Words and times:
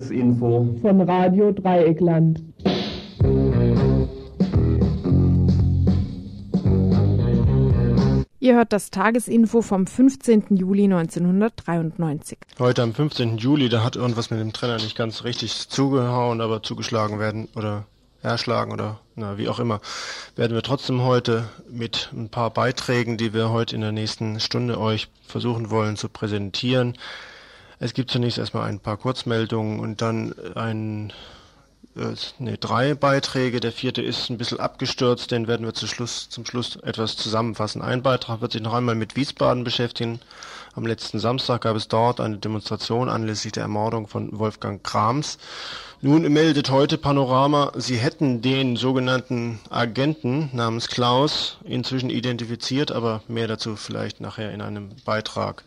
Info 0.00 0.78
von 0.80 1.00
Radio 1.00 1.50
Dreieckland. 1.50 2.40
Ihr 8.38 8.54
hört 8.54 8.72
das 8.72 8.90
Tagesinfo 8.90 9.60
vom 9.60 9.88
15. 9.88 10.56
Juli 10.56 10.84
1993. 10.84 12.38
Heute 12.60 12.82
am 12.82 12.94
15. 12.94 13.38
Juli, 13.38 13.68
da 13.68 13.82
hat 13.82 13.96
irgendwas 13.96 14.30
mit 14.30 14.38
dem 14.38 14.52
Trenner 14.52 14.76
nicht 14.76 14.96
ganz 14.96 15.24
richtig 15.24 15.68
zugehauen, 15.68 16.40
aber 16.40 16.62
zugeschlagen 16.62 17.18
werden 17.18 17.48
oder 17.56 17.84
erschlagen 18.22 18.70
oder 18.70 19.00
na, 19.16 19.36
wie 19.36 19.48
auch 19.48 19.58
immer, 19.58 19.80
werden 20.36 20.54
wir 20.54 20.62
trotzdem 20.62 21.02
heute 21.02 21.48
mit 21.68 22.10
ein 22.12 22.28
paar 22.28 22.50
Beiträgen, 22.50 23.16
die 23.16 23.34
wir 23.34 23.50
heute 23.50 23.74
in 23.74 23.80
der 23.80 23.90
nächsten 23.90 24.38
Stunde 24.38 24.78
euch 24.78 25.08
versuchen 25.26 25.70
wollen 25.70 25.96
zu 25.96 26.08
präsentieren. 26.08 26.96
Es 27.80 27.94
gibt 27.94 28.10
zunächst 28.10 28.38
erstmal 28.38 28.68
ein 28.68 28.80
paar 28.80 28.96
Kurzmeldungen 28.96 29.78
und 29.78 30.02
dann 30.02 30.34
ein 30.54 31.12
äh, 31.96 32.14
nee, 32.38 32.56
drei 32.58 32.94
Beiträge. 32.94 33.60
Der 33.60 33.72
vierte 33.72 34.02
ist 34.02 34.30
ein 34.30 34.38
bisschen 34.38 34.60
abgestürzt, 34.60 35.30
den 35.30 35.46
werden 35.46 35.66
wir 35.66 35.74
zum 35.74 35.88
Schluss, 35.88 36.28
zum 36.28 36.44
Schluss 36.44 36.76
etwas 36.76 37.16
zusammenfassen. 37.16 37.82
Ein 37.82 38.02
Beitrag 38.02 38.40
wird 38.40 38.52
sich 38.52 38.62
noch 38.62 38.74
einmal 38.74 38.94
mit 38.94 39.16
Wiesbaden 39.16 39.64
beschäftigen. 39.64 40.20
Am 40.74 40.86
letzten 40.86 41.18
Samstag 41.18 41.62
gab 41.62 41.76
es 41.76 41.88
dort 41.88 42.20
eine 42.20 42.38
Demonstration 42.38 43.08
anlässlich 43.08 43.52
der 43.52 43.64
Ermordung 43.64 44.06
von 44.06 44.38
Wolfgang 44.38 44.82
Krams. 44.82 45.38
Nun 46.00 46.22
meldet 46.32 46.70
heute 46.70 46.96
Panorama, 46.98 47.72
sie 47.74 47.96
hätten 47.96 48.40
den 48.40 48.76
sogenannten 48.76 49.58
Agenten 49.70 50.50
namens 50.52 50.86
Klaus 50.86 51.58
inzwischen 51.64 52.10
identifiziert, 52.10 52.92
aber 52.92 53.22
mehr 53.26 53.48
dazu 53.48 53.74
vielleicht 53.74 54.20
nachher 54.20 54.52
in 54.52 54.60
einem 54.60 54.90
Beitrag. 55.04 55.64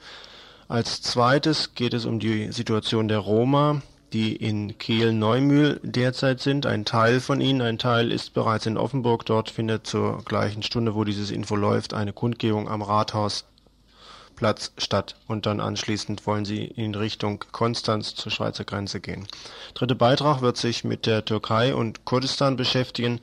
Als 0.71 1.02
zweites 1.02 1.75
geht 1.75 1.93
es 1.93 2.05
um 2.05 2.21
die 2.21 2.53
Situation 2.53 3.09
der 3.09 3.20
Roma 3.20 3.81
die 4.13 4.35
in 4.35 4.77
Kehl-Neumühl 4.77 5.79
derzeit 5.84 6.39
sind. 6.39 6.66
Ein 6.66 6.85
Teil 6.85 7.20
von 7.20 7.41
ihnen, 7.41 7.62
ein 7.62 7.77
Teil 7.77 8.12
ist 8.12 8.34
bereits 8.34 8.65
in 8.65 8.77
Offenburg. 8.77 9.26
Dort 9.26 9.49
findet 9.49 9.87
zur 9.87 10.23
gleichen 10.23 10.63
Stunde, 10.63 10.96
wo 10.96 11.04
dieses 11.04 11.31
Info 11.31 11.55
läuft, 11.55 11.93
eine 11.93 12.13
Kundgebung 12.13 12.68
am 12.68 12.81
Rathausplatz 12.81 14.71
statt. 14.77 15.15
Und 15.27 15.46
dann 15.46 15.59
anschließend 15.62 16.26
wollen 16.27 16.46
sie 16.46 16.65
in 16.65 16.96
Richtung 16.96 17.43
Konstanz 17.51 18.15
zur 18.15 18.31
Schweizer 18.31 18.65
Grenze 18.65 18.99
gehen. 18.99 19.27
Dritter 19.74 19.96
Beitrag 19.96 20.41
wird 20.41 20.57
sich 20.57 20.84
mit 20.84 21.05
der 21.05 21.24
Türkei 21.24 21.74
und 21.74 22.05
Kurdistan 22.05 22.57
beschäftigen 22.57 23.21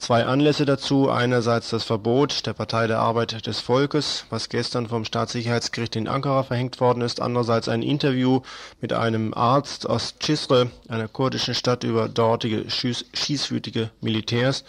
zwei 0.00 0.24
Anlässe 0.26 0.64
dazu. 0.64 1.08
Einerseits 1.08 1.70
das 1.70 1.84
Verbot 1.84 2.46
der 2.46 2.52
Partei 2.52 2.86
der 2.86 2.98
Arbeit 2.98 3.46
des 3.46 3.60
Volkes, 3.60 4.24
was 4.30 4.48
gestern 4.48 4.88
vom 4.88 5.04
Staatssicherheitsgericht 5.04 5.94
in 5.96 6.08
Ankara 6.08 6.42
verhängt 6.42 6.80
worden 6.80 7.02
ist. 7.02 7.20
Andererseits 7.20 7.68
ein 7.68 7.82
Interview 7.82 8.40
mit 8.80 8.92
einem 8.92 9.32
Arzt 9.34 9.88
aus 9.88 10.14
Cizre, 10.20 10.70
einer 10.88 11.08
kurdischen 11.08 11.54
Stadt, 11.54 11.84
über 11.84 12.08
dortige 12.08 12.64
schießwütige 12.68 13.90
Militärs. 14.00 14.64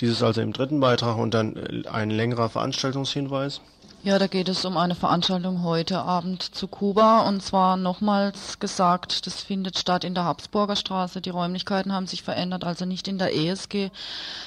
Dieses 0.00 0.22
also 0.22 0.40
im 0.40 0.52
dritten 0.52 0.80
Beitrag 0.80 1.16
und 1.16 1.34
dann 1.34 1.84
ein 1.86 2.10
längerer 2.10 2.48
Veranstaltungshinweis. 2.48 3.60
Ja, 4.04 4.18
da 4.18 4.26
geht 4.26 4.50
es 4.50 4.66
um 4.66 4.76
eine 4.76 4.94
Veranstaltung 4.94 5.62
heute 5.62 6.02
Abend 6.02 6.42
zu 6.42 6.68
Kuba 6.68 7.20
und 7.20 7.42
zwar 7.42 7.78
nochmals 7.78 8.58
gesagt, 8.58 9.26
das 9.26 9.40
findet 9.40 9.78
statt 9.78 10.04
in 10.04 10.14
der 10.14 10.24
Habsburger 10.24 10.76
Straße. 10.76 11.22
Die 11.22 11.30
Räumlichkeiten 11.30 11.90
haben 11.90 12.06
sich 12.06 12.22
verändert, 12.22 12.64
also 12.64 12.84
nicht 12.84 13.08
in 13.08 13.16
der 13.16 13.34
ESG, 13.34 13.88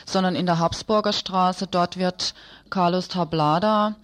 sondern 0.06 0.36
in 0.36 0.46
der 0.46 0.60
Habsburger 0.60 1.12
Straße. 1.12 1.66
Dort 1.66 1.98
wird 1.98 2.36
Carlos 2.70 3.08
Tablada, 3.08 3.96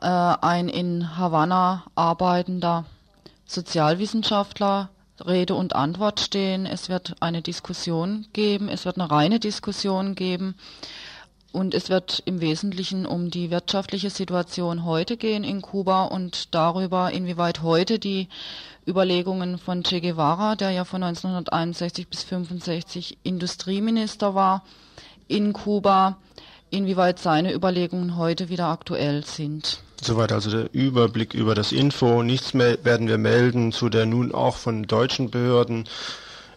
äh, 0.00 0.06
ein 0.06 0.68
in 0.68 1.18
Havanna 1.18 1.82
arbeitender 1.96 2.84
Sozialwissenschaftler, 3.46 4.90
Rede 5.26 5.56
und 5.56 5.74
Antwort 5.74 6.20
stehen. 6.20 6.66
Es 6.66 6.88
wird 6.88 7.16
eine 7.18 7.42
Diskussion 7.42 8.26
geben, 8.32 8.68
es 8.68 8.84
wird 8.84 9.00
eine 9.00 9.10
reine 9.10 9.40
Diskussion 9.40 10.14
geben 10.14 10.54
und 11.54 11.72
es 11.72 11.88
wird 11.88 12.20
im 12.24 12.40
Wesentlichen 12.40 13.06
um 13.06 13.30
die 13.30 13.50
wirtschaftliche 13.52 14.10
Situation 14.10 14.84
heute 14.84 15.16
gehen 15.16 15.44
in 15.44 15.62
Kuba 15.62 16.06
und 16.06 16.52
darüber, 16.52 17.12
inwieweit 17.12 17.62
heute 17.62 18.00
die 18.00 18.28
Überlegungen 18.88 19.58
von 19.58 19.84
Che 19.84 20.00
Guevara, 20.00 20.56
der 20.56 20.72
ja 20.72 20.84
von 20.84 21.04
1961 21.04 22.08
bis 22.08 22.24
1965 22.24 23.18
Industrieminister 23.22 24.34
war 24.34 24.64
in 25.28 25.52
Kuba, 25.52 26.16
inwieweit 26.70 27.20
seine 27.20 27.54
Überlegungen 27.54 28.16
heute 28.16 28.48
wieder 28.48 28.66
aktuell 28.66 29.24
sind. 29.24 29.78
Soweit 30.02 30.32
also 30.32 30.50
der 30.50 30.74
Überblick 30.74 31.34
über 31.34 31.54
das 31.54 31.70
Info. 31.70 32.24
Nichts 32.24 32.52
mehr 32.52 32.84
werden 32.84 33.06
wir 33.06 33.16
melden 33.16 33.70
zu 33.70 33.88
der 33.88 34.06
nun 34.06 34.34
auch 34.34 34.56
von 34.56 34.82
deutschen 34.82 35.30
Behörden 35.30 35.84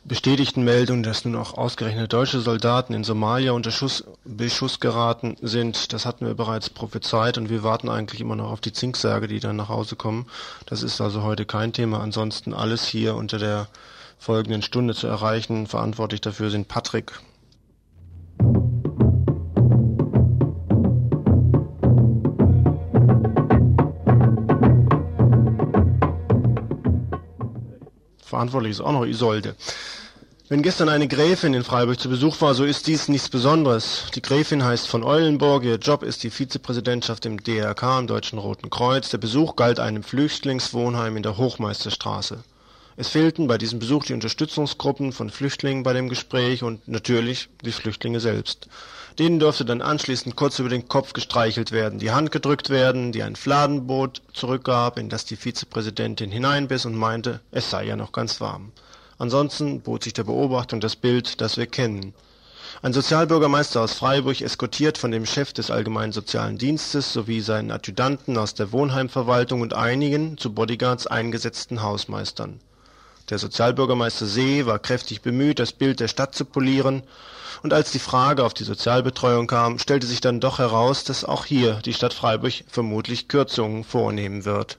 bestätigten 0.08 0.64
Meldung, 0.64 1.04
dass 1.04 1.26
nun 1.26 1.36
auch 1.36 1.56
ausgerechnet 1.56 2.14
deutsche 2.14 2.40
Soldaten 2.40 2.94
in 2.94 3.04
Somalia 3.04 3.52
unter 3.52 3.72
Schuss, 3.72 4.06
Beschuss 4.24 4.80
geraten 4.80 5.36
sind, 5.42 5.92
das 5.92 6.06
hatten 6.06 6.26
wir 6.26 6.34
bereits 6.34 6.70
prophezeit 6.70 7.38
und 7.38 7.50
wir 7.50 7.64
warten 7.64 7.90
eigentlich 7.90 8.22
immer 8.22 8.36
noch 8.36 8.52
auf 8.52 8.62
die 8.62 8.72
Zinksärge, 8.72 9.28
die 9.28 9.40
dann 9.40 9.58
nach 9.58 9.70
Hause 9.70 9.96
kommen. 9.96 10.28
Das 10.66 10.82
ist 10.82 11.02
also 11.02 11.24
heute 11.24 11.46
kein 11.46 11.74
Thema. 11.74 12.00
Ansonsten 12.00 12.54
alles 12.54 12.88
hier 12.88 13.16
unter 13.16 13.38
der 13.38 13.68
folgenden 14.18 14.62
Stunde 14.62 14.96
zu 14.96 15.08
erreichen. 15.08 15.68
Verantwortlich 15.68 16.22
dafür 16.22 16.50
sind 16.50 16.68
Patrick 16.68 17.14
verantwortlich 28.38 28.72
ist 28.72 28.82
auch 28.82 28.92
noch 28.92 29.06
Isolde. 29.06 29.56
Wenn 30.50 30.62
gestern 30.62 30.88
eine 30.88 31.10
Gräfin 31.10 31.54
in 31.54 31.66
Freiburg 31.66 32.00
zu 32.00 32.08
Besuch 32.08 32.40
war, 32.40 32.56
so 32.56 32.64
ist 32.64 32.88
dies 32.88 33.10
nichts 33.10 33.28
Besonderes. 33.28 34.06
Die 34.16 34.22
Gräfin 34.22 34.64
heißt 34.64 34.88
von 34.88 35.04
Eulenburg, 35.04 35.66
ihr 35.66 35.76
Job 35.76 36.04
ist 36.04 36.24
die 36.24 36.30
Vizepräsidentschaft 36.30 37.26
im 37.26 37.44
DRK, 37.44 38.00
im 38.00 38.08
Deutschen 38.08 38.40
Roten 38.40 38.70
Kreuz. 38.70 39.10
Der 39.10 39.18
Besuch 39.18 39.58
galt 39.58 39.82
einem 39.82 40.04
Flüchtlingswohnheim 40.04 41.18
in 41.18 41.24
der 41.24 41.36
Hochmeisterstraße. 41.36 42.46
Es 42.96 43.10
fehlten 43.10 43.48
bei 43.48 43.58
diesem 43.58 43.80
Besuch 43.80 44.06
die 44.06 44.14
Unterstützungsgruppen 44.14 45.12
von 45.12 45.32
Flüchtlingen 45.32 45.84
bei 45.84 45.92
dem 45.92 46.08
Gespräch 46.08 46.64
und 46.64 46.88
natürlich 46.88 47.50
die 47.66 47.74
Flüchtlinge 47.74 48.22
selbst. 48.22 48.70
Denen 49.20 49.40
durfte 49.40 49.66
dann 49.66 49.82
anschließend 49.82 50.38
kurz 50.38 50.60
über 50.60 50.70
den 50.70 50.88
Kopf 50.88 51.12
gestreichelt 51.12 51.74
werden, 51.74 52.00
die 52.00 52.12
Hand 52.12 52.32
gedrückt 52.32 52.70
werden, 52.70 53.12
die 53.12 53.24
ein 53.24 53.36
Fladenboot 53.36 54.22
zurückgab, 54.32 54.98
in 54.98 55.10
das 55.10 55.26
die 55.26 55.36
Vizepräsidentin 55.36 56.32
hineinbiss 56.32 56.86
und 56.86 56.96
meinte, 56.96 57.42
es 57.52 57.70
sei 57.70 57.84
ja 57.84 57.98
noch 57.98 58.14
ganz 58.14 58.40
warm. 58.40 58.72
Ansonsten 59.20 59.82
bot 59.82 60.04
sich 60.04 60.14
der 60.14 60.24
Beobachtung 60.24 60.80
das 60.80 60.96
Bild, 60.96 61.42
das 61.42 61.58
wir 61.58 61.66
kennen. 61.66 62.14
Ein 62.84 62.94
Sozialbürgermeister 62.94 63.82
aus 63.82 63.94
Freiburg 63.94 64.42
eskortiert 64.42 65.00
von 65.00 65.10
dem 65.10 65.26
Chef 65.26 65.54
des 65.54 65.72
Allgemeinen 65.72 66.12
Sozialen 66.12 66.60
Dienstes 66.60 67.12
sowie 67.14 67.42
seinen 67.42 67.72
Adjutanten 67.72 68.38
aus 68.38 68.54
der 68.54 68.72
Wohnheimverwaltung 68.72 69.62
und 69.62 69.74
einigen 69.74 70.38
zu 70.38 70.54
Bodyguards 70.54 71.08
eingesetzten 71.08 71.82
Hausmeistern. 71.82 72.60
Der 73.32 73.40
Sozialbürgermeister 73.40 74.28
See 74.28 74.68
war 74.68 74.78
kräftig 74.78 75.22
bemüht, 75.22 75.58
das 75.58 75.72
Bild 75.72 76.00
der 76.00 76.08
Stadt 76.08 76.36
zu 76.36 76.46
polieren, 76.46 77.02
und 77.64 77.74
als 77.74 77.92
die 77.92 78.00
Frage 78.00 78.44
auf 78.44 78.54
die 78.54 78.64
Sozialbetreuung 78.64 79.48
kam, 79.48 79.80
stellte 79.80 80.06
sich 80.06 80.22
dann 80.22 80.40
doch 80.40 80.60
heraus, 80.60 81.04
dass 81.04 81.26
auch 81.26 81.46
hier 81.46 81.82
die 81.84 81.94
Stadt 81.96 82.14
Freiburg 82.14 82.54
vermutlich 82.68 83.28
Kürzungen 83.28 83.84
vornehmen 83.84 84.46
wird 84.46 84.78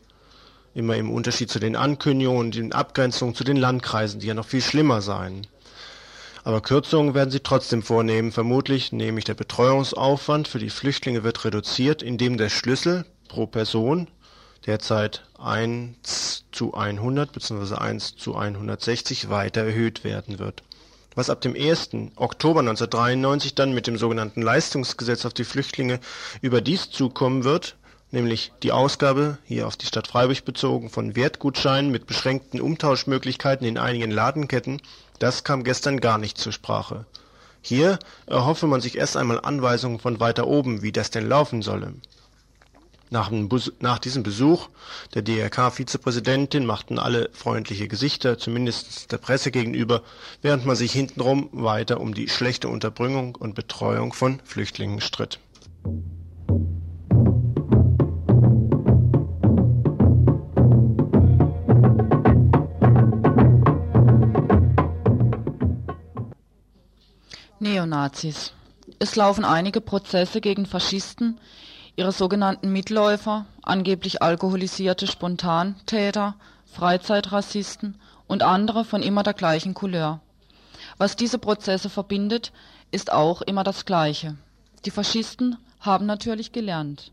immer 0.79 0.97
im 0.97 1.11
Unterschied 1.11 1.51
zu 1.51 1.59
den 1.59 1.75
Ankündigungen 1.75 2.41
und 2.41 2.55
den 2.55 2.73
Abgrenzungen 2.73 3.35
zu 3.35 3.43
den 3.43 3.57
Landkreisen, 3.57 4.21
die 4.21 4.29
ja 4.29 4.35
noch 4.35 4.47
viel 4.47 4.63
schlimmer 4.63 5.03
seien. 5.03 5.47
Aber 6.45 6.61
Kürzungen 6.61 7.15
werden 7.15 7.31
sie 7.31 7.41
trotzdem 7.41 7.83
vornehmen, 7.83 8.31
vermutlich, 8.31 8.93
nämlich 8.93 9.25
der 9.25 9.35
Betreuungsaufwand 9.35 10.47
für 10.47 10.61
die 10.61 10.71
Flüchtlinge 10.71 11.25
wird 11.25 11.45
reduziert, 11.45 12.03
indem 12.03 12.39
der 12.39 12.49
Schlüssel 12.49 13.05
pro 13.27 13.47
Person 13.47 14.07
derzeit 14.67 15.25
1 15.39 16.45
zu 16.53 16.75
100 16.75 17.33
bzw. 17.33 17.75
1 17.75 18.17
zu 18.17 18.37
160 18.37 19.31
weiter 19.31 19.63
erhöht 19.65 20.05
werden 20.05 20.39
wird. 20.39 20.63
Was 21.17 21.29
ab 21.29 21.41
dem 21.41 21.57
1. 21.57 21.91
Oktober 22.15 22.61
1993 22.61 23.57
dann 23.57 23.75
mit 23.75 23.89
dem 23.89 23.99
sogenannten 23.99 24.43
Leistungsgesetz 24.43 25.27
auf 25.27 25.35
die 25.35 25.45
Flüchtlinge 25.45 25.99
überdies 26.41 26.91
zukommen 26.91 27.43
wird, 27.43 27.77
nämlich 28.11 28.53
die 28.63 28.73
Ausgabe, 28.73 29.39
hier 29.45 29.67
auf 29.67 29.77
die 29.77 29.87
Stadt 29.87 30.07
Freiburg 30.07 30.45
bezogen, 30.45 30.91
von 30.91 31.17
Wertgutscheinen 31.17 31.91
mit 31.91 32.07
beschränkten 32.07 32.61
Umtauschmöglichkeiten 32.61 33.67
in 33.67 33.79
einigen 33.79 34.11
Ladenketten, 34.11 34.81
das 35.19 35.45
kam 35.45 35.65
gestern 35.65 36.01
gar 36.01 36.19
nicht 36.19 36.39
zur 36.39 36.53
Sprache. 36.53 37.07
Hier 37.61 37.99
erhoffe 38.27 38.67
man 38.67 38.81
sich 38.81 38.97
erst 38.97 39.17
einmal 39.17 39.41
Anweisungen 39.41 39.99
von 39.99 40.21
weiter 40.21 40.47
oben, 40.47 40.83
wie 40.83 40.93
das 40.93 41.11
denn 41.11 41.29
laufen 41.29 41.63
solle. 41.63 41.95
Nach, 43.11 43.31
nach 43.81 43.99
diesem 43.99 44.23
Besuch 44.23 44.69
der 45.15 45.23
DRK-Vizepräsidentin 45.23 46.67
machten 46.67 46.99
alle 46.99 47.31
freundliche 47.33 47.89
Gesichter, 47.89 48.39
zumindest 48.39 49.11
der 49.13 49.19
Presse 49.19 49.51
gegenüber, 49.51 50.03
während 50.43 50.67
man 50.67 50.77
sich 50.77 50.93
hintenrum 50.93 51.49
weiter 51.53 52.01
um 52.01 52.15
die 52.15 52.29
schlechte 52.29 52.69
Unterbringung 52.69 53.35
und 53.35 53.55
Betreuung 53.55 54.13
von 54.13 54.41
Flüchtlingen 54.45 55.01
stritt. 55.01 55.41
Neonazis. 67.61 68.53
Es 68.99 69.17
laufen 69.17 69.45
einige 69.45 69.81
Prozesse 69.81 70.41
gegen 70.41 70.65
Faschisten, 70.65 71.39
ihre 71.97 72.13
sogenannten 72.13 72.71
Mitläufer, 72.73 73.47
angeblich 73.63 74.23
alkoholisierte 74.23 75.07
Spontantäter, 75.07 76.37
Freizeitrassisten 76.67 77.97
und 78.29 78.43
andere 78.43 78.85
von 78.85 79.03
immer 79.03 79.25
der 79.25 79.35
gleichen 79.35 79.75
Couleur. 79.75 80.21
Was 80.99 81.17
diese 81.17 81.39
Prozesse 81.39 81.91
verbindet, 81.91 82.53
ist 82.93 83.13
auch 83.13 83.43
immer 83.43 83.65
das 83.65 83.85
Gleiche. 83.85 84.37
Die 84.85 84.91
Faschisten 84.93 85.57
haben 85.81 86.07
natürlich 86.07 86.53
gelernt. 86.53 87.13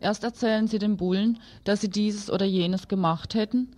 Erst 0.00 0.24
erzählen 0.24 0.66
sie 0.66 0.78
den 0.78 0.96
Bullen, 0.96 1.40
dass 1.64 1.80
sie 1.80 1.90
dieses 1.90 2.30
oder 2.30 2.44
jenes 2.44 2.88
gemacht 2.88 3.34
hätten, 3.34 3.74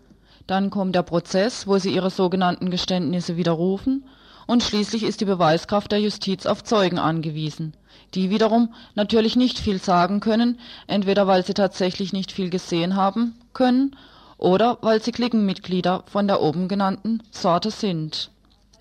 dann 0.47 0.71
kommt 0.71 0.97
der 0.97 1.03
Prozess, 1.03 1.67
wo 1.69 1.79
sie 1.79 1.95
ihre 1.95 2.11
sogenannten 2.11 2.71
Geständnisse 2.71 3.37
widerrufen, 3.37 4.05
und 4.47 4.63
schließlich 4.63 5.03
ist 5.03 5.21
die 5.21 5.27
Beweiskraft 5.27 5.93
der 5.93 6.01
Justiz 6.01 6.47
auf 6.47 6.65
Zeugen 6.65 6.99
angewiesen, 6.99 7.75
die 8.15 8.31
wiederum 8.31 8.75
natürlich 8.95 9.37
nicht 9.37 9.59
viel 9.59 9.81
sagen 9.81 10.21
können, 10.21 10.59
entweder 10.87 11.27
weil 11.27 11.45
sie 11.45 11.55
tatsächlich 11.55 12.13
nicht 12.13 12.33
viel 12.33 12.51
gesehen 12.51 12.97
haben 12.97 13.35
können 13.53 13.97
oder 14.39 14.79
weil 14.83 15.03
sie 15.03 15.13
Klickenmitglieder 15.13 16.05
von 16.07 16.27
der 16.27 16.43
oben 16.43 16.69
genannten 16.69 17.23
Sorte 17.31 17.71
sind. 17.71 18.31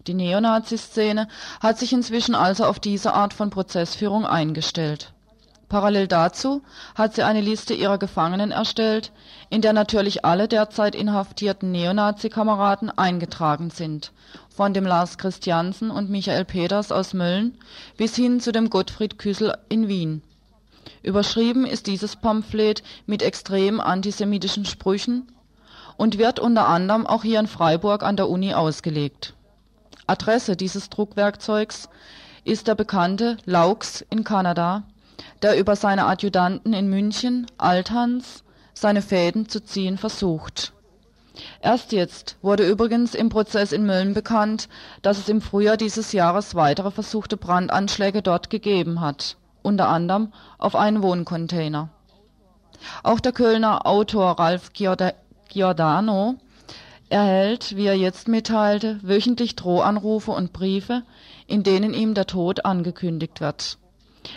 Die 0.08 0.16
Neonazi-Szene 0.16 1.28
hat 1.60 1.78
sich 1.78 1.94
inzwischen 1.94 2.34
also 2.34 2.66
auf 2.66 2.80
diese 2.80 3.14
Art 3.14 3.34
von 3.34 3.52
Prozessführung 3.52 4.26
eingestellt. 4.26 5.14
Parallel 5.72 6.10
dazu 6.10 6.64
hat 6.96 7.16
sie 7.16 7.24
eine 7.24 7.40
Liste 7.40 7.74
ihrer 7.74 7.98
Gefangenen 7.98 8.52
erstellt, 8.52 9.14
in 9.50 9.62
der 9.62 9.72
natürlich 9.72 10.26
alle 10.26 10.50
derzeit 10.50 10.96
inhaftierten 10.96 11.72
Neonazi-Kameraden 11.72 12.90
eingetragen 12.90 13.70
sind, 13.70 14.12
von 14.50 14.74
dem 14.74 14.86
Lars 14.86 15.18
Christiansen 15.18 15.90
und 15.90 16.10
Michael 16.10 16.44
Peters 16.44 16.92
aus 16.92 17.14
Mölln 17.14 17.58
bis 17.96 18.18
hin 18.18 18.42
zu 18.42 18.52
dem 18.52 18.70
Gottfried 18.70 19.18
Küssel 19.18 19.58
in 19.70 19.88
Wien. 19.88 20.24
Überschrieben 21.04 21.66
ist 21.66 21.88
dieses 21.88 22.18
Pamphlet 22.18 22.84
mit 23.06 23.24
extrem 23.24 23.80
antisemitischen 23.80 24.66
Sprüchen 24.66 25.32
und 25.96 26.18
wird 26.18 26.42
unter 26.42 26.68
anderem 26.68 27.08
auch 27.08 27.24
hier 27.24 27.40
in 27.40 27.48
Freiburg 27.48 28.04
an 28.04 28.18
der 28.18 28.28
Uni 28.28 28.54
ausgelegt. 28.54 29.36
Adresse 30.06 30.58
dieses 30.58 30.90
Druckwerkzeugs 30.90 31.88
ist 32.44 32.68
der 32.68 32.76
bekannte 32.76 33.38
Laux 33.46 34.04
in 34.10 34.26
Kanada 34.26 34.84
der 35.42 35.58
über 35.58 35.76
seine 35.76 36.06
Adjutanten 36.06 36.74
in 36.74 36.90
München, 36.90 37.48
Althans, 37.58 38.44
seine 38.74 39.02
Fäden 39.02 39.50
zu 39.50 39.64
ziehen 39.64 39.98
versucht. 39.98 40.74
Erst 41.62 41.92
jetzt 41.92 42.38
wurde 42.42 42.68
übrigens 42.68 43.16
im 43.16 43.30
Prozess 43.30 43.72
in 43.72 43.86
Mölln 43.86 44.14
bekannt, 44.14 44.68
dass 45.02 45.18
es 45.18 45.30
im 45.30 45.42
Frühjahr 45.42 45.78
dieses 45.78 46.12
Jahres 46.12 46.56
weitere 46.56 46.92
versuchte 46.92 47.38
Brandanschläge 47.38 48.22
dort 48.22 48.50
gegeben 48.50 49.02
hat, 49.02 49.38
unter 49.62 49.88
anderem 49.88 50.34
auf 50.58 50.76
einen 50.76 51.02
Wohncontainer. 51.02 51.90
Auch 53.04 53.20
der 53.20 53.32
Kölner 53.32 53.86
Autor 53.86 54.40
Ralf 54.40 54.72
Giordano 54.74 56.36
erhält, 57.10 57.76
wie 57.76 57.86
er 57.86 57.96
jetzt 57.96 58.28
mitteilte, 58.28 59.00
wöchentlich 59.02 59.56
Drohanrufe 59.56 60.32
und 60.32 60.54
Briefe, 60.54 61.04
in 61.48 61.64
denen 61.64 61.94
ihm 61.94 62.14
der 62.14 62.26
Tod 62.26 62.66
angekündigt 62.66 63.42
wird 63.42 63.78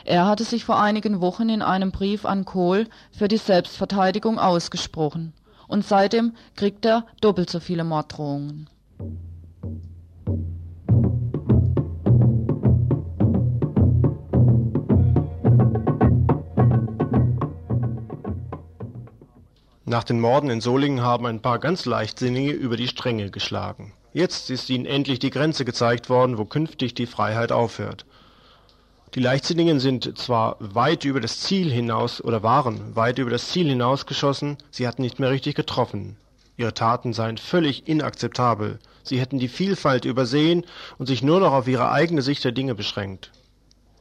er 0.05 0.27
hatte 0.27 0.45
sich 0.45 0.65
vor 0.65 0.81
einigen 0.81 1.21
Wochen 1.21 1.49
in 1.49 1.63
einem 1.63 1.91
Brief 1.91 2.25
an 2.25 2.45
Kohl 2.45 2.87
für 3.11 3.29
die 3.29 3.37
Selbstverteidigung 3.37 4.39
ausgesprochen, 4.39 5.33
und 5.69 5.85
seitdem 5.85 6.35
kriegt 6.57 6.85
er 6.85 7.07
doppelt 7.21 7.51
so 7.51 7.61
viele 7.61 7.85
Morddrohungen. 7.85 8.69
Nach 19.87 20.03
den 20.03 20.19
Morden 20.19 20.51
in 20.51 20.61
Solingen 20.61 21.03
haben 21.03 21.25
ein 21.27 21.41
paar 21.41 21.59
ganz 21.59 21.85
Leichtsinnige 21.85 22.53
über 22.53 22.77
die 22.77 22.89
Stränge 22.89 23.31
geschlagen. 23.31 23.93
Jetzt 24.13 24.51
ist 24.51 24.71
ihnen 24.71 24.87
endlich 24.87 25.19
die 25.19 25.31
Grenze 25.31 25.65
gezeigt 25.65 26.09
worden, 26.09 26.39
wo 26.39 26.45
künftig 26.47 26.95
die 26.95 27.07
Freiheit 27.07 27.53
aufhört. 27.53 28.07
Die 29.15 29.21
Leichtsinnigen 29.21 29.79
sind 29.79 30.19
zwar 30.19 30.57
weit 30.59 31.05
über 31.05 31.21
das 31.21 31.39
Ziel 31.39 31.71
hinaus 31.71 32.21
oder 32.21 32.43
waren 32.43 32.97
weit 32.97 33.19
über 33.21 33.31
das 33.31 33.49
Ziel 33.49 33.69
hinausgeschossen, 33.69 34.57
sie 34.73 34.89
hatten 34.89 35.03
nicht 35.03 35.21
mehr 35.21 35.31
richtig 35.31 35.55
getroffen. 35.55 36.17
Ihre 36.57 36.75
Taten 36.75 37.13
seien 37.13 37.39
völlig 37.39 37.87
inakzeptabel. 37.87 38.81
Sie 39.05 39.21
hätten 39.21 39.39
die 39.39 39.47
Vielfalt 39.47 40.05
übersehen 40.05 40.67
und 40.99 41.07
sich 41.07 41.23
nur 41.23 41.39
noch 41.39 41.53
auf 41.53 41.69
ihre 41.69 41.93
eigene 41.93 42.23
Sicht 42.23 42.43
der 42.43 42.51
Dinge 42.51 42.75
beschränkt. 42.75 43.31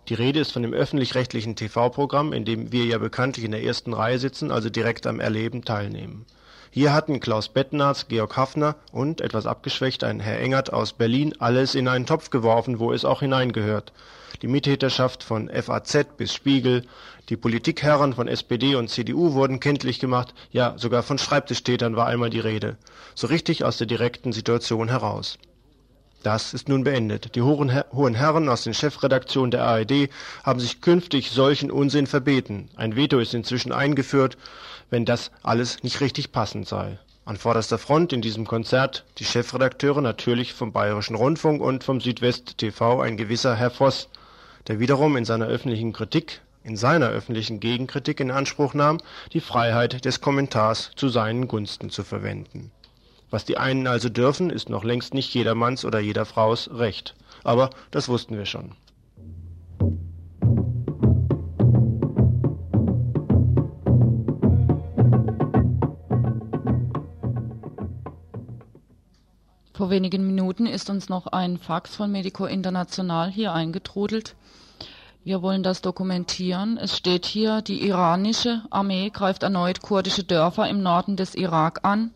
Die 0.09 0.15
Rede 0.15 0.39
ist 0.39 0.51
von 0.51 0.63
dem 0.63 0.73
öffentlich-rechtlichen 0.73 1.55
TV-Programm, 1.55 2.33
in 2.33 2.43
dem 2.43 2.71
wir 2.71 2.85
ja 2.85 2.97
bekanntlich 2.97 3.45
in 3.45 3.51
der 3.51 3.63
ersten 3.63 3.93
Reihe 3.93 4.17
sitzen, 4.17 4.49
also 4.49 4.71
direkt 4.71 5.05
am 5.05 5.19
Erleben 5.19 5.63
teilnehmen. 5.63 6.25
Hier 6.71 6.91
hatten 6.91 7.19
Klaus 7.19 7.49
Bettnarz, 7.49 8.07
Georg 8.07 8.35
Haffner 8.35 8.77
und, 8.91 9.21
etwas 9.21 9.45
abgeschwächt, 9.45 10.03
ein 10.03 10.19
Herr 10.19 10.39
Engert 10.39 10.73
aus 10.73 10.93
Berlin 10.93 11.35
alles 11.37 11.75
in 11.75 11.87
einen 11.87 12.07
Topf 12.07 12.31
geworfen, 12.31 12.79
wo 12.79 12.91
es 12.91 13.05
auch 13.05 13.19
hineingehört 13.19 13.93
die 14.41 14.47
Mittäterschaft 14.47 15.23
von 15.23 15.49
FAZ 15.49 16.17
bis 16.17 16.33
Spiegel, 16.33 16.85
die 17.29 17.37
Politikherren 17.37 18.13
von 18.13 18.27
SPD 18.27 18.75
und 18.75 18.89
CDU 18.89 19.33
wurden 19.33 19.59
kenntlich 19.59 19.99
gemacht, 19.99 20.33
ja 20.51 20.73
sogar 20.77 21.03
von 21.03 21.17
Schreibtischtätern 21.17 21.95
war 21.95 22.07
einmal 22.07 22.29
die 22.29 22.39
Rede, 22.39 22.77
so 23.15 23.27
richtig 23.27 23.63
aus 23.63 23.77
der 23.77 23.87
direkten 23.87 24.33
Situation 24.33 24.89
heraus. 24.89 25.37
Das 26.23 26.53
ist 26.53 26.69
nun 26.69 26.85
beendet. 26.85 27.35
Die 27.35 27.41
hohen, 27.41 27.69
Herren 28.15 28.47
aus 28.47 28.63
den 28.63 28.73
Chefredaktionen 28.73 29.51
der 29.51 29.65
ARD 29.65 30.09
haben 30.43 30.61
sich 30.61 30.79
künftig 30.79 31.31
solchen 31.31 31.69
Unsinn 31.69 32.07
verbeten. 32.07 32.69
Ein 32.77 32.95
Veto 32.95 33.19
ist 33.19 33.33
inzwischen 33.33 33.73
eingeführt, 33.73 34.37
wenn 34.89 35.03
das 35.03 35.31
alles 35.43 35.83
nicht 35.83 35.99
richtig 35.99 36.31
passend 36.31 36.65
sei. 36.65 36.97
An 37.25 37.35
vorderster 37.35 37.77
Front 37.77 38.13
in 38.13 38.21
diesem 38.21 38.47
Konzert 38.47 39.03
die 39.17 39.25
Chefredakteure 39.25 40.01
natürlich 40.01 40.53
vom 40.53 40.71
Bayerischen 40.71 41.15
Rundfunk 41.15 41.61
und 41.61 41.83
vom 41.83 41.99
Südwest 41.99 42.57
TV 42.57 43.01
ein 43.01 43.17
gewisser 43.17 43.55
Herr 43.55 43.71
Voss, 43.71 44.07
der 44.67 44.79
wiederum 44.79 45.17
in 45.17 45.25
seiner 45.25 45.47
öffentlichen 45.47 45.93
Kritik, 45.93 46.41
in 46.63 46.77
seiner 46.77 47.09
öffentlichen 47.09 47.59
Gegenkritik 47.59 48.19
in 48.19 48.31
Anspruch 48.31 48.73
nahm, 48.73 48.99
die 49.33 49.41
Freiheit 49.41 50.05
des 50.05 50.21
Kommentars 50.21 50.91
zu 50.95 51.09
seinen 51.09 51.47
Gunsten 51.47 51.89
zu 51.89 52.03
verwenden. 52.03 52.71
Was 53.29 53.45
die 53.45 53.57
einen 53.57 53.87
also 53.87 54.09
dürfen, 54.09 54.49
ist 54.49 54.69
noch 54.69 54.83
längst 54.83 55.13
nicht 55.13 55.33
jedermanns 55.33 55.85
oder 55.85 55.99
jeder 55.99 56.25
Fraus 56.25 56.69
Recht. 56.71 57.15
Aber 57.43 57.71
das 57.91 58.07
wussten 58.07 58.37
wir 58.37 58.45
schon. 58.45 58.73
Vor 69.75 69.89
wenigen 69.89 70.27
Minuten 70.27 70.67
ist 70.67 70.91
uns 70.91 71.09
noch 71.09 71.25
ein 71.25 71.57
Fax 71.57 71.95
von 71.95 72.11
Medico 72.11 72.45
International 72.45 73.31
hier 73.31 73.53
eingetrudelt. 73.53 74.35
Wir 75.23 75.41
wollen 75.41 75.63
das 75.63 75.81
dokumentieren. 75.81 76.77
Es 76.77 76.95
steht 76.95 77.25
hier, 77.25 77.63
die 77.63 77.87
iranische 77.87 78.61
Armee 78.69 79.09
greift 79.09 79.41
erneut 79.41 79.81
kurdische 79.81 80.23
Dörfer 80.23 80.69
im 80.69 80.83
Norden 80.83 81.15
des 81.15 81.33
Irak 81.33 81.79
an. 81.81 82.11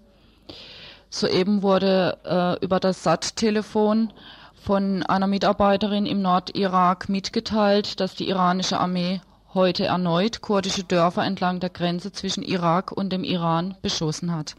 Soeben 1.09 1.63
wurde 1.63 2.19
äh, 2.25 2.63
über 2.63 2.79
das 2.79 3.01
SAT-Telefon 3.01 4.13
von 4.53 5.01
einer 5.01 5.25
Mitarbeiterin 5.25 6.05
im 6.05 6.21
Nordirak 6.21 7.09
mitgeteilt, 7.09 7.99
dass 7.99 8.13
die 8.13 8.29
iranische 8.29 8.79
Armee 8.79 9.19
heute 9.55 9.85
erneut 9.85 10.41
kurdische 10.41 10.83
Dörfer 10.83 11.23
entlang 11.23 11.59
der 11.59 11.71
Grenze 11.71 12.11
zwischen 12.11 12.43
Irak 12.43 12.91
und 12.91 13.11
dem 13.11 13.23
Iran 13.23 13.75
beschossen 13.81 14.31
hat. 14.35 14.55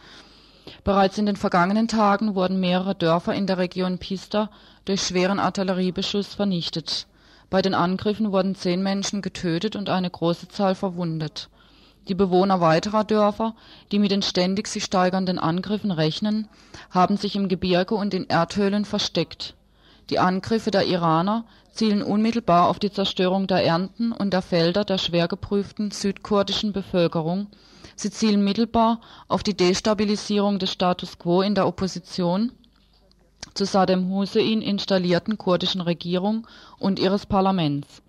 Bereits 0.84 1.18
in 1.18 1.26
den 1.26 1.36
vergangenen 1.36 1.88
Tagen 1.88 2.34
wurden 2.34 2.60
mehrere 2.60 2.94
Dörfer 2.94 3.34
in 3.34 3.46
der 3.46 3.58
Region 3.58 3.98
Pista 3.98 4.50
durch 4.84 5.02
schweren 5.02 5.38
Artilleriebeschuss 5.38 6.34
vernichtet. 6.34 7.06
Bei 7.50 7.62
den 7.62 7.74
Angriffen 7.74 8.32
wurden 8.32 8.54
zehn 8.54 8.82
Menschen 8.82 9.22
getötet 9.22 9.76
und 9.76 9.88
eine 9.88 10.10
große 10.10 10.48
Zahl 10.48 10.74
verwundet. 10.74 11.48
Die 12.08 12.14
Bewohner 12.14 12.60
weiterer 12.60 13.04
Dörfer, 13.04 13.54
die 13.92 13.98
mit 13.98 14.10
den 14.10 14.22
ständig 14.22 14.68
sich 14.68 14.84
steigernden 14.84 15.38
Angriffen 15.38 15.90
rechnen, 15.90 16.48
haben 16.90 17.16
sich 17.16 17.36
im 17.36 17.48
Gebirge 17.48 17.94
und 17.94 18.14
in 18.14 18.26
Erdhöhlen 18.26 18.84
versteckt. 18.84 19.54
Die 20.10 20.18
Angriffe 20.18 20.70
der 20.70 20.86
Iraner 20.86 21.44
zielen 21.72 22.02
unmittelbar 22.02 22.68
auf 22.68 22.78
die 22.78 22.90
Zerstörung 22.90 23.46
der 23.46 23.64
Ernten 23.64 24.12
und 24.12 24.32
der 24.32 24.40
Felder 24.40 24.84
der 24.84 24.96
schwer 24.96 25.28
geprüften 25.28 25.90
südkurdischen 25.90 26.72
Bevölkerung 26.72 27.48
Sie 27.98 28.12
zielen 28.12 28.44
mittelbar 28.44 29.00
auf 29.26 29.42
die 29.42 29.56
Destabilisierung 29.56 30.60
des 30.60 30.70
Status 30.70 31.18
quo 31.18 31.42
in 31.42 31.56
der 31.56 31.66
Opposition 31.66 32.52
zur 33.54 33.66
Saddam 33.66 34.08
Hussein 34.08 34.62
installierten 34.62 35.36
kurdischen 35.36 35.80
Regierung 35.80 36.46
und 36.78 37.00
ihres 37.00 37.26
Parlaments. 37.26 38.00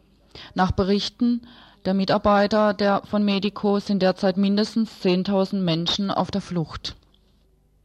Nach 0.54 0.72
Berichten 0.72 1.42
der 1.86 1.96
Mitarbeiter 1.96 2.76
der 2.76 3.02
von 3.10 3.26
Medico 3.26 3.80
sind 3.80 4.04
derzeit 4.04 4.38
mindestens 4.38 4.92
10.000 5.04 5.56
Menschen 5.56 6.12
auf 6.12 6.30
der 6.30 6.42
Flucht. 6.42 6.96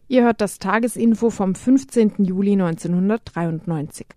Ihr 0.07 0.25
hört 0.25 0.43
das 0.43 0.59
Tagesinfo 0.59 1.31
vom 1.31 1.55
15. 1.55 2.17
Juli 2.19 2.53
1993. 2.53 4.09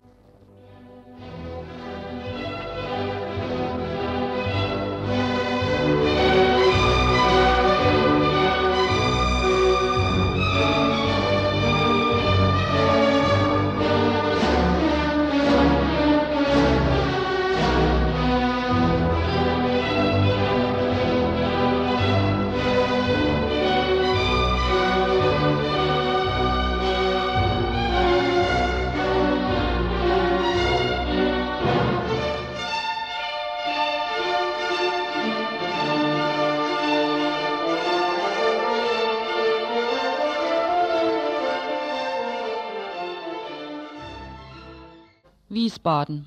Wiesbaden. 45.68 46.26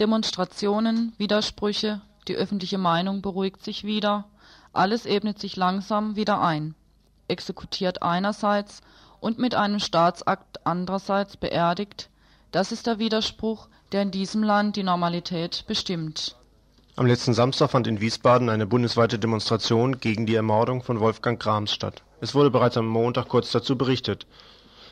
Demonstrationen, 0.00 1.12
Widersprüche, 1.16 2.00
die 2.26 2.34
öffentliche 2.34 2.76
Meinung 2.76 3.22
beruhigt 3.22 3.62
sich 3.62 3.84
wieder, 3.84 4.24
alles 4.72 5.06
ebnet 5.06 5.38
sich 5.38 5.54
langsam 5.54 6.16
wieder 6.16 6.40
ein. 6.40 6.74
Exekutiert 7.28 8.02
einerseits 8.02 8.80
und 9.20 9.38
mit 9.38 9.54
einem 9.54 9.78
Staatsakt 9.78 10.66
andererseits 10.66 11.36
beerdigt, 11.36 12.10
das 12.50 12.72
ist 12.72 12.88
der 12.88 12.98
Widerspruch, 12.98 13.68
der 13.92 14.02
in 14.02 14.10
diesem 14.10 14.42
Land 14.42 14.74
die 14.74 14.82
Normalität 14.82 15.62
bestimmt. 15.68 16.34
Am 16.96 17.06
letzten 17.06 17.32
Samstag 17.32 17.70
fand 17.70 17.86
in 17.86 18.00
Wiesbaden 18.00 18.48
eine 18.48 18.66
bundesweite 18.66 19.20
Demonstration 19.20 20.00
gegen 20.00 20.26
die 20.26 20.34
Ermordung 20.34 20.82
von 20.82 20.98
Wolfgang 20.98 21.40
Grams 21.40 21.72
statt. 21.72 22.02
Es 22.20 22.34
wurde 22.34 22.50
bereits 22.50 22.76
am 22.76 22.88
Montag 22.88 23.28
kurz 23.28 23.52
dazu 23.52 23.78
berichtet. 23.78 24.26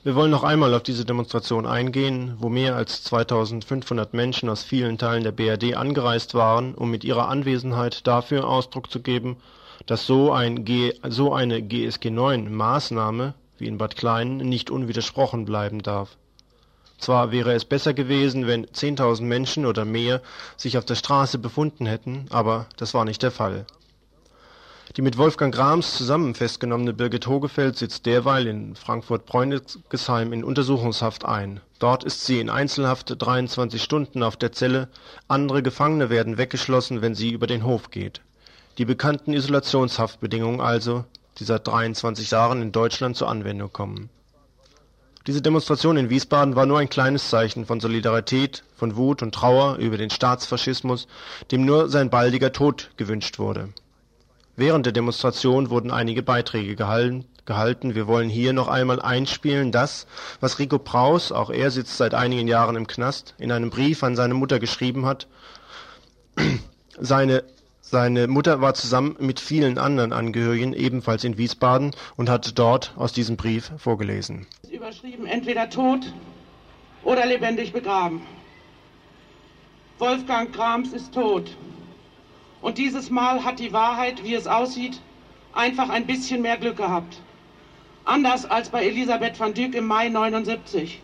Wir 0.04 0.14
wollen 0.14 0.30
noch 0.30 0.44
einmal 0.44 0.74
auf 0.74 0.84
diese 0.84 1.04
Demonstration 1.04 1.66
eingehen, 1.66 2.36
wo 2.38 2.48
mehr 2.48 2.76
als 2.76 3.02
2500 3.02 4.14
Menschen 4.14 4.48
aus 4.48 4.62
vielen 4.62 4.96
Teilen 4.96 5.24
der 5.24 5.32
BRD 5.32 5.74
angereist 5.74 6.34
waren, 6.34 6.74
um 6.76 6.88
mit 6.88 7.02
ihrer 7.02 7.28
Anwesenheit 7.28 8.06
dafür 8.06 8.46
Ausdruck 8.46 8.92
zu 8.92 9.00
geben, 9.00 9.38
dass 9.86 10.06
so, 10.06 10.32
ein 10.32 10.64
G, 10.64 10.94
so 11.08 11.34
eine 11.34 11.62
GSG 11.62 12.10
9 12.10 12.54
Maßnahme 12.54 13.34
wie 13.58 13.66
in 13.66 13.76
Bad 13.78 13.96
Klein 13.96 14.36
nicht 14.36 14.70
unwidersprochen 14.70 15.44
bleiben 15.44 15.82
darf. 15.82 16.16
Zwar 16.98 17.32
wäre 17.32 17.52
es 17.52 17.64
besser 17.64 17.92
gewesen, 17.92 18.46
wenn 18.46 18.66
10.000 18.66 19.22
Menschen 19.22 19.66
oder 19.66 19.84
mehr 19.84 20.20
sich 20.56 20.78
auf 20.78 20.84
der 20.84 20.94
Straße 20.94 21.38
befunden 21.38 21.86
hätten, 21.86 22.26
aber 22.30 22.66
das 22.76 22.94
war 22.94 23.04
nicht 23.04 23.22
der 23.24 23.32
Fall. 23.32 23.66
Die 24.96 25.02
mit 25.02 25.18
Wolfgang 25.18 25.54
Grams 25.54 25.96
zusammen 25.96 26.34
festgenommene 26.34 26.94
Birgit 26.94 27.26
Hogefeld 27.26 27.76
sitzt 27.76 28.06
derweil 28.06 28.46
in 28.46 28.74
Frankfurt-Bräunisgesheim 28.74 30.32
in 30.32 30.42
Untersuchungshaft 30.42 31.26
ein. 31.26 31.60
Dort 31.78 32.04
ist 32.04 32.24
sie 32.24 32.40
in 32.40 32.48
Einzelhaft 32.48 33.14
23 33.18 33.82
Stunden 33.82 34.22
auf 34.22 34.36
der 34.36 34.52
Zelle, 34.52 34.88
andere 35.28 35.62
Gefangene 35.62 36.08
werden 36.08 36.38
weggeschlossen, 36.38 37.02
wenn 37.02 37.14
sie 37.14 37.30
über 37.30 37.46
den 37.46 37.64
Hof 37.64 37.90
geht. 37.90 38.22
Die 38.78 38.86
bekannten 38.86 39.34
Isolationshaftbedingungen 39.34 40.60
also, 40.60 41.04
die 41.38 41.44
seit 41.44 41.66
23 41.66 42.30
Jahren 42.30 42.62
in 42.62 42.72
Deutschland 42.72 43.14
zur 43.14 43.28
Anwendung 43.28 43.70
kommen. 43.72 44.08
Diese 45.26 45.42
Demonstration 45.42 45.98
in 45.98 46.08
Wiesbaden 46.08 46.56
war 46.56 46.64
nur 46.64 46.78
ein 46.78 46.88
kleines 46.88 47.28
Zeichen 47.28 47.66
von 47.66 47.78
Solidarität, 47.78 48.64
von 48.74 48.96
Wut 48.96 49.22
und 49.22 49.34
Trauer 49.34 49.76
über 49.76 49.98
den 49.98 50.08
Staatsfaschismus, 50.08 51.06
dem 51.50 51.66
nur 51.66 51.90
sein 51.90 52.08
baldiger 52.08 52.52
Tod 52.52 52.90
gewünscht 52.96 53.38
wurde 53.38 53.68
Während 54.58 54.86
der 54.86 54.92
Demonstration 54.92 55.70
wurden 55.70 55.92
einige 55.92 56.24
Beiträge 56.24 56.74
gehalten. 56.74 57.94
Wir 57.94 58.08
wollen 58.08 58.28
hier 58.28 58.52
noch 58.52 58.66
einmal 58.66 59.00
einspielen 59.00 59.70
das, 59.70 60.08
was 60.40 60.58
Rico 60.58 60.80
Praus, 60.80 61.30
auch 61.30 61.50
er 61.50 61.70
sitzt 61.70 61.96
seit 61.96 62.12
einigen 62.12 62.48
Jahren 62.48 62.74
im 62.74 62.88
Knast, 62.88 63.36
in 63.38 63.52
einem 63.52 63.70
Brief 63.70 64.02
an 64.02 64.16
seine 64.16 64.34
Mutter 64.34 64.58
geschrieben 64.58 65.06
hat. 65.06 65.28
Seine, 67.00 67.44
seine 67.80 68.26
Mutter 68.26 68.60
war 68.60 68.74
zusammen 68.74 69.14
mit 69.20 69.38
vielen 69.38 69.78
anderen 69.78 70.12
Angehörigen 70.12 70.72
ebenfalls 70.72 71.22
in 71.22 71.38
Wiesbaden 71.38 71.92
und 72.16 72.28
hat 72.28 72.58
dort 72.58 72.92
aus 72.96 73.12
diesem 73.12 73.36
Brief 73.36 73.70
vorgelesen. 73.78 74.48
Überschrieben 74.68 75.26
entweder 75.26 75.70
tot 75.70 76.12
oder 77.04 77.24
lebendig 77.24 77.72
begraben. 77.72 78.22
Wolfgang 80.00 80.52
Grams 80.52 80.92
ist 80.92 81.14
tot. 81.14 81.56
Und 82.60 82.78
dieses 82.78 83.10
Mal 83.10 83.44
hat 83.44 83.60
die 83.60 83.72
Wahrheit, 83.72 84.24
wie 84.24 84.34
es 84.34 84.46
aussieht, 84.46 85.00
einfach 85.52 85.88
ein 85.90 86.06
bisschen 86.06 86.42
mehr 86.42 86.56
Glück 86.56 86.76
gehabt. 86.76 87.20
Anders 88.04 88.46
als 88.46 88.68
bei 88.68 88.84
Elisabeth 88.84 89.38
van 89.38 89.54
Dyck 89.54 89.74
im 89.74 89.86
Mai 89.86 90.08
79. 90.08 91.00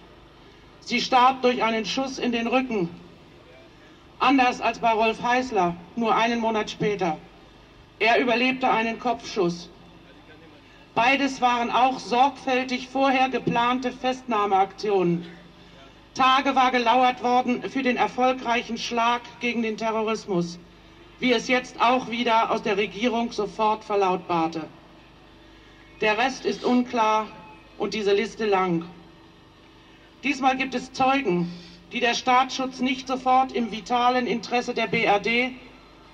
Sie 0.81 1.01
starb 1.01 1.43
durch 1.43 1.63
einen 1.63 1.85
Schuss 1.85 2.19
in 2.19 2.33
den 2.33 2.47
Rücken. 2.47 2.89
Anders 4.19 4.61
als 4.61 4.79
bei 4.79 4.93
Rolf 4.93 5.23
Heißler, 5.23 5.77
nur 5.97 6.17
einen 6.17 6.41
Monat 6.41 6.71
später. 6.71 7.19
Er 7.99 8.19
überlebte 8.19 8.71
einen 8.71 8.99
Kopfschuss. 8.99 9.71
Beides 10.95 11.41
waren 11.41 11.71
auch 11.71 11.99
sorgfältig 11.99 12.89
vorher 12.89 13.29
geplante 13.29 13.93
Festnahmeaktionen. 13.93 15.27
Tage 16.15 16.55
war 16.55 16.71
gelauert 16.71 17.23
worden 17.23 17.63
für 17.69 17.83
den 17.83 17.97
erfolgreichen 17.97 18.79
Schlag 18.79 19.23
gegen 19.41 19.63
den 19.63 19.77
Terrorismus 19.77 20.59
wie 21.21 21.33
es 21.33 21.49
jetzt 21.49 21.81
auch 21.81 22.11
wieder 22.11 22.51
aus 22.51 22.63
der 22.63 22.77
Regierung 22.77 23.33
sofort 23.33 23.85
verlautbarte. 23.85 24.69
Der 26.01 26.19
Rest 26.19 26.45
ist 26.45 26.65
unklar 26.65 27.29
und 27.79 27.95
diese 27.95 28.13
Liste 28.13 28.47
lang. 28.47 28.85
Diesmal 30.25 30.57
gibt 30.57 30.75
es 30.75 30.93
Zeugen, 30.93 31.51
die 31.93 32.01
der 32.01 32.15
Staatsschutz 32.15 32.81
nicht 32.81 33.07
sofort 33.07 33.53
im 33.53 33.71
vitalen 33.71 34.27
Interesse 34.27 34.75
der 34.75 34.87
BRD 34.87 35.53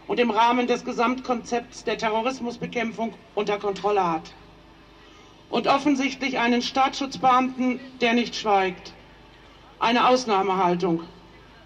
und 0.06 0.18
im 0.18 0.30
Rahmen 0.30 0.66
des 0.66 0.84
Gesamtkonzepts 0.84 1.84
der 1.84 1.96
Terrorismusbekämpfung 1.96 3.14
unter 3.34 3.58
Kontrolle 3.58 4.06
hat. 4.06 4.32
Und 5.48 5.66
offensichtlich 5.66 6.38
einen 6.38 6.62
Staatsschutzbeamten, 6.62 7.80
der 8.00 8.14
nicht 8.14 8.36
schweigt. 8.36 8.92
Eine 9.78 10.08
Ausnahmehaltung, 10.08 11.02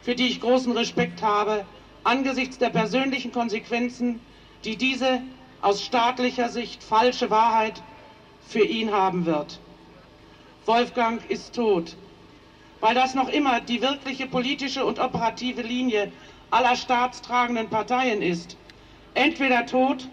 für 0.03 0.15
die 0.15 0.29
ich 0.29 0.41
großen 0.41 0.73
Respekt 0.73 1.23
habe, 1.23 1.65
angesichts 2.05 2.59
der 2.59 2.71
persönlichen 2.71 3.33
Konsequenzen, 3.33 4.21
die 4.65 4.77
diese 4.77 5.21
aus 5.63 5.83
staatlicher 5.83 6.49
Sicht 6.49 6.83
falsche 6.83 7.31
Wahrheit 7.31 7.83
für 8.47 8.65
ihn 8.65 8.93
haben 8.93 9.27
wird. 9.27 9.59
Wolfgang 10.67 11.21
ist 11.29 11.55
tot, 11.55 11.97
weil 12.81 12.95
das 12.95 13.15
noch 13.15 13.29
immer 13.29 13.61
die 13.61 13.81
wirkliche 13.81 14.27
politische 14.27 14.85
und 14.85 14.99
operative 14.99 15.63
Linie 15.63 16.13
aller 16.51 16.77
staatstragenden 16.77 17.69
Parteien 17.69 18.23
ist. 18.23 18.57
Entweder 19.15 19.67
tot 19.67 20.09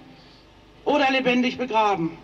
oder 0.86 1.12
lebendig 1.12 1.58
begraben. 1.58 2.18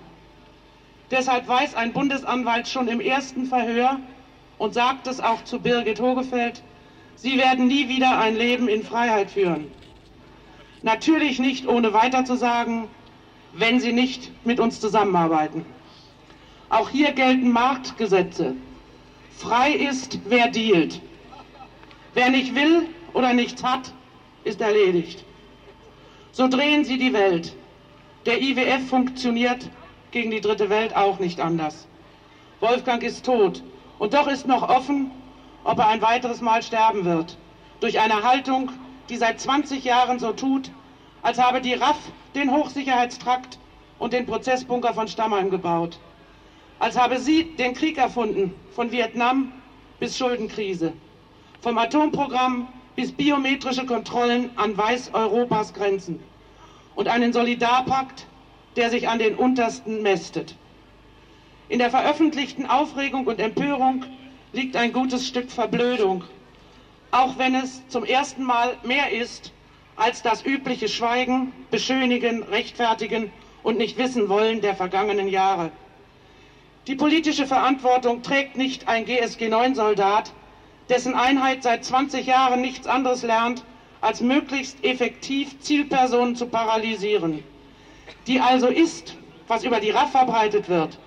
Deshalb 1.12 1.48
weiß 1.48 1.76
ein 1.76 1.94
Bundesanwalt 1.94 2.68
schon 2.68 2.88
im 2.88 3.00
ersten 3.00 3.46
Verhör 3.46 4.00
und 4.58 4.74
sagt 4.74 5.08
es 5.08 5.20
auch 5.20 5.44
zu 5.44 5.60
Birgit 5.60 6.02
Hogefeld, 6.02 6.62
Sie 7.18 7.40
werden 7.40 7.66
nie 7.66 7.90
wieder 7.90 8.20
ein 8.20 8.36
Leben 8.36 8.68
in 8.68 8.84
Freiheit 8.84 9.32
führen. 9.32 9.72
Natürlich 10.84 11.40
nicht 11.40 11.68
ohne 11.68 11.92
weiter 11.92 12.26
zu 12.26 12.36
sagen, 12.36 12.88
wenn 13.54 13.80
Sie 13.80 13.92
nicht 13.92 14.32
mit 14.46 14.60
uns 14.60 14.80
zusammenarbeiten. 14.80 15.66
Auch 16.70 16.90
hier 16.90 17.14
gelten 17.14 17.50
Marktgesetze. 17.52 18.56
Frei 19.36 19.72
ist, 19.72 20.20
wer 20.26 20.50
dealt. 20.50 21.02
Wer 22.14 22.30
nicht 22.30 22.54
will 22.54 22.88
oder 23.14 23.34
nichts 23.34 23.64
hat, 23.64 23.94
ist 24.44 24.62
erledigt. 24.62 25.26
So 26.32 26.48
drehen 26.48 26.86
Sie 26.86 27.00
die 27.00 27.14
Welt. 27.14 27.56
Der 28.28 28.40
IWF 28.40 28.90
funktioniert 28.90 29.72
gegen 30.12 30.30
die 30.30 30.42
dritte 30.42 30.70
Welt 30.70 30.96
auch 30.96 31.18
nicht 31.18 31.40
anders. 31.40 31.88
Wolfgang 32.60 33.02
ist 33.02 33.26
tot 33.26 33.64
und 33.98 34.14
doch 34.14 34.28
ist 34.28 34.46
noch 34.46 34.70
offen, 34.70 35.10
ob 35.68 35.80
er 35.80 35.90
ein 35.90 36.02
weiteres 36.02 36.40
Mal 36.40 36.64
sterben 36.64 37.04
wird. 37.04 37.38
Durch 37.82 38.00
eine 38.00 38.24
Haltung, 38.24 38.72
die 39.10 39.18
seit 39.18 39.42
20 39.42 39.84
Jahren 39.84 40.18
so 40.18 40.32
tut, 40.32 40.72
als 41.22 41.40
habe 41.40 41.60
die 41.60 41.74
RAF 41.74 41.98
den 42.36 42.52
Hochsicherheitstrakt 42.52 43.60
und 44.00 44.14
den 44.14 44.26
Prozessbunker 44.26 44.94
von 44.94 45.10
Stammheim 45.10 45.50
gebaut. 45.50 46.00
Als 46.80 46.98
habe 46.98 47.20
sie 47.20 47.44
den 47.58 47.74
Krieg 47.74 47.98
erfunden, 47.98 48.54
von 48.72 48.94
Vietnam 48.94 49.52
bis 50.00 50.18
Schuldenkrise, 50.18 50.94
vom 51.60 51.78
Atomprogramm 51.78 52.70
bis 52.96 53.12
biometrische 53.12 53.86
Kontrollen 53.86 54.50
an 54.56 54.78
Weißeuropas 54.78 55.74
Grenzen 55.74 56.24
und 56.96 57.10
einen 57.10 57.34
Solidarpakt, 57.34 58.26
der 58.78 58.90
sich 58.90 59.10
an 59.10 59.20
den 59.20 59.36
Untersten 59.36 60.02
mästet. 60.02 60.56
In 61.68 61.80
der 61.80 61.90
veröffentlichten 61.90 62.66
Aufregung 62.66 63.28
und 63.28 63.42
Empörung 63.42 64.06
liegt 64.54 64.76
ein 64.76 64.92
gutes 64.92 65.28
Stück 65.28 65.50
Verblödung, 65.50 66.24
auch 67.12 67.38
wenn 67.38 67.56
es 67.56 67.88
zum 67.88 68.04
ersten 68.04 68.44
Mal 68.44 68.78
mehr 68.84 69.12
ist 69.12 69.52
als 69.96 70.22
das 70.22 70.46
übliche 70.46 70.88
Schweigen, 70.88 71.50
Beschönigen, 71.72 72.44
Rechtfertigen 72.44 73.30
und 73.64 73.78
nicht 73.78 73.98
wissen 73.98 74.30
wollen 74.30 74.62
der 74.62 74.76
vergangenen 74.76 75.28
Jahre. 75.28 75.72
Die 76.86 76.96
politische 76.96 77.46
Verantwortung 77.46 78.22
trägt 78.22 78.56
nicht 78.56 78.88
ein 78.88 79.06
GSG-9-Soldat, 79.06 80.32
dessen 80.88 81.16
Einheit 81.16 81.64
seit 81.64 81.84
20 81.84 82.26
Jahren 82.26 82.62
nichts 82.62 82.88
anderes 82.88 83.24
lernt, 83.24 83.64
als 84.00 84.22
möglichst 84.22 84.84
effektiv 84.86 85.60
Zielpersonen 85.60 86.36
zu 86.36 86.46
paralysieren, 86.46 87.44
die 88.28 88.40
also 88.40 88.68
ist, 88.68 89.16
was 89.48 89.64
über 89.64 89.80
die 89.80 89.90
RAF 89.90 90.12
verbreitet 90.12 90.70
wird 90.70 90.98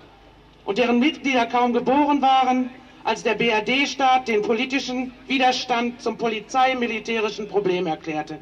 und 0.65 0.77
deren 0.77 0.99
Mitglieder 0.99 1.45
kaum 1.45 1.73
geboren 1.73 2.21
waren, 2.21 2.67
als 3.03 3.23
der 3.23 3.35
BRD-Staat 3.35 4.27
den 4.27 4.41
politischen 4.41 5.13
Widerstand 5.27 6.01
zum 6.01 6.17
polizeimilitärischen 6.17 7.47
Problem 7.47 7.87
erklärte. 7.87 8.39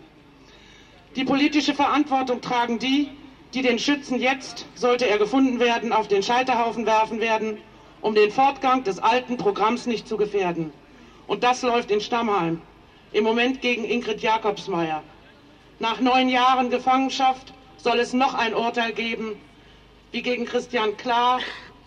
Die 1.15 1.23
politische 1.23 1.73
Verantwortung 1.73 2.41
tragen 2.41 2.79
die, 2.79 3.09
die 3.53 3.61
den 3.61 3.79
Schützen 3.79 4.19
jetzt, 4.19 4.65
sollte 4.75 5.07
er 5.07 5.17
gefunden 5.17 5.59
werden, 5.59 5.91
auf 5.91 6.07
den 6.07 6.21
Scheiterhaufen 6.21 6.85
werfen 6.85 7.19
werden, 7.19 7.57
um 8.01 8.15
den 8.15 8.31
Fortgang 8.31 8.83
des 8.83 8.99
alten 8.99 9.37
Programms 9.37 9.85
nicht 9.85 10.07
zu 10.07 10.17
gefährden. 10.17 10.71
Und 11.27 11.43
das 11.43 11.61
läuft 11.61 11.91
in 11.91 12.01
Stammheim, 12.01 12.59
im 13.11 13.23
Moment 13.23 13.61
gegen 13.61 13.85
Ingrid 13.85 14.21
Jakobsmeier. 14.21 15.03
Nach 15.79 15.99
neun 15.99 16.29
Jahren 16.29 16.69
Gefangenschaft 16.69 17.53
soll 17.77 17.99
es 17.99 18.13
noch 18.13 18.33
ein 18.33 18.53
Urteil 18.53 18.91
geben, 18.91 19.37
wie 20.11 20.21
gegen 20.21 20.45
Christian 20.45 20.95
Klar, 20.97 21.39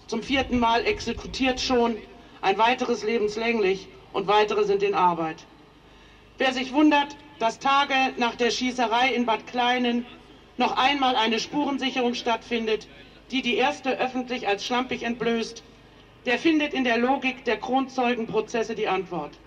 zum 0.06 0.22
vierten 0.22 0.58
Mal 0.58 0.84
exekutiert 0.84 1.60
schon, 1.60 1.98
ein 2.42 2.58
weiteres 2.58 3.02
lebenslänglich 3.04 3.88
und 4.12 4.26
weitere 4.26 4.64
sind 4.64 4.82
in 4.82 4.94
Arbeit. 4.94 5.46
Wer 6.38 6.52
sich 6.52 6.72
wundert, 6.72 7.16
dass 7.38 7.60
Tage 7.60 7.94
nach 8.16 8.34
der 8.34 8.50
Schießerei 8.50 9.14
in 9.14 9.26
Bad 9.26 9.46
Kleinen 9.46 10.04
noch 10.58 10.76
einmal 10.76 11.16
eine 11.16 11.38
Spurensicherung 11.38 12.14
stattfindet, 12.14 12.88
die 13.30 13.42
die 13.42 13.56
erste 13.56 13.98
öffentlich 13.98 14.46
als 14.48 14.66
schlampig 14.66 15.04
entblößt, 15.04 15.62
der 16.26 16.38
findet 16.38 16.74
in 16.74 16.84
der 16.84 16.98
Logik 16.98 17.44
der 17.44 17.56
Kronzeugenprozesse 17.56 18.74
die 18.74 18.88
Antwort. 18.88 19.38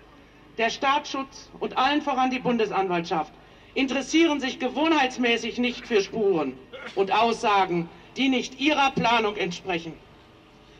Der 0.58 0.70
Staatsschutz 0.70 1.50
und 1.60 1.78
allen 1.78 2.02
voran 2.02 2.32
die 2.32 2.40
Bundesanwaltschaft 2.40 3.34
interessieren 3.74 4.40
sich 4.40 4.58
gewohnheitsmäßig 4.58 5.58
nicht 5.58 5.86
für 5.86 6.02
Spuren 6.02 6.56
und 6.96 7.12
Aussagen, 7.12 7.86
die 8.16 8.30
nicht 8.30 8.60
ihrer 8.60 8.90
Planung 8.90 9.36
entsprechen. 9.36 9.98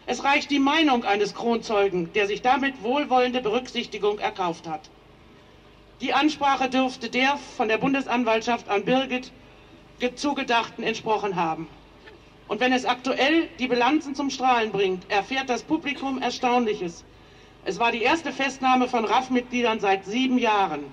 Es 0.08 0.24
reicht 0.24 0.52
die 0.52 0.60
Meinung 0.60 1.04
eines 1.04 1.34
Kronzeugen, 1.34 2.14
der 2.14 2.28
sich 2.28 2.42
damit 2.42 2.84
wohlwollende 2.84 3.42
Berücksichtigung 3.42 4.20
erkauft 4.20 4.68
hat. 4.68 4.82
Die 6.02 6.14
Ansprache 6.14 6.70
dürfte 6.70 7.10
der 7.10 7.38
von 7.38 7.68
der 7.68 7.80
Bundesanwaltschaft 7.80 8.70
an 8.70 8.86
Birgit 8.86 9.32
zugedachten 10.16 10.84
entsprochen 10.84 11.36
haben. 11.36 11.68
Und 12.48 12.60
wenn 12.60 12.74
es 12.74 12.86
aktuell 12.86 13.48
die 13.58 13.66
Bilanzen 13.68 14.14
zum 14.14 14.30
Strahlen 14.30 14.72
bringt, 14.72 15.10
erfährt 15.10 15.50
das 15.50 15.64
Publikum 15.64 16.20
Erstaunliches. 16.22 17.04
Es 17.64 17.80
war 17.80 17.92
die 17.92 18.04
erste 18.04 18.32
Festnahme 18.32 18.88
von 18.88 19.06
RAF-Mitgliedern 19.06 19.80
seit 19.80 20.06
sieben 20.06 20.38
Jahren. 20.38 20.92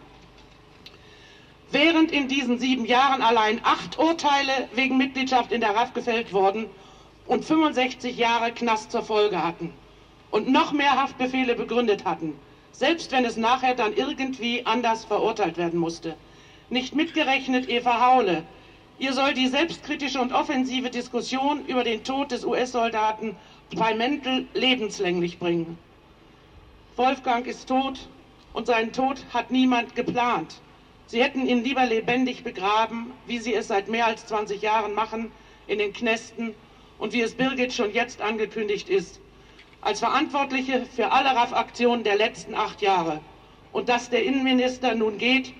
Während 1.70 2.10
in 2.10 2.28
diesen 2.28 2.58
sieben 2.58 2.86
Jahren 2.86 3.20
allein 3.20 3.60
acht 3.62 3.98
Urteile 3.98 4.68
wegen 4.72 4.96
Mitgliedschaft 4.96 5.52
in 5.52 5.60
der 5.60 5.74
RAF 5.74 5.92
gefällt 5.92 6.32
wurden 6.32 6.70
und 7.26 7.44
65 7.44 8.16
Jahre 8.16 8.52
Knast 8.52 8.92
zur 8.92 9.02
Folge 9.02 9.42
hatten 9.42 9.72
und 10.30 10.48
noch 10.48 10.72
mehr 10.72 11.00
Haftbefehle 11.00 11.54
begründet 11.54 12.04
hatten, 12.04 12.36
selbst 12.72 13.12
wenn 13.12 13.24
es 13.24 13.36
nachher 13.36 13.74
dann 13.74 13.94
irgendwie 13.94 14.66
anders 14.66 15.04
verurteilt 15.04 15.56
werden 15.56 15.78
musste. 15.78 16.16
Nicht 16.70 16.94
mitgerechnet 16.94 17.68
Eva 17.68 18.00
Haule, 18.00 18.44
Ihr 19.02 19.14
soll 19.14 19.34
die 19.34 19.48
selbstkritische 19.48 20.20
und 20.20 20.32
offensive 20.32 20.88
Diskussion 20.88 21.64
über 21.66 21.82
den 21.82 22.04
Tod 22.04 22.30
des 22.30 22.44
US-Soldaten 22.44 23.34
bei 23.74 23.94
Mendel 23.94 24.46
lebenslänglich 24.54 25.40
bringen. 25.40 25.76
Wolfgang 26.94 27.44
ist 27.46 27.66
tot 27.66 28.08
und 28.52 28.66
seinen 28.66 28.92
Tod 28.92 29.24
hat 29.34 29.50
niemand 29.50 29.96
geplant. 29.96 30.60
Sie 31.06 31.20
hätten 31.20 31.46
ihn 31.46 31.64
lieber 31.64 31.84
lebendig 31.84 32.44
begraben, 32.44 33.10
wie 33.26 33.38
sie 33.38 33.54
es 33.54 33.66
seit 33.66 33.88
mehr 33.88 34.06
als 34.06 34.26
20 34.26 34.62
Jahren 34.62 34.94
machen, 34.94 35.32
in 35.66 35.78
den 35.78 35.92
Knästen 35.92 36.54
und 37.02 37.12
wie 37.12 37.20
es 37.20 37.34
Birgit 37.34 37.72
schon 37.72 37.92
jetzt 37.92 38.22
angekündigt 38.22 38.88
ist, 38.88 39.18
als 39.80 39.98
Verantwortliche 39.98 40.86
für 40.86 41.10
alle 41.10 41.30
RAF-Aktionen 41.30 42.04
der 42.04 42.14
letzten 42.14 42.54
acht 42.54 42.80
Jahre. 42.80 43.20
Und 43.72 43.88
dass 43.88 44.08
der 44.08 44.22
Innenminister 44.22 44.94
nun 44.94 45.18
geht, 45.18 45.52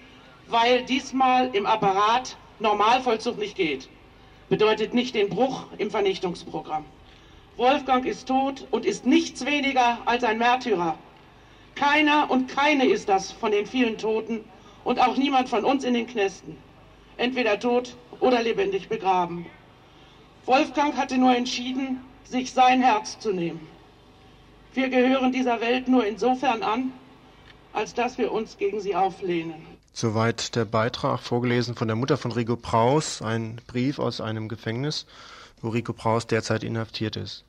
weil 0.46 0.84
diesmal 0.84 1.50
im 1.52 1.66
Apparat 1.66 2.36
Normalvollzug 2.60 3.38
nicht 3.38 3.56
geht, 3.56 3.88
bedeutet 4.50 4.94
nicht 4.94 5.16
den 5.16 5.30
Bruch 5.30 5.64
im 5.78 5.90
Vernichtungsprogramm. 5.90 6.84
Wolfgang 7.56 8.06
ist 8.06 8.28
tot 8.28 8.68
und 8.70 8.86
ist 8.86 9.04
nichts 9.04 9.44
weniger 9.44 9.98
als 10.04 10.22
ein 10.22 10.38
Märtyrer. 10.38 10.96
Keiner 11.74 12.30
und 12.30 12.46
keine 12.46 12.86
ist 12.86 13.08
das 13.08 13.32
von 13.32 13.50
den 13.50 13.66
vielen 13.66 13.98
Toten 13.98 14.44
und 14.84 15.00
auch 15.00 15.16
niemand 15.16 15.48
von 15.48 15.64
uns 15.64 15.82
in 15.82 15.94
den 15.94 16.06
Knästen. 16.06 16.56
Entweder 17.16 17.58
tot 17.58 17.96
oder 18.20 18.40
lebendig 18.44 18.88
begraben. 18.88 19.46
Wolfgang 20.44 20.96
hatte 20.96 21.18
nur 21.18 21.36
entschieden, 21.36 22.00
sich 22.24 22.52
sein 22.52 22.82
Herz 22.82 23.18
zu 23.18 23.32
nehmen. 23.32 23.60
Wir 24.74 24.88
gehören 24.88 25.32
dieser 25.32 25.60
Welt 25.60 25.86
nur 25.86 26.04
insofern 26.04 26.62
an, 26.62 26.92
als 27.72 27.94
dass 27.94 28.18
wir 28.18 28.32
uns 28.32 28.56
gegen 28.56 28.80
sie 28.80 28.96
auflehnen. 28.96 29.66
Soweit 29.92 30.56
der 30.56 30.64
Beitrag, 30.64 31.20
vorgelesen 31.20 31.74
von 31.74 31.86
der 31.86 31.96
Mutter 31.96 32.16
von 32.16 32.32
Rico 32.32 32.56
Praus, 32.56 33.22
ein 33.22 33.60
Brief 33.66 33.98
aus 33.98 34.20
einem 34.20 34.48
Gefängnis, 34.48 35.06
wo 35.60 35.68
Rico 35.68 35.92
Praus 35.92 36.26
derzeit 36.26 36.64
inhaftiert 36.64 37.16
ist. 37.16 37.44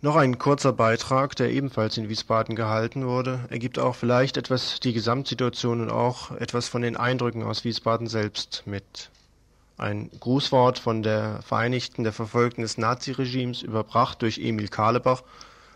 Noch 0.00 0.14
ein 0.14 0.38
kurzer 0.38 0.72
Beitrag, 0.72 1.34
der 1.34 1.50
ebenfalls 1.50 1.96
in 1.98 2.08
Wiesbaden 2.08 2.54
gehalten 2.54 3.06
wurde, 3.06 3.40
ergibt 3.50 3.80
auch 3.80 3.96
vielleicht 3.96 4.36
etwas 4.36 4.78
die 4.78 4.92
Gesamtsituation 4.92 5.80
und 5.80 5.90
auch 5.90 6.30
etwas 6.30 6.68
von 6.68 6.82
den 6.82 6.96
Eindrücken 6.96 7.42
aus 7.42 7.64
Wiesbaden 7.64 8.06
selbst 8.06 8.62
mit. 8.64 9.10
Ein 9.78 10.10
Grußwort 10.18 10.80
von 10.80 11.04
der 11.04 11.40
Vereinigten 11.42 12.02
der 12.02 12.12
Verfolgten 12.12 12.62
des 12.62 12.78
Naziregimes, 12.78 13.62
überbracht 13.62 14.20
durch 14.22 14.38
Emil 14.38 14.66
Kahlebach, 14.66 15.22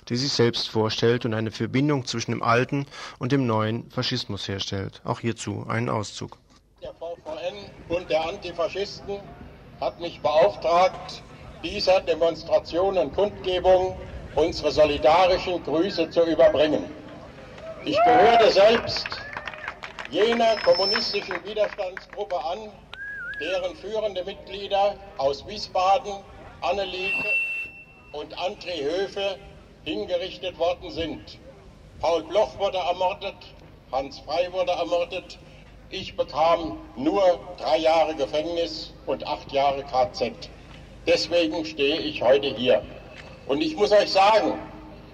die 0.08 0.16
sich 0.16 0.32
selbst 0.32 0.68
vorstellt 0.68 1.24
und 1.24 1.34
eine 1.34 1.52
Verbindung 1.52 2.04
zwischen 2.04 2.32
dem 2.32 2.42
alten 2.42 2.86
und 3.20 3.30
dem 3.30 3.46
neuen 3.46 3.88
Faschismus 3.92 4.48
herstellt. 4.48 5.00
Auch 5.04 5.20
hierzu 5.20 5.64
einen 5.68 5.88
Auszug. 5.88 6.36
Der 6.82 6.92
VVN 6.94 7.70
und 7.88 8.10
der 8.10 8.28
Antifaschisten 8.28 9.20
hat 9.80 10.00
mich 10.00 10.20
beauftragt, 10.20 11.22
dieser 11.62 12.00
Demonstration 12.00 12.98
und 12.98 13.14
Kundgebung 13.14 13.96
unsere 14.34 14.72
solidarischen 14.72 15.62
Grüße 15.62 16.10
zu 16.10 16.24
überbringen. 16.24 16.84
Ich 17.84 17.96
gehörte 18.02 18.50
selbst 18.50 19.06
jener 20.10 20.56
kommunistischen 20.64 21.36
Widerstandsgruppe 21.44 22.36
an, 22.44 22.58
deren 23.40 23.74
führende 23.76 24.24
Mitglieder 24.24 24.96
aus 25.18 25.46
Wiesbaden, 25.46 26.12
Anneliese 26.60 27.34
und 28.12 28.36
André 28.38 28.82
Höfe 28.82 29.38
hingerichtet 29.84 30.58
worden 30.58 30.90
sind. 30.90 31.38
Paul 32.00 32.22
Bloch 32.24 32.58
wurde 32.58 32.78
ermordet, 32.78 33.34
Hans 33.90 34.18
Frei 34.20 34.52
wurde 34.52 34.72
ermordet. 34.72 35.38
Ich 35.90 36.16
bekam 36.16 36.78
nur 36.96 37.40
drei 37.58 37.78
Jahre 37.78 38.14
Gefängnis 38.14 38.94
und 39.06 39.26
acht 39.26 39.52
Jahre 39.52 39.82
KZ. 39.84 40.32
Deswegen 41.06 41.64
stehe 41.64 41.98
ich 41.98 42.22
heute 42.22 42.48
hier. 42.48 42.82
Und 43.46 43.60
ich 43.60 43.76
muss 43.76 43.92
euch 43.92 44.10
sagen, 44.10 44.58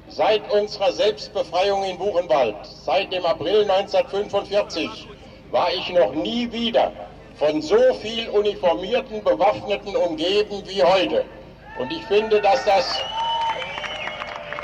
seit 0.09 0.51
unserer 0.53 0.93
Selbstbefreiung 0.93 1.83
in 1.85 1.99
Buchenwald, 1.99 2.57
seit 2.63 3.13
dem 3.13 3.25
April 3.25 3.69
1945, 3.71 5.09
war 5.51 5.73
ich 5.73 5.89
noch 5.91 6.13
nie 6.13 6.51
wieder 6.53 7.08
von 7.39 7.63
so 7.63 7.95
viel 8.03 8.29
uniformierten 8.31 9.23
Bewaffneten 9.23 9.95
umgeben 9.95 10.63
wie 10.67 10.83
heute. 10.83 11.25
Und 11.77 11.93
ich 11.93 12.05
finde, 12.07 12.41
dass 12.41 12.65
das 12.65 13.01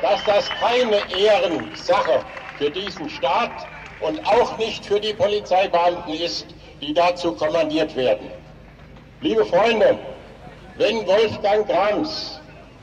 dass 0.02 0.22
das 0.26 0.50
keine 0.60 0.96
Ehrensache 1.18 2.24
für 2.58 2.68
diesen 2.70 3.08
Staat 3.08 3.66
und 4.00 4.20
auch 4.26 4.58
nicht 4.58 4.84
für 4.84 5.00
die 5.00 5.14
Polizeibeamten 5.14 6.12
ist, 6.14 6.46
die 6.82 6.92
dazu 6.92 7.32
kommandiert 7.32 7.96
werden. 7.96 8.28
Liebe 9.22 9.46
Freunde, 9.46 9.96
wenn 10.76 11.06
Wolfgang 11.06 11.66
Grams 11.66 12.38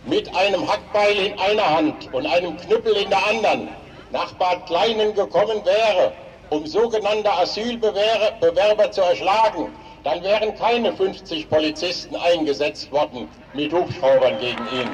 mit 0.05 0.35
einem 0.35 0.67
Hackbeil 0.67 1.27
in 1.27 1.39
einer 1.39 1.69
Hand 1.77 2.11
und 2.11 2.25
einem 2.25 2.57
Knüppel 2.57 2.95
in 2.95 3.09
der 3.09 3.27
anderen 3.27 3.67
nach 4.11 4.31
Bad 4.33 4.65
Kleinen 4.65 5.13
gekommen 5.13 5.63
wäre, 5.63 6.13
um 6.49 6.65
sogenannte 6.65 7.31
Asylbewerber 7.31 8.91
zu 8.91 9.01
erschlagen, 9.01 9.71
dann 10.03 10.23
wären 10.23 10.55
keine 10.57 10.93
50 10.93 11.49
Polizisten 11.49 12.15
eingesetzt 12.15 12.91
worden 12.91 13.27
mit 13.53 13.71
Hubschraubern 13.73 14.39
gegen 14.39 14.67
ihn. 14.67 14.89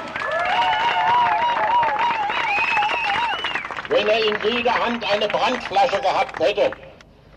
wenn 3.89 4.07
er 4.07 4.19
in 4.19 4.35
jeder 4.43 4.73
Hand 4.73 5.09
eine 5.11 5.27
Brandflasche 5.27 6.01
gehabt 6.01 6.39
hätte, 6.39 6.71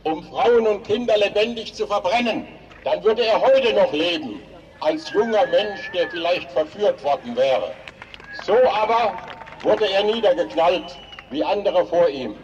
um 0.05 0.23
Frauen 0.25 0.67
und 0.67 0.87
Kinder 0.87 1.17
lebendig 1.17 1.75
zu 1.75 1.87
verbrennen, 1.87 2.47
dann 2.85 3.03
würde 3.05 3.25
er 3.25 3.41
heute 3.41 3.73
noch 3.75 3.93
leben, 3.93 4.41
als 4.81 5.11
junger 5.13 5.47
Mensch, 5.47 5.91
der 5.93 6.11
vielleicht 6.11 6.51
verführt 6.51 7.03
worden 7.05 7.37
wäre. 7.37 7.73
So 8.45 8.55
aber 8.55 9.19
wurde 9.63 9.91
er 9.91 10.05
niedergeknallt, 10.05 10.97
wie 11.31 11.45
andere 11.45 11.87
vor 11.87 12.09
ihm. 12.09 12.35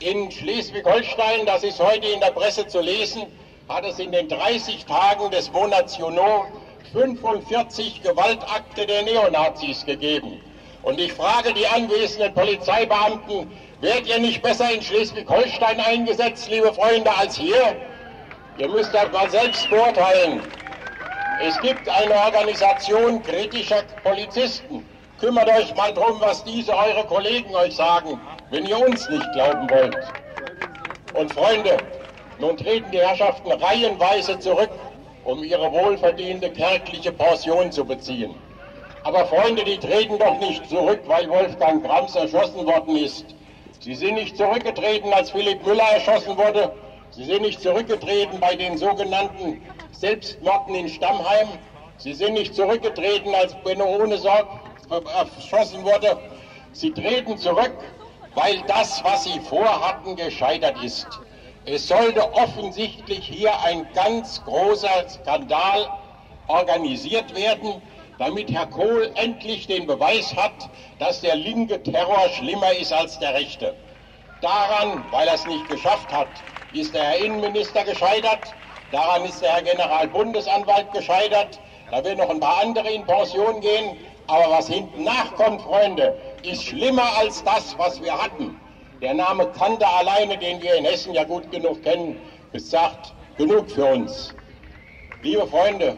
In 0.00 0.30
Schleswig-Holstein, 0.30 1.44
das 1.44 1.64
ist 1.64 1.80
heute 1.80 2.06
in 2.08 2.20
der 2.20 2.30
Presse 2.30 2.66
zu 2.66 2.80
lesen, 2.80 3.26
hat 3.68 3.84
es 3.84 3.98
in 3.98 4.12
den 4.12 4.28
30 4.28 4.86
Tagen 4.86 5.30
des 5.30 5.52
Monats 5.52 5.98
Juno 5.98 6.46
45 6.92 8.02
Gewaltakte 8.02 8.86
der 8.86 9.02
Neonazis 9.02 9.84
gegeben. 9.84 10.40
Und 10.82 10.98
ich 10.98 11.12
frage 11.12 11.52
die 11.52 11.66
anwesenden 11.66 12.32
Polizeibeamten, 12.32 13.50
werdet 13.82 14.08
ihr 14.08 14.18
nicht 14.20 14.40
besser 14.42 14.72
in 14.72 14.80
Schleswig-Holstein 14.80 15.80
eingesetzt, 15.80 16.48
liebe 16.50 16.72
Freunde, 16.72 17.14
als 17.14 17.36
hier? 17.36 17.76
Ihr 18.56 18.68
müsst 18.68 18.94
das 18.94 19.12
mal 19.12 19.28
selbst 19.28 19.68
beurteilen. 19.68 20.42
Es 21.42 21.60
gibt 21.60 21.86
eine 21.88 22.14
Organisation 22.14 23.22
kritischer 23.22 23.82
Polizisten. 24.02 24.84
Kümmert 25.20 25.48
euch 25.48 25.74
mal 25.74 25.92
drum, 25.92 26.20
was 26.20 26.42
diese 26.42 26.74
eure 26.74 27.04
Kollegen 27.04 27.54
euch 27.54 27.76
sagen, 27.76 28.18
wenn 28.50 28.64
ihr 28.64 28.78
uns 28.78 29.08
nicht 29.10 29.26
glauben 29.34 29.68
wollt. 29.68 29.96
Und 31.14 31.32
Freunde, 31.32 31.76
nun 32.38 32.56
treten 32.56 32.90
die 32.92 33.00
Herrschaften 33.00 33.50
reihenweise 33.50 34.38
zurück, 34.38 34.70
um 35.24 35.42
ihre 35.42 35.72
wohlverdiente 35.72 36.50
kärgliche 36.50 37.12
Pension 37.12 37.72
zu 37.72 37.84
beziehen. 37.84 38.34
Aber 39.02 39.26
Freunde, 39.26 39.64
die 39.64 39.78
treten 39.78 40.18
doch 40.18 40.38
nicht 40.38 40.68
zurück, 40.68 41.00
weil 41.06 41.28
Wolfgang 41.30 41.84
Grams 41.84 42.14
erschossen 42.14 42.66
worden 42.66 42.96
ist. 42.96 43.24
Sie 43.80 43.94
sind 43.94 44.14
nicht 44.14 44.36
zurückgetreten, 44.36 45.12
als 45.12 45.30
Philipp 45.30 45.64
Müller 45.64 45.88
erschossen 45.94 46.36
wurde. 46.36 46.72
Sie 47.10 47.24
sind 47.24 47.42
nicht 47.42 47.62
zurückgetreten 47.62 48.38
bei 48.40 48.54
den 48.54 48.76
sogenannten 48.76 49.60
Selbstmorden 49.92 50.74
in 50.74 50.88
Stammheim. 50.88 51.48
Sie 51.96 52.12
sind 52.12 52.34
nicht 52.34 52.54
zurückgetreten, 52.54 53.34
als 53.34 53.54
Benno 53.64 53.86
ohne 54.02 54.18
Sorg 54.18 54.46
erschossen 54.90 55.84
wurde. 55.84 56.18
Sie 56.72 56.92
treten 56.92 57.38
zurück, 57.38 57.72
weil 58.34 58.62
das, 58.66 59.02
was 59.04 59.24
sie 59.24 59.40
vorhatten, 59.40 60.16
gescheitert 60.16 60.82
ist. 60.82 61.20
Es 61.70 61.86
sollte 61.86 62.32
offensichtlich 62.32 63.26
hier 63.26 63.52
ein 63.62 63.86
ganz 63.92 64.42
großer 64.44 65.06
Skandal 65.06 65.86
organisiert 66.46 67.34
werden, 67.36 67.82
damit 68.18 68.50
Herr 68.50 68.66
Kohl 68.66 69.12
endlich 69.16 69.66
den 69.66 69.86
Beweis 69.86 70.34
hat, 70.34 70.70
dass 70.98 71.20
der 71.20 71.36
linke 71.36 71.82
Terror 71.82 72.30
schlimmer 72.30 72.72
ist 72.72 72.94
als 72.94 73.18
der 73.18 73.34
rechte. 73.34 73.74
Daran, 74.40 75.04
weil 75.10 75.28
er 75.28 75.34
es 75.34 75.46
nicht 75.46 75.68
geschafft 75.68 76.10
hat, 76.10 76.28
ist 76.72 76.94
der 76.94 77.02
Herr 77.02 77.18
Innenminister 77.18 77.84
gescheitert, 77.84 78.54
daran 78.90 79.26
ist 79.26 79.42
der 79.42 79.52
Herr 79.52 79.62
Generalbundesanwalt 79.62 80.90
gescheitert, 80.92 81.60
da 81.90 82.02
werden 82.02 82.18
noch 82.18 82.30
ein 82.30 82.40
paar 82.40 82.62
andere 82.62 82.90
in 82.90 83.04
Pension 83.04 83.60
gehen, 83.60 83.98
aber 84.26 84.50
was 84.52 84.68
hinten 84.68 85.04
nachkommt, 85.04 85.60
Freunde, 85.60 86.18
ist 86.42 86.64
schlimmer 86.64 87.10
als 87.18 87.44
das, 87.44 87.76
was 87.76 88.00
wir 88.02 88.16
hatten. 88.16 88.58
Der 89.00 89.14
Name 89.14 89.46
Kante 89.52 89.86
alleine, 89.86 90.36
den 90.38 90.60
wir 90.60 90.74
in 90.74 90.84
Hessen 90.84 91.14
ja 91.14 91.22
gut 91.22 91.52
genug 91.52 91.84
kennen, 91.84 92.16
besagt 92.50 93.14
genug 93.36 93.70
für 93.70 93.84
uns. 93.84 94.34
Liebe 95.22 95.46
Freunde, 95.46 95.96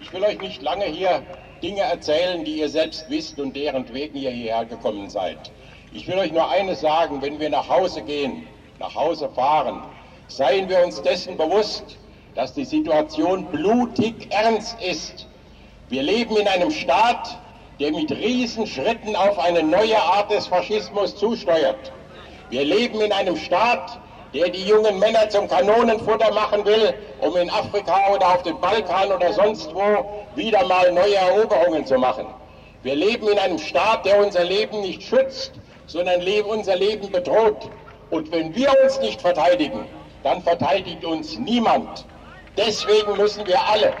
ich 0.00 0.12
will 0.12 0.24
euch 0.24 0.40
nicht 0.40 0.60
lange 0.60 0.86
hier 0.86 1.22
Dinge 1.62 1.82
erzählen, 1.82 2.44
die 2.44 2.58
ihr 2.58 2.68
selbst 2.68 3.08
wisst 3.08 3.38
und 3.38 3.54
deren 3.54 3.92
wegen 3.94 4.18
ihr 4.18 4.32
hierher 4.32 4.64
gekommen 4.64 5.08
seid. 5.08 5.52
Ich 5.92 6.08
will 6.08 6.18
euch 6.18 6.32
nur 6.32 6.50
eines 6.50 6.80
sagen, 6.80 7.22
wenn 7.22 7.38
wir 7.38 7.48
nach 7.48 7.68
Hause 7.68 8.02
gehen, 8.02 8.48
nach 8.80 8.96
Hause 8.96 9.28
fahren, 9.28 9.80
seien 10.26 10.68
wir 10.68 10.84
uns 10.84 11.00
dessen 11.00 11.36
bewusst, 11.36 11.96
dass 12.34 12.54
die 12.54 12.64
Situation 12.64 13.46
blutig 13.52 14.26
ernst 14.30 14.82
ist. 14.82 15.28
Wir 15.90 16.02
leben 16.02 16.36
in 16.36 16.48
einem 16.48 16.72
Staat, 16.72 17.38
der 17.78 17.92
mit 17.92 18.10
Riesenschritten 18.10 19.14
auf 19.14 19.38
eine 19.38 19.62
neue 19.62 20.00
Art 20.00 20.32
des 20.32 20.48
Faschismus 20.48 21.14
zusteuert. 21.14 21.92
Wir 22.52 22.66
leben 22.66 23.00
in 23.00 23.12
einem 23.12 23.34
Staat, 23.38 23.98
der 24.34 24.50
die 24.50 24.64
jungen 24.64 24.98
Männer 24.98 25.26
zum 25.30 25.48
Kanonenfutter 25.48 26.30
machen 26.34 26.66
will, 26.66 26.92
um 27.22 27.34
in 27.34 27.48
Afrika 27.48 28.12
oder 28.14 28.26
auf 28.28 28.42
dem 28.42 28.60
Balkan 28.60 29.10
oder 29.10 29.32
sonst 29.32 29.74
wo 29.74 30.26
wieder 30.34 30.62
mal 30.66 30.92
neue 30.92 31.14
Eroberungen 31.14 31.86
zu 31.86 31.96
machen. 31.96 32.26
Wir 32.82 32.94
leben 32.94 33.26
in 33.28 33.38
einem 33.38 33.58
Staat, 33.58 34.04
der 34.04 34.18
unser 34.22 34.44
Leben 34.44 34.82
nicht 34.82 35.02
schützt, 35.02 35.52
sondern 35.86 36.20
unser 36.46 36.76
Leben 36.76 37.10
bedroht. 37.10 37.70
Und 38.10 38.30
wenn 38.30 38.54
wir 38.54 38.68
uns 38.84 39.00
nicht 39.00 39.22
verteidigen, 39.22 39.86
dann 40.22 40.42
verteidigt 40.42 41.06
uns 41.06 41.38
niemand. 41.38 42.04
Deswegen 42.58 43.16
müssen 43.16 43.46
wir 43.46 43.58
alle, 43.66 43.94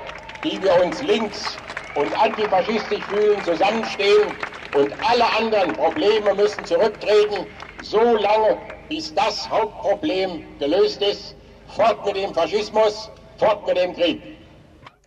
die 0.44 0.62
wir 0.62 0.78
uns 0.84 1.00
links 1.02 1.56
und 1.94 2.22
antifaschistisch 2.22 3.02
fühlen, 3.04 3.42
zusammenstehen 3.44 4.28
und 4.74 4.92
alle 5.10 5.24
anderen 5.38 5.72
Probleme 5.72 6.34
müssen 6.34 6.62
zurücktreten, 6.66 7.46
so 7.82 8.16
lange, 8.16 8.58
bis 8.88 9.14
das 9.14 9.48
Hauptproblem 9.48 10.42
gelöst 10.58 11.02
ist. 11.02 11.34
Fort 11.68 12.04
mit 12.04 12.16
dem 12.16 12.34
Faschismus, 12.34 13.10
fort 13.38 13.66
mit 13.66 13.76
dem 13.76 13.94
Krieg. 13.94 14.20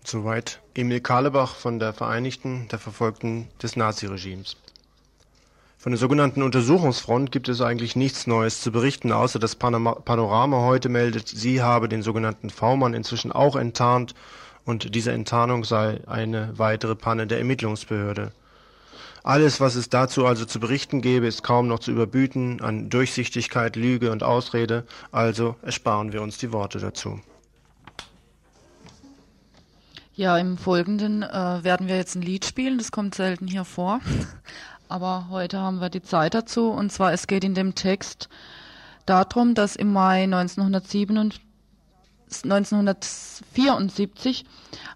Soweit 0.04 0.60
Emil 0.76 1.00
Karlebach 1.00 1.56
von 1.56 1.80
der 1.80 1.94
Vereinigten 1.94 2.68
der 2.72 2.80
Verfolgten 2.80 3.48
des 3.62 3.76
Naziregimes. 3.76 4.58
Von 5.78 5.92
der 5.92 6.00
sogenannten 6.00 6.42
Untersuchungsfront 6.42 7.32
gibt 7.32 7.48
es 7.48 7.62
eigentlich 7.62 7.96
nichts 7.96 8.26
Neues 8.26 8.62
zu 8.62 8.72
berichten, 8.72 9.12
außer 9.12 9.38
dass 9.38 9.56
Panorama 9.56 10.62
heute 10.62 10.90
meldet, 10.90 11.28
sie 11.28 11.62
habe 11.62 11.88
den 11.88 12.02
sogenannten 12.02 12.50
V-Mann 12.50 12.96
inzwischen 12.96 13.32
auch 13.32 13.56
enttarnt 13.56 14.16
und 14.66 14.96
diese 14.96 15.12
Enttarnung 15.12 15.64
sei 15.64 16.02
eine 16.08 16.58
weitere 16.58 16.96
Panne 16.96 17.28
der 17.28 17.38
Ermittlungsbehörde. 17.38 18.32
Alles, 19.26 19.60
was 19.60 19.74
es 19.74 19.90
dazu 19.90 20.28
also 20.28 20.46
zu 20.46 20.60
berichten 20.60 21.02
gäbe, 21.02 21.26
ist 21.26 21.42
kaum 21.42 21.68
noch 21.68 21.80
zu 21.80 21.90
überbieten 21.90 22.62
an 22.62 22.92
Durchsichtigkeit, 22.92 23.76
Lüge 23.76 24.12
und 24.12 24.22
Ausrede, 24.22 24.86
also 25.12 25.56
ersparen 25.64 26.14
wir 26.14 26.22
uns 26.22 26.38
die 26.38 26.54
Worte 26.54 26.78
dazu. 26.78 27.20
Ja, 30.14 30.38
im 30.38 30.60
Folgenden 30.60 31.24
äh, 31.24 31.64
werden 31.64 31.88
wir 31.88 31.98
jetzt 31.98 32.14
ein 32.14 32.22
Lied 32.22 32.46
spielen, 32.46 32.78
das 32.78 32.92
kommt 32.92 33.16
selten 33.16 33.48
hier 33.48 33.66
vor, 33.66 34.00
aber 34.90 35.26
heute 35.32 35.58
haben 35.58 35.82
wir 35.82 35.90
die 35.90 36.04
Zeit 36.04 36.36
dazu. 36.36 36.70
Und 36.70 36.92
zwar 36.92 37.12
es 37.12 37.26
geht 37.26 37.44
in 37.44 37.56
dem 37.56 37.74
Text 37.74 38.30
darum, 39.08 39.56
dass 39.56 39.76
im 39.76 39.92
Mai 39.92 40.26
1977 40.26 41.42
1974 42.44 44.46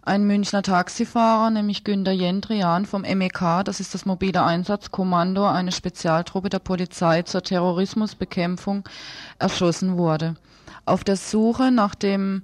ein 0.01 0.25
Münchner 0.25 0.63
Taxifahrer, 0.63 1.51
nämlich 1.51 1.83
Günter 1.83 2.11
Jendrian 2.11 2.85
vom 2.85 3.03
MEK, 3.03 3.63
das 3.63 3.79
ist 3.79 3.93
das 3.93 4.05
mobile 4.05 4.43
Einsatzkommando, 4.43 5.45
eine 5.45 5.71
Spezialtruppe 5.71 6.49
der 6.49 6.59
Polizei 6.59 7.21
zur 7.21 7.43
Terrorismusbekämpfung, 7.43 8.83
erschossen 9.37 9.97
wurde. 9.97 10.35
Auf 10.85 11.03
der 11.03 11.15
Suche 11.15 11.71
nach 11.71 11.95
dem 11.95 12.43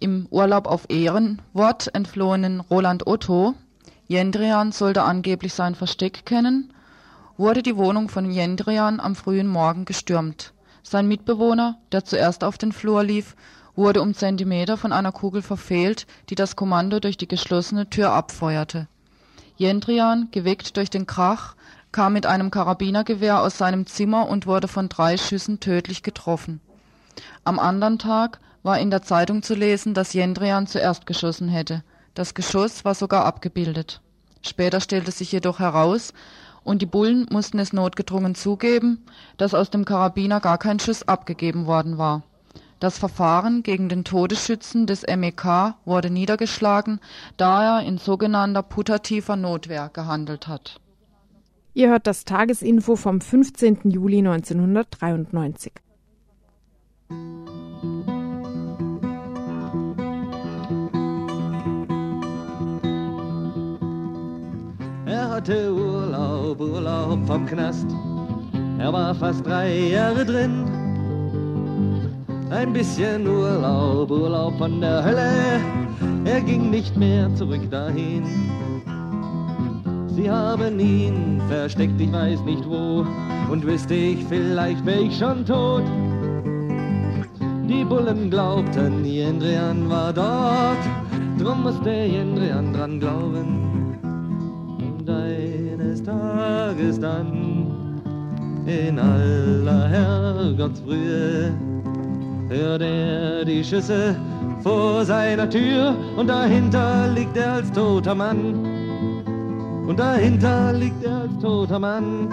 im 0.00 0.26
Urlaub 0.30 0.66
auf 0.66 0.86
Ehrenwort 0.88 1.94
entflohenen 1.94 2.60
Roland 2.60 3.06
Otto, 3.06 3.54
Jendrian 4.08 4.72
sollte 4.72 5.02
angeblich 5.02 5.54
sein 5.54 5.74
Versteck 5.74 6.26
kennen, 6.26 6.72
wurde 7.36 7.62
die 7.62 7.76
Wohnung 7.76 8.08
von 8.08 8.30
Jendrian 8.30 9.00
am 9.00 9.14
frühen 9.14 9.46
Morgen 9.46 9.84
gestürmt. 9.84 10.52
Sein 10.82 11.06
Mitbewohner, 11.06 11.78
der 11.92 12.04
zuerst 12.04 12.42
auf 12.42 12.58
den 12.58 12.72
Flur 12.72 13.04
lief, 13.04 13.36
wurde 13.74 14.02
um 14.02 14.14
Zentimeter 14.14 14.76
von 14.76 14.92
einer 14.92 15.12
Kugel 15.12 15.42
verfehlt, 15.42 16.06
die 16.28 16.34
das 16.34 16.56
Kommando 16.56 17.00
durch 17.00 17.16
die 17.16 17.28
geschlossene 17.28 17.88
Tür 17.88 18.12
abfeuerte. 18.12 18.88
Jendrian, 19.56 20.28
geweckt 20.30 20.76
durch 20.76 20.90
den 20.90 21.06
Krach, 21.06 21.54
kam 21.92 22.14
mit 22.14 22.26
einem 22.26 22.50
Karabinergewehr 22.50 23.40
aus 23.40 23.58
seinem 23.58 23.86
Zimmer 23.86 24.28
und 24.28 24.46
wurde 24.46 24.68
von 24.68 24.88
drei 24.88 25.16
Schüssen 25.16 25.60
tödlich 25.60 26.02
getroffen. 26.02 26.60
Am 27.44 27.58
anderen 27.58 27.98
Tag 27.98 28.40
war 28.62 28.78
in 28.78 28.90
der 28.90 29.02
Zeitung 29.02 29.42
zu 29.42 29.54
lesen, 29.54 29.94
dass 29.94 30.12
Jendrian 30.12 30.66
zuerst 30.66 31.06
geschossen 31.06 31.48
hätte. 31.48 31.82
Das 32.14 32.34
Geschoss 32.34 32.84
war 32.84 32.94
sogar 32.94 33.24
abgebildet. 33.24 34.00
Später 34.42 34.80
stellte 34.80 35.10
sich 35.10 35.32
jedoch 35.32 35.58
heraus, 35.58 36.12
und 36.64 36.80
die 36.80 36.86
Bullen 36.86 37.26
mussten 37.30 37.58
es 37.58 37.72
notgedrungen 37.72 38.34
zugeben, 38.34 39.04
dass 39.36 39.52
aus 39.52 39.70
dem 39.70 39.84
Karabiner 39.84 40.40
gar 40.40 40.58
kein 40.58 40.78
Schuss 40.78 41.06
abgegeben 41.08 41.66
worden 41.66 41.98
war. 41.98 42.22
Das 42.82 42.98
Verfahren 42.98 43.62
gegen 43.62 43.88
den 43.88 44.02
Todesschützen 44.02 44.88
des 44.88 45.06
MEK 45.06 45.76
wurde 45.84 46.10
niedergeschlagen, 46.10 46.98
da 47.36 47.78
er 47.78 47.86
in 47.86 47.96
sogenannter 47.96 48.64
putativer 48.64 49.36
Notwehr 49.36 49.88
gehandelt 49.92 50.48
hat. 50.48 50.80
Ihr 51.74 51.90
hört 51.90 52.08
das 52.08 52.24
Tagesinfo 52.24 52.96
vom 52.96 53.20
15. 53.20 53.88
Juli 53.88 54.18
1993. 54.18 55.74
Er 65.06 65.30
hatte 65.30 65.72
Urlaub, 65.72 66.58
Urlaub 66.58 67.24
vom 67.28 67.46
Knast. 67.46 67.86
Er 68.80 68.92
war 68.92 69.14
fast 69.14 69.46
drei 69.46 69.72
Jahre 69.78 70.26
drin 70.26 70.81
ein 72.52 72.72
bisschen 72.72 73.26
Urlaub, 73.26 74.10
Urlaub 74.10 74.58
von 74.58 74.80
der 74.80 75.02
Hölle. 75.02 75.60
Er 76.24 76.40
ging 76.42 76.70
nicht 76.70 76.96
mehr 76.96 77.34
zurück 77.34 77.68
dahin. 77.70 78.24
Sie 80.08 80.30
haben 80.30 80.78
ihn 80.78 81.40
versteckt, 81.48 81.98
ich 81.98 82.12
weiß 82.12 82.42
nicht 82.42 82.68
wo, 82.68 83.06
und 83.50 83.66
wüsste 83.66 83.94
ich, 83.94 84.24
vielleicht 84.28 84.84
wär 84.84 85.00
ich 85.00 85.16
schon 85.16 85.46
tot. 85.46 85.84
Die 87.68 87.84
Bullen 87.84 88.28
glaubten, 88.28 89.04
Jendrian 89.04 89.88
war 89.88 90.12
dort, 90.12 90.84
drum 91.38 91.62
musste 91.62 91.90
Jendrian 91.90 92.74
dran 92.74 93.00
glauben. 93.00 93.96
Und 94.78 95.08
eines 95.08 96.02
Tages 96.02 97.00
dann, 97.00 97.70
in 98.66 98.98
aller 98.98 99.88
Herrgottsfrühe, 99.88 101.54
hört 102.52 102.82
er 102.82 103.44
die 103.44 103.64
Schüsse 103.64 104.16
vor 104.62 105.04
seiner 105.04 105.48
Tür 105.48 105.96
und 106.16 106.28
dahinter 106.28 107.08
liegt 107.08 107.36
er 107.36 107.54
als 107.54 107.72
toter 107.72 108.14
Mann. 108.14 108.54
Und 109.86 109.98
dahinter 109.98 110.72
liegt 110.72 111.02
er 111.04 111.22
als 111.22 111.38
toter 111.40 111.78
Mann. 111.78 112.28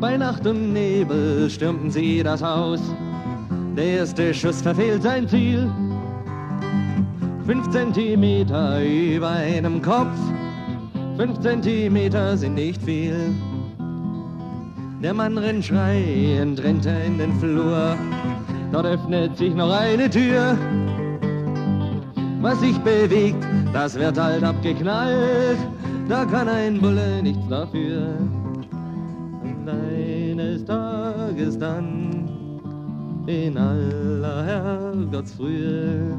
Bei 0.00 0.16
Nacht 0.16 0.46
und 0.46 0.72
Nebel 0.72 1.48
stürmten 1.48 1.90
sie 1.90 2.22
das 2.22 2.42
Haus. 2.42 2.80
Der 3.76 3.84
erste 3.84 4.34
Schuss 4.34 4.60
verfehlt 4.62 5.02
sein 5.02 5.28
Ziel. 5.28 5.70
Fünf 7.46 7.70
Zentimeter 7.70 8.82
über 8.82 9.30
einem 9.30 9.80
Kopf. 9.80 10.18
Fünf 11.16 11.40
Zentimeter 11.40 12.36
sind 12.36 12.54
nicht 12.54 12.82
viel. 12.82 13.34
Der 15.02 15.12
Mann 15.12 15.36
rennt 15.36 15.64
schreiend, 15.64 16.62
rennt 16.62 16.86
er 16.86 17.04
in 17.04 17.18
den 17.18 17.32
Flur. 17.40 17.96
Dort 18.70 18.86
öffnet 18.86 19.36
sich 19.36 19.52
noch 19.52 19.72
eine 19.72 20.08
Tür. 20.08 20.56
Was 22.40 22.60
sich 22.60 22.78
bewegt, 22.78 23.44
das 23.72 23.96
wird 23.96 24.16
halt 24.16 24.44
abgeknallt. 24.44 25.58
Da 26.08 26.24
kann 26.24 26.48
ein 26.48 26.80
Bulle 26.80 27.20
nichts 27.20 27.48
dafür. 27.48 28.16
Und 29.42 29.68
eines 29.68 30.64
Tages 30.64 31.58
dann, 31.58 32.28
in 33.26 33.58
aller 33.58 34.44
Herrgottsfrühe, 34.44 36.16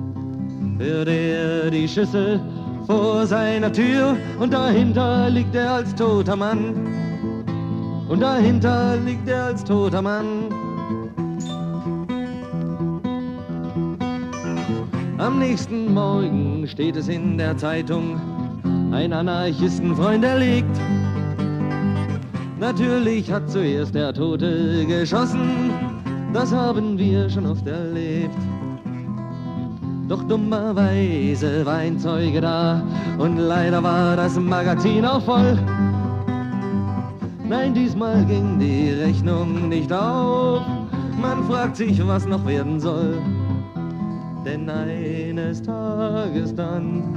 hört 0.78 1.08
er 1.08 1.72
die 1.72 1.88
Schüsse 1.88 2.42
vor 2.86 3.26
seiner 3.26 3.72
Tür 3.72 4.18
und 4.40 4.54
dahinter 4.54 5.30
liegt 5.30 5.56
er 5.56 5.72
als 5.72 5.96
toter 5.96 6.36
Mann. 6.36 7.13
Und 8.10 8.20
dahinter 8.20 8.98
liegt 8.98 9.28
er 9.28 9.46
als 9.46 9.64
toter 9.64 10.02
Mann. 10.02 10.50
Am 15.18 15.40
nächsten 15.40 15.94
Morgen 15.94 16.68
steht 16.68 16.98
es 16.98 17.08
in 17.08 17.38
der 17.38 17.56
Zeitung, 17.56 18.20
ein 18.92 19.14
Anarchistenfreund 19.14 20.24
erlegt. 20.24 20.78
Natürlich 22.60 23.32
hat 23.32 23.50
zuerst 23.50 23.96
der 23.96 24.14
Tote 24.14 24.86
geschossen, 24.86 25.72
das 26.34 26.52
haben 26.52 26.98
wir 26.98 27.30
schon 27.30 27.46
oft 27.46 27.66
erlebt. 27.68 28.38
Doch 30.10 30.24
dummerweise 30.24 31.66
war 31.66 31.78
ein 31.78 31.98
Zeuge 31.98 32.42
da 32.42 32.84
und 33.18 33.38
leider 33.38 33.82
war 33.82 34.16
das 34.18 34.38
Magazin 34.38 35.06
auch 35.06 35.22
voll. 35.22 35.58
Nein, 37.56 37.76
diesmal 37.76 38.26
ging 38.26 38.58
die 38.58 38.90
Rechnung 38.90 39.70
nicht 39.70 39.94
auf. 39.94 40.64
Man 41.22 41.44
fragt 41.48 41.76
sich, 41.76 42.06
was 42.08 42.26
noch 42.26 42.44
werden 42.48 42.80
soll. 42.80 43.22
Denn 44.44 44.68
eines 44.68 45.62
Tages 45.62 46.56
dann, 46.56 47.16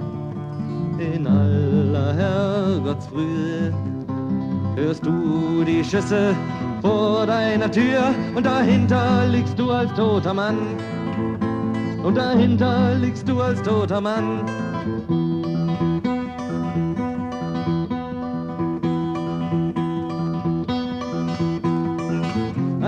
in 0.99 1.27
aller 1.27 2.15
Herrgottsfrühe, 2.15 3.73
hörst 4.75 5.07
du 5.07 5.65
die 5.65 5.83
Schüsse 5.83 6.35
vor 6.83 7.25
deiner 7.25 7.71
Tür 7.71 8.15
und 8.35 8.45
dahinter 8.45 9.27
liegst 9.29 9.59
du 9.59 9.71
als 9.71 9.91
toter 9.95 10.35
Mann. 10.35 10.59
Und 12.05 12.15
dahinter 12.15 12.95
liegst 12.97 13.27
du 13.27 13.41
als 13.41 13.63
toter 13.63 14.03
Mann. 14.03 14.45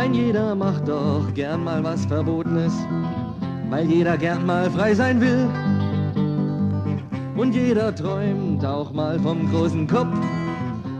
Ein 0.09 0.15
jeder 0.15 0.55
macht 0.55 0.89
doch 0.89 1.35
gern 1.35 1.65
mal 1.65 1.85
was 1.85 2.07
Verbotenes 2.07 2.73
weil 3.69 3.87
jeder 3.91 4.17
gern 4.17 4.47
mal 4.47 4.71
frei 4.71 4.95
sein 4.95 5.21
will. 5.21 5.47
Und 7.37 7.55
jeder 7.55 7.95
träumt 7.95 8.65
auch 8.65 8.91
mal 8.93 9.19
vom 9.21 9.51
großen 9.51 9.87
Kopf, 9.87 10.17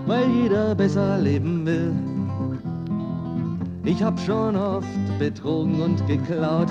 weil 0.07 0.29
jeder 0.29 0.75
besser 0.75 1.17
leben 1.17 1.65
will. 1.65 1.93
Ich 3.85 4.03
hab 4.03 4.21
schon 4.21 4.55
oft 4.55 5.19
betrogen 5.19 5.81
und 5.81 6.07
geklaut, 6.07 6.69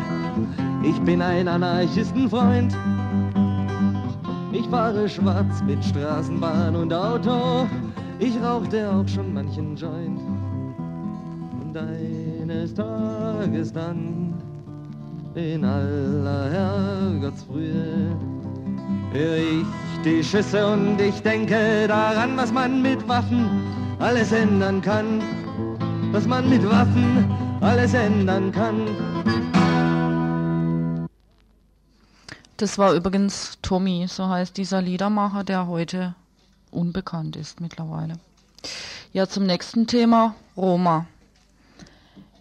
ich 0.84 1.00
bin 1.02 1.24
ein 1.24 1.48
Anarchistenfreund. 1.48 2.78
Ich 4.52 4.68
fahre 4.68 5.10
schwarz 5.10 5.64
mit 5.66 5.84
Straßenbahn 5.84 6.76
und 6.76 6.94
Auto, 6.94 7.68
ich 8.20 8.40
rauchte 8.42 8.92
auch 8.92 9.08
schon 9.08 9.34
manchen 9.34 9.76
Joint. 9.76 10.22
Und 11.62 11.74
eines 12.50 12.74
Tages 12.74 13.74
dann 13.74 14.34
in 15.36 15.66
aller 15.66 16.50
Herrgottsfrühe 16.50 18.16
hör 19.12 19.38
ich 19.38 19.66
die 20.06 20.24
Schüsse 20.24 20.66
und 20.66 21.00
ich 21.02 21.22
denke 21.22 21.88
daran, 21.88 22.38
was 22.38 22.54
man 22.54 22.82
mit 22.82 23.06
Waffen 23.08 23.50
alles 24.00 24.32
ändern 24.32 24.82
kann. 24.82 25.22
Was 26.14 26.26
man 26.26 26.50
mit 26.50 26.64
Waffen 26.64 27.30
alles 27.60 27.94
ändern 27.94 28.52
kann. 28.54 28.88
Das 32.56 32.78
war 32.78 32.94
übrigens 32.94 33.58
Tommy, 33.62 34.06
so 34.08 34.30
heißt 34.30 34.56
dieser 34.56 34.82
Liedermacher, 34.82 35.44
der 35.44 35.68
heute 35.68 36.16
unbekannt 36.72 37.36
ist 37.36 37.60
mittlerweile. 37.60 38.20
Ja, 39.12 39.28
zum 39.28 39.46
nächsten 39.46 39.86
Thema, 39.86 40.34
Roma. 40.56 41.08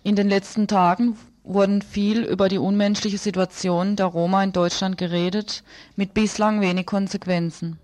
In 0.07 0.15
den 0.15 0.29
letzten 0.29 0.69
Tagen 0.69 1.17
wurden 1.43 1.83
viel 1.83 2.23
über 2.23 2.49
die 2.49 2.59
unmenschliche 2.59 3.19
Situation 3.19 3.97
der 3.97 4.07
Roma 4.07 4.45
in 4.45 4.53
Deutschland 4.53 4.99
geredet, 4.99 5.65
mit 5.97 6.15
bislang 6.15 6.61
wenig 6.61 6.87
Konsequenzen. 6.87 7.81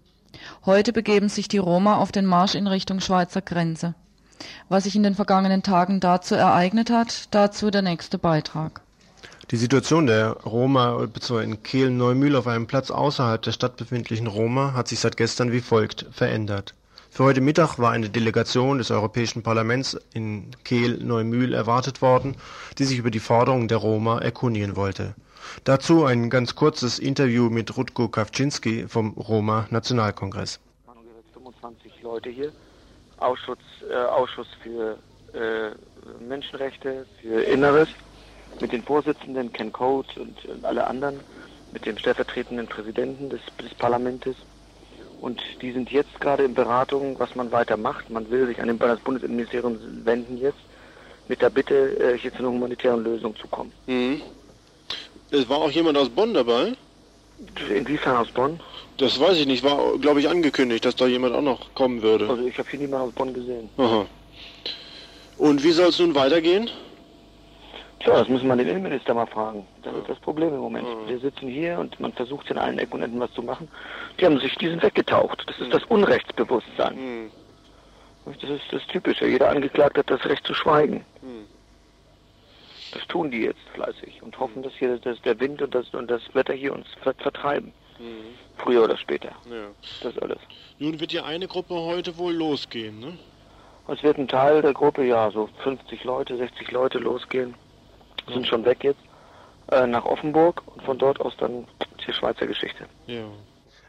Heute 0.64 0.92
begeben 0.92 1.28
sich 1.28 1.48
die 1.48 1.58
Roma 1.58 1.96
auf 1.96 2.12
den 2.12 2.26
Marsch 2.26 2.54
in 2.54 2.68
Richtung 2.68 3.00
Schweizer 3.00 3.40
Grenze. 3.40 3.94
Was 4.68 4.84
sich 4.84 4.94
in 4.94 5.02
den 5.02 5.16
vergangenen 5.16 5.64
Tagen 5.64 5.98
dazu 5.98 6.36
ereignet 6.36 6.90
hat, 6.90 7.26
dazu 7.32 7.72
der 7.72 7.82
nächste 7.82 8.18
Beitrag. 8.18 8.82
Die 9.50 9.56
Situation 9.56 10.06
der 10.06 10.30
Roma 10.44 11.04
bzw. 11.12 11.42
in 11.42 11.64
Kehl-Neumühl 11.64 12.36
auf 12.36 12.46
einem 12.46 12.68
Platz 12.68 12.92
außerhalb 12.92 13.42
der 13.42 13.50
Stadt 13.50 13.76
befindlichen 13.76 14.28
Roma 14.28 14.74
hat 14.74 14.86
sich 14.86 15.00
seit 15.00 15.16
gestern 15.16 15.50
wie 15.50 15.60
folgt 15.60 16.06
verändert. 16.12 16.74
Für 17.14 17.24
heute 17.24 17.42
Mittag 17.42 17.78
war 17.78 17.90
eine 17.92 18.08
Delegation 18.08 18.78
des 18.78 18.90
Europäischen 18.90 19.42
Parlaments 19.42 19.98
in 20.14 20.46
Kehl-Neumühl 20.64 21.52
erwartet 21.52 22.00
worden, 22.00 22.36
die 22.78 22.84
sich 22.84 22.96
über 22.96 23.10
die 23.10 23.20
Forderungen 23.20 23.68
der 23.68 23.76
Roma 23.76 24.18
erkundigen 24.20 24.76
wollte. 24.76 25.14
Dazu 25.64 26.06
ein 26.06 26.30
ganz 26.30 26.54
kurzes 26.54 26.98
Interview 26.98 27.50
mit 27.50 27.76
Rutko 27.76 28.08
Kawczynski 28.08 28.88
vom 28.88 29.10
Roma-Nationalkongress. 29.10 30.58
25 31.34 32.02
Leute 32.02 32.30
hier, 32.30 32.50
Ausschuss, 33.18 33.58
äh, 33.90 33.94
Ausschuss 33.94 34.48
für 34.62 34.96
äh, 35.34 35.72
Menschenrechte, 36.26 37.04
für 37.20 37.42
Inneres, 37.42 37.90
mit 38.58 38.72
den 38.72 38.82
Vorsitzenden 38.82 39.52
Ken 39.52 39.70
Code 39.70 40.08
und, 40.18 40.46
und 40.46 40.64
alle 40.64 40.86
anderen, 40.86 41.20
mit 41.74 41.84
dem 41.84 41.98
stellvertretenden 41.98 42.68
Präsidenten 42.68 43.28
des, 43.28 43.42
des 43.62 43.74
Parlaments 43.74 44.34
und 45.22 45.40
die 45.62 45.70
sind 45.70 45.92
jetzt 45.92 46.20
gerade 46.20 46.42
in 46.42 46.52
Beratung, 46.52 47.14
was 47.18 47.36
man 47.36 47.52
weiter 47.52 47.76
macht. 47.76 48.10
Man 48.10 48.28
will 48.28 48.48
sich 48.48 48.60
an 48.60 48.76
das 48.76 49.00
Bundesinnenministerium 49.00 49.78
wenden 50.04 50.36
jetzt 50.36 50.58
mit 51.28 51.40
der 51.40 51.48
Bitte, 51.48 51.96
äh, 51.98 52.18
hier 52.18 52.32
zu 52.32 52.40
einer 52.40 52.48
humanitären 52.48 53.04
Lösung 53.04 53.36
zu 53.36 53.46
kommen. 53.46 53.72
Mhm. 53.86 54.20
Es 55.30 55.48
war 55.48 55.58
auch 55.58 55.70
jemand 55.70 55.96
aus 55.96 56.08
Bonn 56.08 56.34
dabei? 56.34 56.72
Inwiefern 57.70 58.16
aus 58.16 58.32
Bonn? 58.32 58.58
Das 58.98 59.18
weiß 59.18 59.38
ich 59.38 59.46
nicht. 59.46 59.62
War, 59.62 59.96
glaube 59.98 60.18
ich, 60.18 60.28
angekündigt, 60.28 60.84
dass 60.84 60.96
da 60.96 61.06
jemand 61.06 61.36
auch 61.36 61.42
noch 61.42 61.72
kommen 61.74 62.02
würde. 62.02 62.28
Also 62.28 62.44
ich 62.44 62.58
habe 62.58 62.68
hier 62.68 62.80
niemanden 62.80 63.08
aus 63.08 63.14
Bonn 63.14 63.32
gesehen. 63.32 63.68
Aha. 63.76 64.06
Und 65.38 65.62
wie 65.62 65.70
soll 65.70 65.88
es 65.90 66.00
nun 66.00 66.16
weitergehen? 66.16 66.68
Tja, 68.02 68.18
das 68.18 68.28
müssen 68.28 68.48
wir 68.48 68.56
den 68.56 68.66
Innenminister 68.66 69.14
mal 69.14 69.26
fragen. 69.26 69.64
Das 69.82 69.94
ist 69.94 70.08
das 70.08 70.18
Problem 70.18 70.48
im 70.54 70.60
Moment. 70.60 70.86
Wir 71.06 71.20
sitzen 71.20 71.46
hier 71.46 71.78
und 71.78 72.00
man 72.00 72.12
versucht 72.12 72.50
in 72.50 72.58
allen 72.58 72.78
Ecken 72.78 72.94
und 72.94 73.02
Enden 73.02 73.20
was 73.20 73.32
zu 73.32 73.42
machen. 73.42 73.68
Die 74.18 74.26
haben 74.26 74.40
sich, 74.40 74.56
die 74.56 74.68
sind 74.68 74.82
weggetaucht. 74.82 75.44
Das 75.46 75.58
ist 75.60 75.72
das 75.72 75.84
Unrechtsbewusstsein. 75.84 77.30
Das 78.24 78.50
ist 78.50 78.72
das 78.72 78.84
Typische. 78.88 79.26
Jeder 79.26 79.50
Angeklagte 79.50 80.00
hat 80.00 80.10
das 80.10 80.24
Recht 80.24 80.44
zu 80.44 80.54
schweigen. 80.54 81.04
Das 82.92 83.06
tun 83.06 83.30
die 83.30 83.42
jetzt 83.42 83.62
fleißig 83.72 84.20
und 84.22 84.38
hoffen, 84.38 84.62
dass 84.62 84.72
hier 84.74 84.98
dass 84.98 85.20
der 85.22 85.38
Wind 85.38 85.62
und 85.62 85.74
das, 85.74 85.88
und 85.94 86.10
das 86.10 86.22
Wetter 86.34 86.54
hier 86.54 86.72
uns 86.72 86.86
vertreiben. 87.02 87.72
Früher 88.56 88.82
oder 88.82 88.96
später. 88.96 89.30
Ja. 89.48 89.68
Das 90.02 90.12
ist 90.12 90.22
alles. 90.22 90.38
Nun 90.80 90.98
wird 90.98 91.12
ja 91.12 91.24
eine 91.24 91.46
Gruppe 91.46 91.74
heute 91.74 92.18
wohl 92.18 92.34
losgehen, 92.34 92.98
ne? 92.98 93.16
Es 93.88 94.02
wird 94.02 94.18
ein 94.18 94.28
Teil 94.28 94.62
der 94.62 94.72
Gruppe, 94.72 95.04
ja, 95.04 95.30
so 95.30 95.48
50 95.62 96.04
Leute, 96.04 96.36
60 96.36 96.70
Leute 96.70 96.98
losgehen 96.98 97.54
sind 98.28 98.46
schon 98.46 98.64
weg 98.64 98.84
jetzt, 98.84 99.00
äh, 99.70 99.86
nach 99.86 100.04
Offenburg 100.04 100.62
und 100.66 100.82
von 100.82 100.98
dort 100.98 101.20
aus 101.20 101.34
dann 101.38 101.66
die 102.06 102.12
Schweizer 102.12 102.46
Geschichte. 102.46 102.86
Ja. 103.06 103.24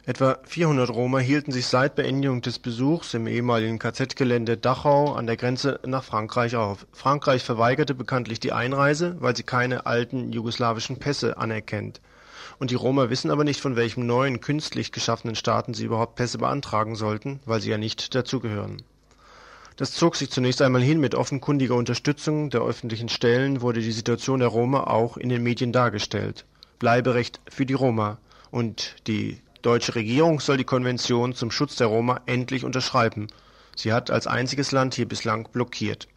Etwa 0.05 0.37
400 0.43 0.89
Roma 0.89 1.19
hielten 1.19 1.53
sich 1.53 1.65
seit 1.65 1.95
Beendigung 1.95 2.41
des 2.41 2.59
Besuchs 2.59 3.13
im 3.13 3.25
ehemaligen 3.25 3.79
KZ-Gelände 3.79 4.57
Dachau 4.57 5.13
an 5.13 5.27
der 5.27 5.37
Grenze 5.37 5.79
nach 5.85 6.03
Frankreich 6.03 6.57
auf. 6.57 6.85
Frankreich 6.91 7.41
verweigerte 7.41 7.95
bekanntlich 7.95 8.41
die 8.41 8.51
Einreise, 8.51 9.15
weil 9.21 9.33
sie 9.33 9.43
keine 9.43 9.85
alten 9.85 10.33
jugoslawischen 10.33 10.99
Pässe 10.99 11.37
anerkennt. 11.37 12.01
Und 12.59 12.71
die 12.71 12.75
Roma 12.75 13.09
wissen 13.09 13.31
aber 13.31 13.45
nicht, 13.45 13.61
von 13.61 13.77
welchem 13.77 14.05
neuen 14.05 14.41
künstlich 14.41 14.91
geschaffenen 14.91 15.35
Staaten 15.35 15.73
sie 15.73 15.85
überhaupt 15.85 16.15
Pässe 16.15 16.37
beantragen 16.37 16.95
sollten, 16.95 17.39
weil 17.45 17.61
sie 17.61 17.71
ja 17.71 17.77
nicht 17.77 18.13
dazugehören. 18.13 18.81
Das 19.77 19.91
zog 19.93 20.15
sich 20.15 20.29
zunächst 20.29 20.61
einmal 20.61 20.83
hin, 20.83 20.99
mit 20.99 21.15
offenkundiger 21.15 21.75
Unterstützung 21.75 22.49
der 22.49 22.61
öffentlichen 22.61 23.09
Stellen 23.09 23.61
wurde 23.61 23.81
die 23.81 23.91
Situation 23.91 24.39
der 24.39 24.49
Roma 24.49 24.83
auch 24.83 25.17
in 25.17 25.29
den 25.29 25.41
Medien 25.41 25.71
dargestellt. 25.71 26.45
Bleiberecht 26.77 27.39
für 27.49 27.65
die 27.65 27.73
Roma 27.73 28.19
und 28.51 28.95
die 29.07 29.39
deutsche 29.63 29.95
Regierung 29.95 30.39
soll 30.39 30.57
die 30.57 30.63
Konvention 30.63 31.33
zum 31.33 31.49
Schutz 31.49 31.75
der 31.75 31.87
Roma 31.87 32.21
endlich 32.27 32.65
unterschreiben. 32.65 33.27
Sie 33.75 33.93
hat 33.93 34.11
als 34.11 34.27
einziges 34.27 34.71
Land 34.71 34.93
hier 34.93 35.07
bislang 35.07 35.47
blockiert. 35.51 36.07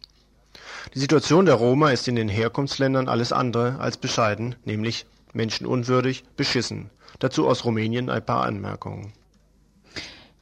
Die 0.93 0.99
Situation 0.99 1.45
der 1.45 1.55
Roma 1.55 1.89
ist 1.89 2.07
in 2.07 2.15
den 2.15 2.29
Herkunftsländern 2.29 3.09
alles 3.09 3.31
andere 3.31 3.79
als 3.79 3.97
bescheiden, 3.97 4.55
nämlich 4.65 5.05
menschenunwürdig, 5.33 6.23
beschissen. 6.35 6.89
Dazu 7.19 7.47
aus 7.47 7.65
Rumänien 7.65 8.09
ein 8.09 8.23
paar 8.23 8.43
Anmerkungen. 8.43 9.13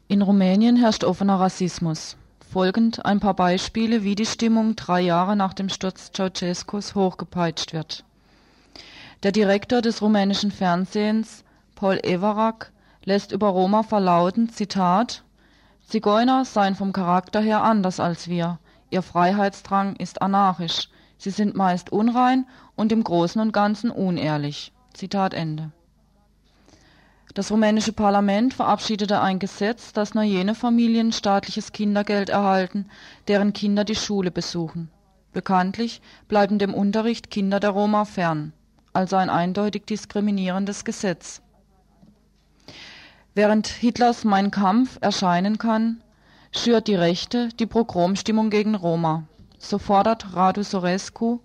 In 0.07 0.21
Rumänien 0.21 0.75
herrscht 0.75 1.03
offener 1.03 1.39
Rassismus. 1.39 2.17
Folgend 2.55 3.05
ein 3.05 3.19
paar 3.19 3.33
Beispiele, 3.33 4.05
wie 4.05 4.15
die 4.15 4.25
Stimmung 4.25 4.77
drei 4.77 5.01
Jahre 5.01 5.35
nach 5.35 5.53
dem 5.53 5.67
Sturz 5.67 6.13
Ceausescus 6.13 6.95
hochgepeitscht 6.95 7.73
wird. 7.73 8.05
Der 9.23 9.33
Direktor 9.33 9.81
des 9.81 10.01
rumänischen 10.01 10.51
Fernsehens, 10.51 11.43
Paul 11.75 11.99
Everac, 12.01 12.71
lässt 13.03 13.33
über 13.33 13.49
Roma 13.49 13.83
verlauten, 13.83 14.47
Zitat, 14.47 15.25
Zigeuner 15.85 16.45
seien 16.45 16.75
vom 16.75 16.93
Charakter 16.93 17.41
her 17.41 17.61
anders 17.61 17.99
als 17.99 18.29
wir. 18.29 18.57
Ihr 18.89 19.01
Freiheitsdrang 19.01 19.97
ist 19.97 20.21
anarchisch. 20.21 20.87
Sie 21.17 21.31
sind 21.31 21.57
meist 21.57 21.91
unrein 21.91 22.47
und 22.77 22.93
im 22.93 23.03
Großen 23.03 23.41
und 23.41 23.51
Ganzen 23.51 23.91
unehrlich. 23.91 24.71
Zitat 24.93 25.33
Ende. 25.33 25.71
Das 27.35 27.51
rumänische 27.51 27.91
Parlament 27.91 28.53
verabschiedete 28.53 29.19
ein 29.19 29.39
Gesetz, 29.39 29.91
dass 29.91 30.13
nur 30.13 30.23
jene 30.23 30.55
Familien 30.55 31.11
staatliches 31.11 31.73
Kindergeld 31.73 32.29
erhalten, 32.29 32.89
deren 33.27 33.51
Kinder 33.51 33.83
die 33.83 33.95
Schule 33.95 34.31
besuchen. 34.31 34.89
Bekanntlich 35.33 36.01
bleiben 36.29 36.59
dem 36.59 36.73
Unterricht 36.73 37.29
Kinder 37.29 37.59
der 37.59 37.71
Roma 37.71 38.05
fern, 38.05 38.53
also 38.93 39.17
ein 39.17 39.29
eindeutig 39.29 39.83
diskriminierendes 39.83 40.85
Gesetz. 40.85 41.41
Während 43.33 43.67
Hitlers 43.67 44.23
Mein 44.23 44.49
Kampf 44.49 44.97
erscheinen 45.01 45.57
kann, 45.57 46.01
schürt 46.53 46.87
die 46.87 46.95
Rechte 46.95 47.49
die 47.59 47.65
Progromstimmung 47.65 48.49
gegen 48.49 48.75
Roma. 48.75 49.23
So 49.59 49.77
fordert 49.77 50.37
Radu 50.37 50.63
Sorescu 50.63 51.39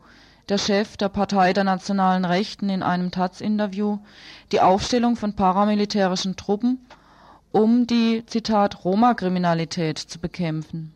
der 0.50 0.58
Chef 0.58 0.96
der 0.96 1.08
Partei 1.08 1.52
der 1.52 1.62
Nationalen 1.62 2.24
Rechten 2.24 2.68
in 2.68 2.82
einem 2.82 3.12
taz-Interview 3.12 3.98
die 4.50 4.60
Aufstellung 4.60 5.14
von 5.14 5.34
paramilitärischen 5.34 6.34
Truppen, 6.34 6.84
um 7.52 7.86
die 7.86 8.24
Zitat 8.26 8.84
Roma-Kriminalität 8.84 9.98
zu 9.98 10.18
bekämpfen. 10.18 10.92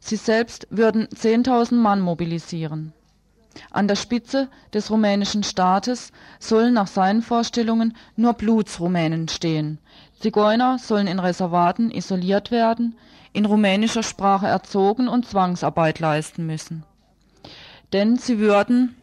Sie 0.00 0.16
selbst 0.16 0.66
würden 0.70 1.08
10.000 1.08 1.74
Mann 1.74 2.00
mobilisieren. 2.00 2.94
An 3.70 3.86
der 3.86 3.96
Spitze 3.96 4.48
des 4.72 4.90
rumänischen 4.90 5.42
Staates 5.42 6.10
sollen 6.38 6.72
nach 6.72 6.86
seinen 6.86 7.20
Vorstellungen 7.20 7.94
nur 8.16 8.32
Blutsrumänen 8.32 9.28
stehen. 9.28 9.78
Zigeuner 10.20 10.78
sollen 10.78 11.06
in 11.06 11.18
Reservaten 11.18 11.90
isoliert 11.90 12.50
werden, 12.50 12.96
in 13.34 13.44
rumänischer 13.44 14.02
Sprache 14.02 14.46
erzogen 14.46 15.08
und 15.08 15.26
Zwangsarbeit 15.26 15.98
leisten 15.98 16.46
müssen 16.46 16.84
denn 17.92 18.16
sie 18.16 18.38
würden 18.38 18.94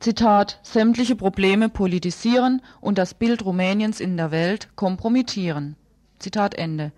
Zitat, 0.00 0.60
sämtliche 0.62 1.16
Probleme 1.16 1.68
politisieren 1.68 2.60
und 2.80 2.98
das 2.98 3.14
Bild 3.14 3.44
Rumäniens 3.44 4.00
in 4.00 4.16
der 4.16 4.30
Welt 4.30 4.68
kompromittieren. 4.76 5.76
Zitat 6.18 6.54
Ende. 6.54 6.92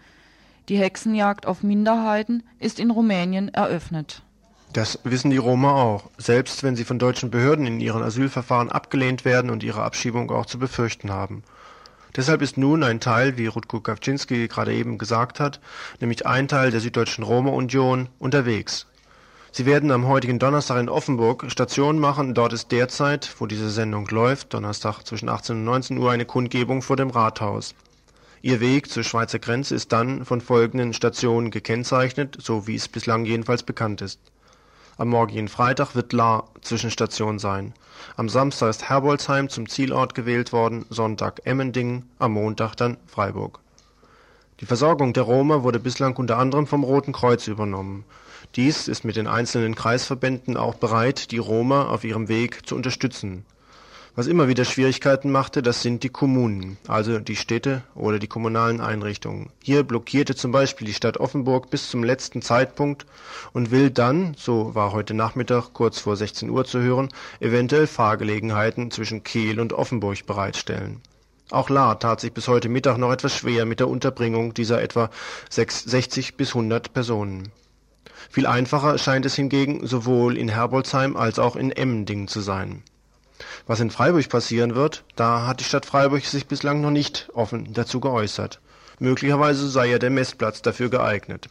Die 0.68 0.78
Hexenjagd 0.78 1.46
auf 1.46 1.62
Minderheiten 1.62 2.42
ist 2.58 2.80
in 2.80 2.90
Rumänien 2.90 3.48
eröffnet. 3.54 4.22
Das 4.72 4.98
wissen 5.04 5.30
die 5.30 5.36
Roma 5.36 5.80
auch, 5.80 6.10
selbst 6.18 6.64
wenn 6.64 6.74
sie 6.74 6.84
von 6.84 6.98
deutschen 6.98 7.30
Behörden 7.30 7.66
in 7.66 7.80
ihren 7.80 8.02
Asylverfahren 8.02 8.70
abgelehnt 8.70 9.24
werden 9.24 9.50
und 9.50 9.62
ihre 9.62 9.84
Abschiebung 9.84 10.30
auch 10.32 10.46
zu 10.46 10.58
befürchten 10.58 11.12
haben. 11.12 11.44
Deshalb 12.16 12.42
ist 12.42 12.56
nun 12.56 12.82
ein 12.82 12.98
Teil, 12.98 13.36
wie 13.36 13.46
Rutko 13.46 13.80
Kawczynski 13.80 14.48
gerade 14.48 14.74
eben 14.74 14.98
gesagt 14.98 15.38
hat, 15.38 15.60
nämlich 16.00 16.26
ein 16.26 16.48
Teil 16.48 16.70
der 16.70 16.80
Süddeutschen 16.80 17.22
Roma-Union 17.22 18.08
unterwegs. 18.18 18.86
Sie 19.56 19.64
werden 19.64 19.90
am 19.90 20.06
heutigen 20.06 20.38
Donnerstag 20.38 20.78
in 20.78 20.90
Offenburg 20.90 21.50
Station 21.50 21.98
machen. 21.98 22.34
Dort 22.34 22.52
ist 22.52 22.72
derzeit, 22.72 23.34
wo 23.38 23.46
diese 23.46 23.70
Sendung 23.70 24.06
läuft, 24.08 24.52
Donnerstag 24.52 25.02
zwischen 25.04 25.30
18 25.30 25.56
und 25.56 25.64
19 25.64 25.96
Uhr, 25.96 26.10
eine 26.10 26.26
Kundgebung 26.26 26.82
vor 26.82 26.96
dem 26.96 27.08
Rathaus. 27.08 27.74
Ihr 28.42 28.60
Weg 28.60 28.90
zur 28.90 29.02
Schweizer 29.02 29.38
Grenze 29.38 29.74
ist 29.74 29.92
dann 29.92 30.26
von 30.26 30.42
folgenden 30.42 30.92
Stationen 30.92 31.50
gekennzeichnet, 31.50 32.36
so 32.38 32.66
wie 32.66 32.74
es 32.74 32.86
bislang 32.86 33.24
jedenfalls 33.24 33.62
bekannt 33.62 34.02
ist. 34.02 34.20
Am 34.98 35.08
morgigen 35.08 35.48
Freitag 35.48 35.94
wird 35.94 36.12
Lahr 36.12 36.50
Zwischenstation 36.60 37.38
sein. 37.38 37.72
Am 38.18 38.28
Samstag 38.28 38.68
ist 38.68 38.90
Herbolzheim 38.90 39.48
zum 39.48 39.70
Zielort 39.70 40.14
gewählt 40.14 40.52
worden, 40.52 40.84
Sonntag 40.90 41.40
Emmendingen, 41.46 42.10
am 42.18 42.32
Montag 42.32 42.74
dann 42.74 42.98
Freiburg. 43.06 43.60
Die 44.60 44.66
Versorgung 44.66 45.14
der 45.14 45.22
Roma 45.22 45.62
wurde 45.62 45.80
bislang 45.80 46.14
unter 46.16 46.36
anderem 46.36 46.66
vom 46.66 46.84
Roten 46.84 47.12
Kreuz 47.12 47.46
übernommen. 47.46 48.04
Dies 48.56 48.88
ist 48.88 49.04
mit 49.04 49.16
den 49.16 49.26
einzelnen 49.26 49.74
Kreisverbänden 49.74 50.56
auch 50.56 50.76
bereit, 50.76 51.30
die 51.30 51.36
Roma 51.36 51.88
auf 51.88 52.04
ihrem 52.04 52.28
Weg 52.28 52.66
zu 52.66 52.74
unterstützen. 52.74 53.44
Was 54.14 54.26
immer 54.26 54.48
wieder 54.48 54.64
Schwierigkeiten 54.64 55.30
machte, 55.30 55.60
das 55.60 55.82
sind 55.82 56.02
die 56.02 56.08
Kommunen, 56.08 56.78
also 56.88 57.18
die 57.18 57.36
Städte 57.36 57.82
oder 57.94 58.18
die 58.18 58.28
kommunalen 58.28 58.80
Einrichtungen. 58.80 59.50
Hier 59.62 59.82
blockierte 59.82 60.34
zum 60.34 60.52
Beispiel 60.52 60.86
die 60.86 60.94
Stadt 60.94 61.18
Offenburg 61.18 61.68
bis 61.68 61.90
zum 61.90 62.02
letzten 62.02 62.40
Zeitpunkt 62.40 63.04
und 63.52 63.70
will 63.70 63.90
dann, 63.90 64.34
so 64.38 64.74
war 64.74 64.92
heute 64.92 65.12
Nachmittag 65.12 65.74
kurz 65.74 65.98
vor 65.98 66.16
16 66.16 66.48
Uhr 66.48 66.64
zu 66.64 66.80
hören, 66.80 67.10
eventuell 67.40 67.86
Fahrgelegenheiten 67.86 68.90
zwischen 68.90 69.22
Kehl 69.22 69.60
und 69.60 69.74
Offenburg 69.74 70.24
bereitstellen. 70.24 71.02
Auch 71.50 71.68
Lahr 71.68 71.98
tat 71.98 72.22
sich 72.22 72.32
bis 72.32 72.48
heute 72.48 72.70
Mittag 72.70 72.96
noch 72.96 73.12
etwas 73.12 73.36
schwer 73.36 73.66
mit 73.66 73.80
der 73.80 73.88
Unterbringung 73.88 74.54
dieser 74.54 74.80
etwa 74.80 75.10
60 75.50 76.38
bis 76.38 76.48
100 76.54 76.94
Personen. 76.94 77.52
Viel 78.30 78.46
einfacher 78.46 78.98
scheint 78.98 79.26
es 79.26 79.34
hingegen 79.34 79.86
sowohl 79.86 80.36
in 80.36 80.48
Herbolzheim 80.48 81.16
als 81.16 81.38
auch 81.38 81.56
in 81.56 81.72
Emmendingen 81.72 82.28
zu 82.28 82.40
sein. 82.40 82.82
Was 83.66 83.80
in 83.80 83.90
Freiburg 83.90 84.28
passieren 84.28 84.74
wird, 84.74 85.04
da 85.14 85.46
hat 85.46 85.60
die 85.60 85.64
Stadt 85.64 85.86
Freiburg 85.86 86.24
sich 86.24 86.46
bislang 86.46 86.80
noch 86.80 86.90
nicht 86.90 87.28
offen 87.34 87.72
dazu 87.72 88.00
geäußert. 88.00 88.60
Möglicherweise 88.98 89.68
sei 89.68 89.86
ja 89.86 89.98
der 89.98 90.10
Messplatz 90.10 90.62
dafür 90.62 90.88
geeignet. 90.88 91.48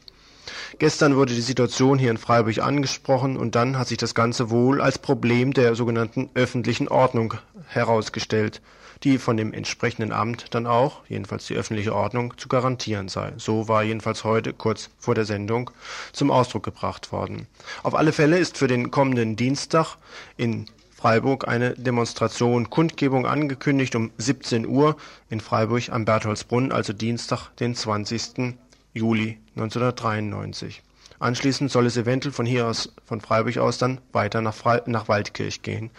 Gestern 0.80 1.16
wurde 1.16 1.34
die 1.34 1.42
Situation 1.42 1.98
hier 1.98 2.12
in 2.12 2.18
Freiburg 2.18 2.60
angesprochen 2.60 3.38
und 3.38 3.56
dann 3.56 3.78
hat 3.78 3.88
sich 3.88 3.98
das 3.98 4.16
Ganze 4.16 4.50
wohl 4.50 4.82
als 4.82 5.00
Problem 5.00 5.54
der 5.54 5.76
sogenannten 5.76 6.30
öffentlichen 6.34 6.88
Ordnung 6.88 7.36
herausgestellt 7.68 8.62
die 9.06 9.20
von 9.20 9.38
dem 9.38 9.54
entsprechenden 9.54 10.12
Amt 10.12 10.48
dann 10.50 10.66
auch, 10.66 11.02
jedenfalls 11.08 11.46
die 11.46 11.54
öffentliche 11.54 11.96
Ordnung, 11.96 12.34
zu 12.38 12.50
garantieren 12.50 13.08
sei. 13.08 13.34
So 13.38 13.68
war 13.68 13.84
jedenfalls 13.84 14.24
heute 14.24 14.52
kurz 14.52 14.90
vor 14.98 15.16
der 15.16 15.26
Sendung 15.26 15.70
zum 16.12 16.32
Ausdruck 16.32 16.64
gebracht 16.64 17.12
worden. 17.12 17.48
Auf 17.84 17.94
alle 17.94 18.12
Fälle 18.12 18.40
ist 18.40 18.58
für 18.58 18.68
den 18.68 18.90
kommenden 18.90 19.36
Dienstag 19.36 19.98
in 20.38 20.66
Freiburg 20.96 21.48
eine 21.48 21.76
Demonstration, 21.76 22.72
Kundgebung 22.72 23.28
angekündigt 23.28 23.96
um 23.96 24.10
17 24.18 24.66
Uhr 24.66 24.98
in 25.30 25.40
Freiburg 25.40 25.90
am 25.90 26.04
Bertholdsbrunn, 26.04 26.72
also 26.72 26.92
Dienstag, 26.92 27.50
den 27.58 27.76
20. 27.76 28.56
Juli 28.94 29.38
1993. 29.56 30.82
Anschließend 31.20 31.72
soll 31.72 31.86
es 31.86 31.96
eventuell 31.96 32.34
von 32.34 32.48
hier 32.48 32.66
aus, 32.68 32.94
von 33.06 33.22
Freiburg 33.22 33.58
aus 33.58 33.78
dann 33.78 34.02
weiter 34.14 34.42
nach, 34.42 34.56
Fre 34.56 34.82
nach 34.88 35.08
Waldkirch 35.08 35.62
gehen, 35.62 35.92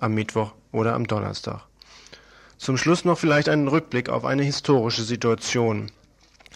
am 0.00 0.14
Mittwoch 0.14 0.52
oder 0.70 0.94
am 0.94 1.08
Donnerstag. 1.08 1.66
Zum 2.62 2.76
Schluss 2.76 3.04
noch 3.04 3.18
vielleicht 3.18 3.48
einen 3.48 3.66
Rückblick 3.66 4.08
auf 4.08 4.24
eine 4.24 4.44
historische 4.44 5.02
Situation. 5.02 5.90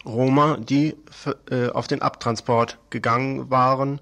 Roma, 0.04 0.56
die 0.56 0.94
äh, 1.50 1.68
auf 1.70 1.88
den 1.88 2.00
Abtransport 2.00 2.78
gegangen 2.90 3.50
waren, 3.50 4.00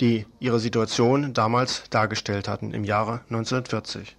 die 0.00 0.26
ihre 0.38 0.60
Situation 0.60 1.32
damals 1.32 1.84
dargestellt 1.88 2.46
hatten 2.46 2.74
im 2.74 2.84
Jahre 2.84 3.22
1940. 3.30 4.18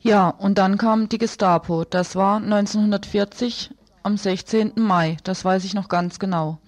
Ja, 0.00 0.28
und 0.28 0.58
dann 0.58 0.78
kam 0.78 1.08
die 1.08 1.18
Gestapo. 1.18 1.82
Das 1.82 2.14
war 2.14 2.36
1940 2.36 3.74
am 4.04 4.16
16. 4.16 4.74
Mai, 4.76 5.16
das 5.24 5.44
weiß 5.44 5.64
ich 5.64 5.74
noch 5.74 5.88
ganz 5.88 6.20
genau. 6.20 6.58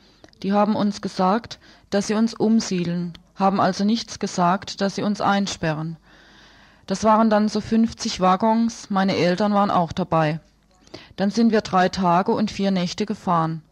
Die 0.43 0.53
haben 0.53 0.75
uns 0.75 1.01
gesagt, 1.01 1.61
dass 1.91 2.09
sie 2.09 2.15
uns 2.15 2.35
umsiedeln, 2.35 3.13
haben 3.37 3.61
also 3.61 3.85
nichts 3.85 4.19
gesagt, 4.19 4.81
dass 4.81 4.97
sie 4.97 5.05
uns 5.05 5.21
einsperren. 5.21 5.97
Das 6.87 7.03
waren 7.03 7.31
dann 7.31 7.49
so 7.49 7.61
50 7.61 8.21
Waggons, 8.21 8.91
meine 8.91 9.17
Eltern 9.17 9.53
waren 9.53 9.71
auch 9.71 9.93
dabei. 9.93 10.41
Dann 11.17 11.31
sind 11.31 11.51
wir 11.51 11.61
drei 11.61 11.89
Tage 11.89 12.33
und 12.33 12.51
vier 12.51 12.71
Nächte 12.71 13.07
gefahren, 13.07 13.63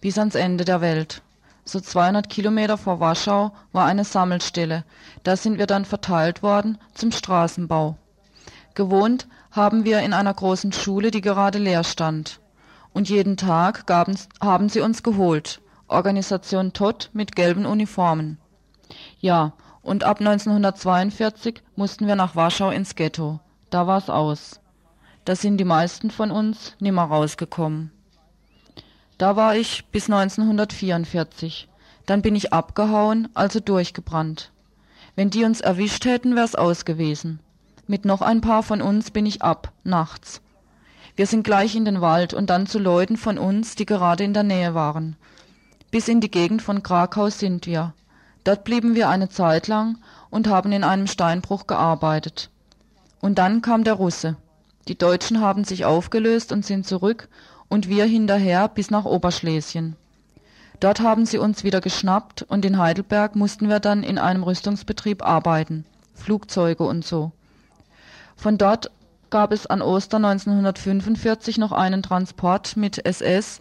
bis 0.00 0.18
ans 0.18 0.34
Ende 0.34 0.64
der 0.64 0.80
Welt. 0.80 1.22
So 1.64 1.80
200 1.80 2.28
Kilometer 2.28 2.76
vor 2.76 3.00
Warschau 3.00 3.52
war 3.72 3.86
eine 3.86 4.04
Sammelstelle. 4.04 4.84
Da 5.22 5.36
sind 5.36 5.58
wir 5.58 5.66
dann 5.66 5.84
verteilt 5.84 6.42
worden 6.42 6.78
zum 6.92 7.10
Straßenbau. 7.10 7.96
Gewohnt 8.74 9.28
haben 9.50 9.84
wir 9.84 10.00
in 10.00 10.12
einer 10.12 10.34
großen 10.34 10.72
Schule, 10.72 11.10
die 11.10 11.20
gerade 11.20 11.58
leer 11.58 11.84
stand. 11.84 12.40
Und 12.92 13.08
jeden 13.08 13.36
Tag 13.36 13.86
gaben, 13.86 14.16
haben 14.40 14.68
sie 14.68 14.80
uns 14.80 15.02
geholt, 15.02 15.60
Organisation 15.88 16.72
TOT 16.72 17.10
mit 17.12 17.34
gelben 17.34 17.66
Uniformen. 17.66 18.38
Ja, 19.20 19.52
und 19.84 20.02
ab 20.02 20.18
1942 20.18 21.62
mussten 21.76 22.06
wir 22.06 22.16
nach 22.16 22.34
Warschau 22.34 22.70
ins 22.70 22.94
Ghetto. 22.96 23.38
Da 23.70 23.86
war's 23.86 24.10
aus. 24.10 24.60
Da 25.24 25.36
sind 25.36 25.58
die 25.58 25.64
meisten 25.64 26.10
von 26.10 26.30
uns 26.30 26.74
nimmer 26.80 27.04
rausgekommen. 27.04 27.92
Da 29.18 29.36
war 29.36 29.56
ich 29.56 29.84
bis 29.86 30.10
1944. 30.10 31.68
Dann 32.06 32.22
bin 32.22 32.34
ich 32.34 32.52
abgehauen, 32.52 33.28
also 33.34 33.60
durchgebrannt. 33.60 34.50
Wenn 35.16 35.30
die 35.30 35.44
uns 35.44 35.60
erwischt 35.60 36.04
hätten, 36.04 36.34
wär's 36.34 36.54
aus 36.54 36.84
gewesen. 36.84 37.38
Mit 37.86 38.04
noch 38.04 38.22
ein 38.22 38.40
paar 38.40 38.62
von 38.62 38.82
uns 38.82 39.10
bin 39.10 39.26
ich 39.26 39.42
ab, 39.42 39.72
nachts. 39.84 40.40
Wir 41.16 41.26
sind 41.26 41.44
gleich 41.44 41.76
in 41.76 41.84
den 41.84 42.00
Wald 42.00 42.34
und 42.34 42.50
dann 42.50 42.66
zu 42.66 42.78
Leuten 42.78 43.16
von 43.16 43.38
uns, 43.38 43.76
die 43.76 43.86
gerade 43.86 44.24
in 44.24 44.34
der 44.34 44.42
Nähe 44.42 44.74
waren. 44.74 45.16
Bis 45.90 46.08
in 46.08 46.20
die 46.20 46.30
Gegend 46.30 46.60
von 46.60 46.82
Krakau 46.82 47.30
sind 47.30 47.66
wir. 47.66 47.94
Dort 48.44 48.64
blieben 48.64 48.94
wir 48.94 49.08
eine 49.08 49.28
Zeit 49.28 49.68
lang 49.68 49.98
und 50.30 50.48
haben 50.48 50.72
in 50.72 50.84
einem 50.84 51.06
Steinbruch 51.06 51.66
gearbeitet. 51.66 52.50
Und 53.20 53.38
dann 53.38 53.62
kam 53.62 53.84
der 53.84 53.94
Russe. 53.94 54.36
Die 54.86 54.98
Deutschen 54.98 55.40
haben 55.40 55.64
sich 55.64 55.86
aufgelöst 55.86 56.52
und 56.52 56.64
sind 56.64 56.86
zurück 56.86 57.28
und 57.68 57.88
wir 57.88 58.04
hinterher 58.04 58.68
bis 58.68 58.90
nach 58.90 59.06
Oberschlesien. 59.06 59.96
Dort 60.80 61.00
haben 61.00 61.24
sie 61.24 61.38
uns 61.38 61.64
wieder 61.64 61.80
geschnappt 61.80 62.42
und 62.42 62.64
in 62.64 62.78
Heidelberg 62.78 63.36
mussten 63.36 63.68
wir 63.68 63.80
dann 63.80 64.02
in 64.02 64.18
einem 64.18 64.42
Rüstungsbetrieb 64.42 65.22
arbeiten. 65.24 65.86
Flugzeuge 66.14 66.84
und 66.84 67.04
so. 67.04 67.32
Von 68.36 68.58
dort 68.58 68.90
gab 69.30 69.52
es 69.52 69.66
an 69.66 69.80
Ostern 69.80 70.24
1945 70.26 71.58
noch 71.58 71.72
einen 71.72 72.02
Transport 72.02 72.76
mit 72.76 73.04
SS 73.06 73.60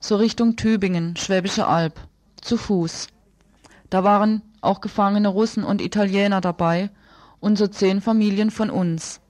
so 0.00 0.16
Richtung 0.16 0.56
Tübingen, 0.56 1.16
Schwäbische 1.16 1.66
Alb, 1.66 1.98
zu 2.40 2.56
Fuß. 2.56 3.08
Da 3.94 4.02
waren 4.02 4.42
auch 4.60 4.80
gefangene 4.80 5.28
Russen 5.28 5.62
und 5.62 5.80
Italiener 5.80 6.40
dabei 6.40 6.90
und 7.38 7.56
so 7.56 7.68
zehn 7.68 8.00
Familien 8.00 8.50
von 8.50 8.68
uns. 8.68 9.20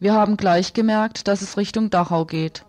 Wir 0.00 0.14
haben 0.14 0.36
gleich 0.36 0.72
gemerkt, 0.72 1.28
dass 1.28 1.42
es 1.42 1.56
Richtung 1.56 1.90
Dachau 1.90 2.24
geht. 2.24 2.64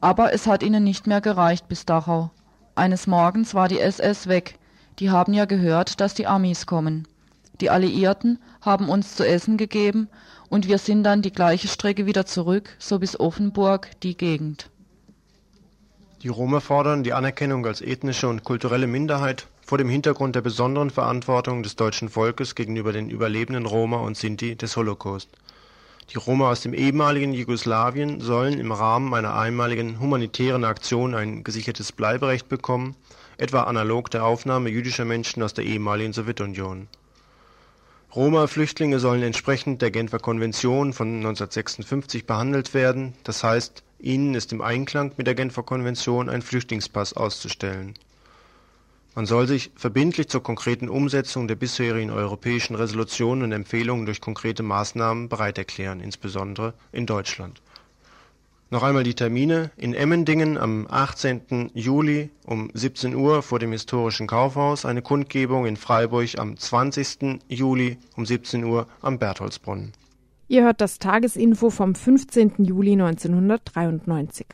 Aber 0.00 0.32
es 0.32 0.46
hat 0.46 0.62
ihnen 0.62 0.84
nicht 0.84 1.08
mehr 1.08 1.20
gereicht 1.20 1.66
bis 1.66 1.84
Dachau. 1.84 2.30
Eines 2.76 3.08
Morgens 3.08 3.54
war 3.54 3.66
die 3.66 3.80
SS 3.80 4.28
weg. 4.28 4.56
Die 5.00 5.10
haben 5.10 5.32
ja 5.32 5.46
gehört, 5.46 6.00
dass 6.00 6.14
die 6.14 6.28
Amis 6.28 6.64
kommen. 6.66 7.08
Die 7.60 7.70
Alliierten 7.70 8.38
haben 8.60 8.88
uns 8.88 9.16
zu 9.16 9.26
essen 9.26 9.56
gegeben 9.56 10.08
und 10.48 10.68
wir 10.68 10.78
sind 10.78 11.02
dann 11.02 11.22
die 11.22 11.32
gleiche 11.32 11.66
Strecke 11.66 12.06
wieder 12.06 12.24
zurück, 12.24 12.70
so 12.78 13.00
bis 13.00 13.18
Offenburg, 13.18 14.00
die 14.04 14.16
Gegend. 14.16 14.70
Die 16.22 16.28
Roma 16.28 16.60
fordern 16.60 17.02
die 17.02 17.14
Anerkennung 17.14 17.66
als 17.66 17.80
ethnische 17.80 18.28
und 18.28 18.44
kulturelle 18.44 18.86
Minderheit 18.86 19.48
vor 19.68 19.76
dem 19.76 19.90
Hintergrund 19.90 20.34
der 20.34 20.40
besonderen 20.40 20.88
Verantwortung 20.88 21.62
des 21.62 21.76
deutschen 21.76 22.08
Volkes 22.08 22.54
gegenüber 22.54 22.90
den 22.90 23.10
Überlebenden 23.10 23.66
Roma 23.66 23.98
und 23.98 24.16
Sinti 24.16 24.56
des 24.56 24.74
Holocaust. 24.78 25.28
Die 26.08 26.16
Roma 26.16 26.50
aus 26.50 26.62
dem 26.62 26.72
ehemaligen 26.72 27.34
Jugoslawien 27.34 28.22
sollen 28.22 28.58
im 28.58 28.72
Rahmen 28.72 29.12
einer 29.12 29.34
einmaligen 29.34 30.00
humanitären 30.00 30.64
Aktion 30.64 31.14
ein 31.14 31.44
gesichertes 31.44 31.92
Bleiberecht 31.92 32.48
bekommen, 32.48 32.96
etwa 33.36 33.64
analog 33.64 34.10
der 34.10 34.24
Aufnahme 34.24 34.70
jüdischer 34.70 35.04
Menschen 35.04 35.42
aus 35.42 35.52
der 35.52 35.66
ehemaligen 35.66 36.14
Sowjetunion. 36.14 36.88
Roma-Flüchtlinge 38.16 38.98
sollen 39.00 39.22
entsprechend 39.22 39.82
der 39.82 39.90
Genfer 39.90 40.18
Konvention 40.18 40.94
von 40.94 41.16
1956 41.16 42.24
behandelt 42.24 42.72
werden, 42.72 43.12
das 43.22 43.44
heißt, 43.44 43.82
ihnen 43.98 44.34
ist 44.34 44.50
im 44.50 44.62
Einklang 44.62 45.12
mit 45.18 45.26
der 45.26 45.34
Genfer 45.34 45.62
Konvention 45.62 46.30
ein 46.30 46.40
Flüchtlingspass 46.40 47.12
auszustellen 47.12 47.92
man 49.18 49.26
soll 49.26 49.48
sich 49.48 49.72
verbindlich 49.74 50.28
zur 50.28 50.44
konkreten 50.44 50.88
Umsetzung 50.88 51.48
der 51.48 51.56
bisherigen 51.56 52.12
europäischen 52.12 52.76
Resolutionen 52.76 53.42
und 53.42 53.50
Empfehlungen 53.50 54.06
durch 54.06 54.20
konkrete 54.20 54.62
Maßnahmen 54.62 55.28
bereit 55.28 55.58
erklären, 55.58 55.98
insbesondere 55.98 56.72
in 56.92 57.04
Deutschland. 57.04 57.60
Noch 58.70 58.84
einmal 58.84 59.02
die 59.02 59.14
Termine. 59.14 59.72
In 59.76 59.92
Emmendingen 59.92 60.56
am 60.56 60.86
18. 60.88 61.72
Juli 61.74 62.30
um 62.46 62.70
17 62.72 63.16
Uhr 63.16 63.42
vor 63.42 63.58
dem 63.58 63.72
historischen 63.72 64.28
Kaufhaus, 64.28 64.84
eine 64.84 65.02
Kundgebung 65.02 65.66
in 65.66 65.76
Freiburg 65.76 66.38
am 66.38 66.56
20. 66.56 67.40
Juli 67.48 67.98
um 68.14 68.24
17 68.24 68.62
Uhr 68.62 68.86
am 69.02 69.18
Bertholdsbrunnen. 69.18 69.94
Ihr 70.46 70.62
hört 70.62 70.80
das 70.80 71.00
Tagesinfo 71.00 71.70
vom 71.70 71.96
15. 71.96 72.52
Juli 72.58 72.92
1993. 72.92 74.46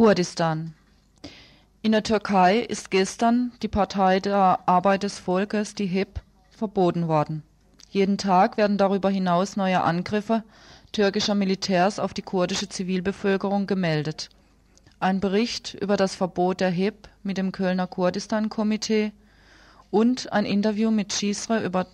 Kurdistan 0.00 0.72
In 1.82 1.92
der 1.92 2.02
Türkei 2.02 2.60
ist 2.60 2.90
gestern 2.90 3.52
die 3.60 3.68
Partei 3.68 4.18
der 4.18 4.60
Arbeit 4.66 5.02
des 5.02 5.18
Volkes, 5.18 5.74
die 5.74 5.84
HIP, 5.84 6.22
verboten 6.48 7.06
worden. 7.06 7.42
Jeden 7.90 8.16
Tag 8.16 8.56
werden 8.56 8.78
darüber 8.78 9.10
hinaus 9.10 9.58
neue 9.58 9.82
Angriffe 9.82 10.42
türkischer 10.92 11.34
Militärs 11.34 11.98
auf 11.98 12.14
die 12.14 12.22
kurdische 12.22 12.70
Zivilbevölkerung 12.70 13.66
gemeldet. 13.66 14.30
Ein 15.00 15.20
Bericht 15.20 15.74
über 15.74 15.98
das 15.98 16.14
Verbot 16.14 16.60
der 16.60 16.70
HIP 16.70 17.06
mit 17.22 17.36
dem 17.36 17.52
Kölner 17.52 17.86
Kurdistan-Komitee 17.86 19.12
und 19.90 20.32
ein 20.32 20.46
Interview 20.46 20.90
mit 20.90 21.12
Schisre 21.12 21.62
über 21.62 21.86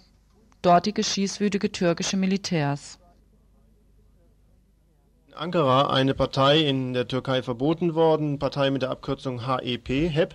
dortige 0.63 1.03
schießwütige 1.03 1.73
türkische 1.73 2.17
Militärs. 2.17 3.01
Ankara 5.37 5.91
eine 5.93 6.15
Partei 6.15 6.61
in 6.61 6.93
der 6.93 7.09
Türkei 7.09 7.43
verboten 7.43 7.95
worden, 7.95 8.39
Partei 8.39 8.71
mit 8.71 8.83
der 8.83 8.91
Abkürzung 8.91 9.47
HEP, 9.47 9.89
HEP. 9.89 10.35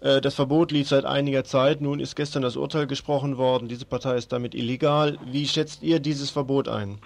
Äh, 0.00 0.20
das 0.20 0.34
Verbot 0.34 0.72
lief 0.72 0.88
seit 0.88 1.04
einiger 1.04 1.44
Zeit. 1.44 1.80
Nun 1.80 2.00
ist 2.00 2.16
gestern 2.16 2.42
das 2.42 2.56
Urteil 2.56 2.86
gesprochen 2.86 3.36
worden. 3.38 3.68
Diese 3.68 3.86
Partei 3.86 4.16
ist 4.16 4.32
damit 4.32 4.54
illegal. 4.54 5.18
Wie 5.24 5.46
schätzt 5.46 5.82
ihr 5.82 6.00
dieses 6.00 6.30
Verbot 6.30 6.68
ein? 6.68 6.98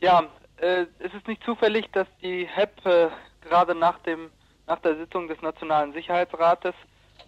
Ja, 0.00 0.24
äh, 0.58 0.86
es 0.98 1.14
ist 1.14 1.26
nicht 1.26 1.42
zufällig, 1.44 1.90
dass 1.92 2.06
die 2.22 2.46
HEP 2.46 2.84
äh, 2.86 3.08
gerade 3.42 3.74
nach, 3.74 3.98
dem, 4.00 4.30
nach 4.66 4.80
der 4.80 4.96
Sitzung 4.96 5.28
des 5.28 5.40
Nationalen 5.40 5.92
Sicherheitsrates 5.92 6.74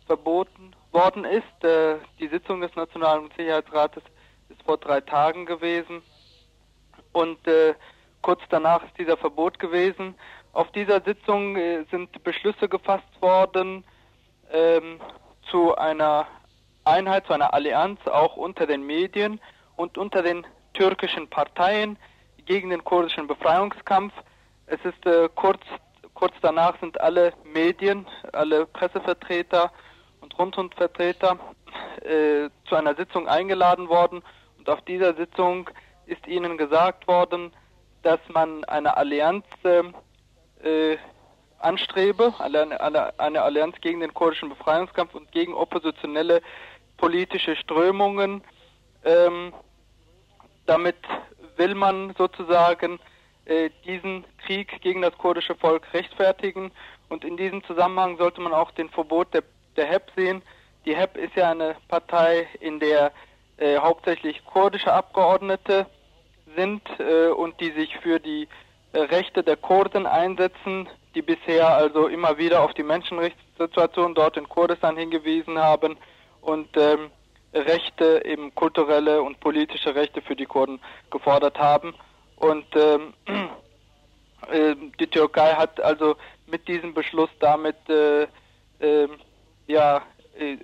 verboten 0.07 0.75
worden 0.93 1.25
ist. 1.25 1.43
Die 2.21 2.29
Sitzung 2.29 2.61
des 2.61 2.75
Nationalen 2.77 3.31
Sicherheitsrates 3.37 4.03
ist 4.51 4.63
vor 4.63 4.77
drei 4.77 5.01
Tagen 5.01 5.47
gewesen. 5.47 6.03
Und 7.13 7.39
Kurz 8.25 8.41
danach 8.49 8.83
ist 8.85 8.97
dieser 8.97 9.19
Verbot 9.19 9.59
gewesen. 9.59 10.15
Auf 10.55 10.73
dieser 10.73 11.03
Sitzung 11.03 11.57
äh, 11.57 11.85
sind 11.91 12.25
Beschlüsse 12.25 12.71
gefasst 12.71 13.21
worden 13.21 13.85
ähm, 14.51 14.99
zu 15.51 15.77
einer 15.77 16.27
Einheit, 16.85 17.27
zu 17.27 17.35
einer 17.35 17.53
Allianz, 17.53 18.01
auch 18.07 18.39
unter 18.39 18.67
den 18.67 18.87
Medien 18.87 19.43
und 19.77 19.99
unter 19.99 20.23
den 20.23 20.47
türkischen 20.73 21.29
Parteien 21.29 21.99
gegen 22.47 22.71
den 22.71 22.83
kurdischen 22.83 23.27
Befreiungskampf. 23.27 24.15
Es 24.69 24.83
ist 24.87 25.05
äh, 25.05 25.29
kurz, 25.35 25.61
kurz 26.15 26.33
danach 26.41 26.81
sind 26.81 26.99
alle 27.03 27.35
Medien, 27.45 28.07
alle 28.33 28.65
Pressevertreter 28.65 29.71
und 30.23 30.39
Rundfunkvertreter 30.39 31.39
äh, 32.01 32.49
zu 32.67 32.75
einer 32.75 32.95
Sitzung 32.95 33.29
eingeladen 33.29 33.91
worden 33.91 34.23
und 34.57 34.71
auf 34.71 34.81
dieser 34.87 35.13
Sitzung 35.13 35.69
ist 36.07 36.27
ihnen 36.27 36.57
gesagt 36.57 37.07
worden, 37.07 37.53
dass 38.05 38.21
man 38.33 38.65
eine 38.65 38.97
Allianz 38.97 39.45
äh, 40.63 40.97
anstrebe, 41.59 42.35
eine, 42.39 42.81
eine, 42.81 43.19
eine 43.19 43.43
Allianz 43.43 43.81
gegen 43.81 44.01
den 44.01 44.15
kurdischen 44.15 44.51
Befreiungskampf 44.51 45.15
und 45.15 45.33
gegen 45.33 45.55
oppositionelle 45.55 46.43
politische 46.97 47.57
Strömungen. 47.57 48.43
Ähm, 49.05 49.53
damit 50.67 50.97
will 51.57 51.75
man 51.75 52.15
sozusagen 52.17 52.99
äh, 53.47 53.71
diesen 53.85 54.25
Krieg 54.45 54.81
gegen 54.83 55.03
das 55.03 55.17
kurdische 55.19 55.55
Volk 55.55 55.93
rechtfertigen. 55.93 56.71
Und 57.09 57.25
in 57.25 57.37
diesem 57.37 57.65
Zusammenhang 57.65 58.17
sollte 58.19 58.41
man 58.41 58.53
auch 58.53 58.71
den 58.73 58.89
Verbot 58.91 59.33
der, 59.35 59.43
der 59.77 59.87
HEP 59.87 60.11
sehen. 60.17 60.43
Die 60.85 60.97
HEP 60.97 61.17
ist 61.17 61.35
ja 61.35 61.51
eine 61.51 61.77
Partei, 61.89 62.47
in 62.61 62.81
der 62.81 63.13
äh, 63.57 63.79
hauptsächlich 63.79 64.45
kurdische 64.45 64.93
Abgeordnete 64.93 65.87
sind 66.57 66.83
äh, 66.99 67.29
und 67.29 67.61
die 67.61 67.71
sich 67.73 67.97
für 67.99 68.19
die 68.21 68.49
äh, 68.93 69.01
Rechte 69.01 69.43
der 69.43 69.57
Kurden 69.57 70.07
einsetzen, 70.07 70.89
die 71.15 71.23
bisher 71.23 71.69
also 71.69 72.07
immer 72.09 72.39
wieder 72.39 72.63
auf 72.63 72.75
die 72.75 72.83
Menschenrechtssituation 72.83 74.15
dort 74.15 74.37
in 74.37 74.49
Kurdistan 74.49 74.97
hingewiesen 74.97 75.59
haben 75.59 75.97
und 76.41 76.69
ähm, 76.77 77.11
Rechte, 77.55 78.23
eben 78.25 78.55
kulturelle 78.55 79.23
und 79.23 79.39
politische 79.41 79.95
Rechte 79.95 80.21
für 80.23 80.35
die 80.35 80.47
Kurden 80.47 80.81
gefordert 81.11 81.59
haben. 81.59 81.95
Und 82.37 82.67
ähm, 82.75 83.15
äh, 84.51 84.75
die 84.99 85.07
Türkei 85.07 85.53
hat 85.55 85.81
also 85.81 86.17
mit 86.47 86.67
diesem 86.67 86.95
Beschluss 86.95 87.31
damit 87.41 87.77
äh, 87.89 88.27
äh, 88.81 89.09
ja 89.67 90.03
äh, 90.39 90.57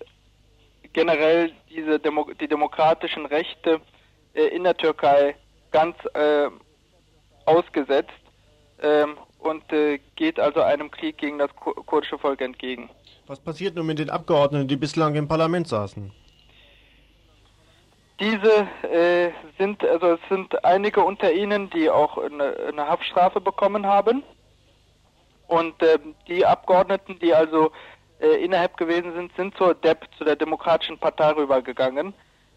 generell 0.92 1.52
diese 1.68 1.98
Demo 1.98 2.28
die 2.40 2.48
demokratischen 2.48 3.26
Rechte 3.26 3.80
äh, 4.34 4.46
in 4.48 4.64
der 4.64 4.76
Türkei 4.76 5.36
ganz 5.70 5.96
äh, 6.14 6.48
ausgesetzt 7.46 8.10
ähm, 8.80 9.16
und 9.38 9.64
geht 10.16 10.38
also 10.38 10.60
einem 10.60 10.90
Krieg 10.90 11.16
gegen 11.16 11.38
das 11.38 11.50
kurdische 11.56 12.18
Volk 12.18 12.40
entgegen. 12.42 12.90
Was 13.26 13.40
passiert 13.40 13.74
nun 13.76 13.86
mit 13.86 13.98
den 13.98 14.10
Abgeordneten, 14.10 14.68
die 14.68 14.76
bislang 14.76 15.14
im 15.14 15.28
Parlament 15.28 15.68
saßen? 15.68 16.12
Diese 18.20 18.68
äh, 18.82 19.30
sind, 19.58 19.82
also 19.82 20.12
es 20.14 20.20
sind 20.28 20.62
einige 20.62 21.02
unter 21.02 21.32
ihnen, 21.32 21.70
die 21.70 21.88
auch 21.88 22.18
eine, 22.18 22.54
eine 22.68 22.86
Haftstrafe 22.86 23.40
bekommen 23.40 23.86
haben. 23.86 24.22
Und 25.46 25.82
äh, 25.82 25.98
die 26.28 26.44
Abgeordneten, 26.44 27.18
die 27.18 27.32
also 27.32 27.72
äh, 28.20 28.44
innerhalb 28.44 28.76
gewesen 28.76 29.14
sind, 29.14 29.32
sind 29.36 29.56
zur 29.56 29.74
DEP, 29.74 30.06
zu 30.18 30.24
der 30.24 30.36
Demokratischen 30.36 30.98
Partei 30.98 31.30
rübergegangen. 31.30 32.12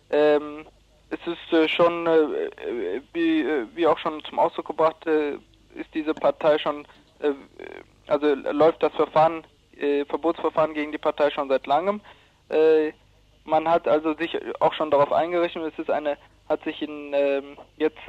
Ähm, 0.09 0.65
es 1.13 1.27
ist 1.27 1.53
äh, 1.53 1.67
schon, 1.67 2.07
äh, 2.07 3.01
wie, 3.13 3.41
äh, 3.41 3.67
wie 3.75 3.85
auch 3.87 3.97
schon 3.97 4.23
zum 4.23 4.39
Ausdruck 4.39 4.67
gebracht, 4.67 5.05
ist 5.05 5.93
diese 5.93 6.13
Partei 6.13 6.57
schon, 6.59 6.87
also 8.07 8.35
läuft 8.35 8.83
das 8.83 8.93
Verfahren, 8.93 9.43
Verbotsverfahren 10.07 10.73
gegen 10.73 10.91
die 10.91 10.99
Partei 10.99 11.31
schon 11.31 11.49
seit 11.49 11.65
langem. 11.65 11.99
Man 13.43 13.67
hat 13.67 13.87
also 13.87 14.13
sich 14.13 14.37
auch 14.59 14.73
schon 14.73 14.91
darauf 14.91 15.11
eingerichtet. 15.11 15.73
Es 15.73 15.79
ist 15.79 15.89
eine, 15.89 16.17
hat 16.47 16.63
sich 16.63 16.79
in, 16.83 17.11
ähm, 17.13 17.57
jetzt 17.77 17.99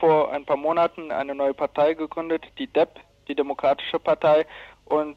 vor 0.00 0.32
ein 0.32 0.44
paar 0.44 0.56
Monaten 0.56 1.12
eine 1.12 1.36
neue 1.36 1.54
Partei 1.54 1.94
gegründet, 1.94 2.44
die 2.58 2.66
DEP, 2.66 2.98
die 3.28 3.36
Demokratische 3.36 4.00
Partei. 4.00 4.44
Und 4.86 5.16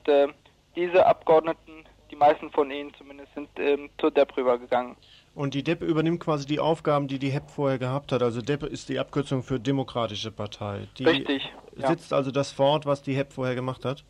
diese 0.75 1.05
Abgeordneten, 1.05 1.85
die 2.11 2.15
meisten 2.15 2.51
von 2.51 2.69
ihnen 2.69 2.93
zumindest, 2.93 3.33
sind 3.33 3.49
ähm, 3.57 3.89
zur 3.97 4.11
DEP 4.11 4.37
rübergegangen. 4.37 4.95
Und 5.37 5.53
die 5.53 5.63
DEP 5.63 5.83
übernimmt 5.83 6.19
quasi 6.19 6.47
die 6.47 6.59
Aufgaben, 6.59 7.07
die 7.07 7.19
die 7.19 7.29
HEP 7.29 7.51
vorher 7.51 7.77
gehabt 7.77 8.11
hat. 8.11 8.23
Also 8.23 8.41
DEP 8.41 8.63
ist 8.63 8.89
die 8.89 8.97
Abkürzung 8.97 9.43
für 9.43 9.59
Demokratische 9.59 10.31
Partei. 10.31 10.87
Die 10.97 11.05
Richtig. 11.05 11.53
Ja. 11.75 11.95
also 12.09 12.31
das 12.31 12.51
fort, 12.51 12.87
was 12.87 13.03
die 13.03 13.13
HEP 13.13 13.33
vorher 13.33 13.53
gemacht 13.53 13.85
hat? 13.85 14.03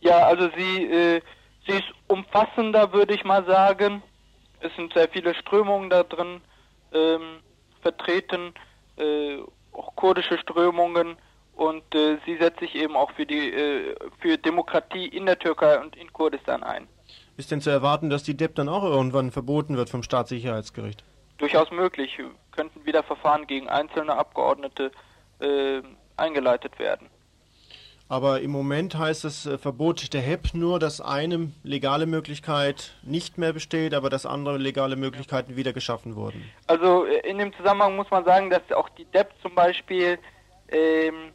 Ja, 0.00 0.26
also 0.26 0.48
sie, 0.56 0.82
äh, 0.86 1.20
sie 1.68 1.72
ist 1.74 1.84
umfassender, 2.08 2.92
würde 2.92 3.14
ich 3.14 3.22
mal 3.22 3.44
sagen. 3.44 4.02
Es 4.58 4.74
sind 4.74 4.92
sehr 4.92 5.08
viele 5.08 5.36
Strömungen 5.36 5.88
da 5.88 6.02
drin 6.02 6.40
ähm, 6.92 7.38
vertreten, 7.82 8.52
äh, 8.96 9.38
auch 9.72 9.94
kurdische 9.94 10.36
Strömungen 10.36 11.16
und 11.54 11.94
äh, 11.94 12.18
sie 12.26 12.38
setzt 12.38 12.58
sich 12.58 12.74
eben 12.74 12.96
auch 12.96 13.12
für 13.12 13.24
die 13.24 13.52
äh, 13.52 13.94
für 14.18 14.36
Demokratie 14.36 15.06
in 15.06 15.26
der 15.26 15.38
Türkei 15.38 15.78
und 15.78 15.94
in 15.94 16.12
Kurdistan 16.12 16.64
ein. 16.64 16.88
Ist 17.36 17.50
denn 17.50 17.60
zu 17.60 17.70
erwarten, 17.70 18.08
dass 18.08 18.22
die 18.22 18.36
DEP 18.36 18.54
dann 18.54 18.68
auch 18.68 18.82
irgendwann 18.82 19.30
verboten 19.30 19.76
wird 19.76 19.90
vom 19.90 20.02
Staatssicherheitsgericht? 20.02 21.04
Durchaus 21.38 21.70
möglich. 21.70 22.18
Könnten 22.52 22.86
wieder 22.86 23.02
Verfahren 23.02 23.46
gegen 23.46 23.68
einzelne 23.68 24.16
Abgeordnete 24.16 24.90
äh, 25.40 25.82
eingeleitet 26.16 26.78
werden. 26.78 27.10
Aber 28.08 28.40
im 28.40 28.52
Moment 28.52 28.96
heißt 28.96 29.24
das 29.24 29.46
äh, 29.46 29.58
Verbot 29.58 30.14
der 30.14 30.22
HEP 30.22 30.54
nur, 30.54 30.78
dass 30.78 31.00
eine 31.00 31.52
legale 31.64 32.06
Möglichkeit 32.06 32.94
nicht 33.02 33.36
mehr 33.36 33.52
besteht, 33.52 33.94
aber 33.94 34.10
dass 34.10 34.24
andere 34.24 34.58
legale 34.58 34.94
Möglichkeiten 34.94 35.56
wieder 35.56 35.72
geschaffen 35.72 36.14
wurden. 36.14 36.48
Also 36.68 37.04
äh, 37.04 37.28
in 37.28 37.38
dem 37.38 37.52
Zusammenhang 37.54 37.96
muss 37.96 38.10
man 38.10 38.24
sagen, 38.24 38.48
dass 38.48 38.62
auch 38.72 38.88
die 38.90 39.04
DEP 39.06 39.30
zum 39.42 39.54
Beispiel 39.56 40.18
ähm, 40.68 41.32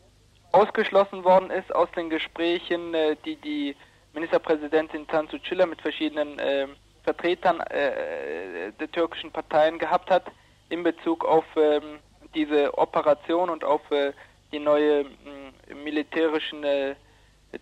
ausgeschlossen 0.53 1.23
worden 1.25 1.51
ist 1.51 1.75
aus 1.75 1.89
den 1.91 2.09
Gesprächen, 2.09 2.93
äh, 2.93 3.17
die 3.25 3.35
die 3.35 3.75
Ministerpräsidentin 4.13 5.07
Tansu 5.07 5.37
Çiller 5.39 5.65
mit 5.65 5.81
verschiedenen 5.81 6.39
äh, 6.39 6.67
Vertretern 7.03 7.59
äh, 7.61 8.71
der 8.79 8.91
türkischen 8.91 9.31
Parteien 9.31 9.79
gehabt 9.79 10.09
hat 10.09 10.25
in 10.69 10.83
Bezug 10.83 11.25
auf 11.25 11.45
ähm, 11.55 11.99
diese 12.35 12.77
Operation 12.77 13.49
und 13.49 13.63
auf 13.63 13.81
äh, 13.91 14.13
die 14.51 14.59
neue 14.59 15.05
militärischen 15.83 16.63
äh, 16.63 16.95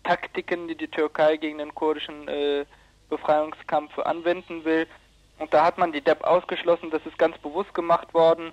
Taktiken, 0.04 0.68
die 0.68 0.76
die 0.76 0.88
Türkei 0.88 1.38
gegen 1.38 1.58
den 1.58 1.74
kurdischen 1.74 2.28
äh, 2.28 2.66
Befreiungskampf 3.10 3.98
anwenden 4.00 4.64
will. 4.66 4.88
Und 5.40 5.54
da 5.54 5.66
hat 5.66 5.78
man 5.78 5.92
die 5.92 6.02
DEP 6.02 6.24
ausgeschlossen, 6.24 6.92
das 6.92 7.06
ist 7.06 7.18
ganz 7.18 7.38
bewusst 7.40 7.74
gemacht 7.74 8.14
worden. 8.14 8.52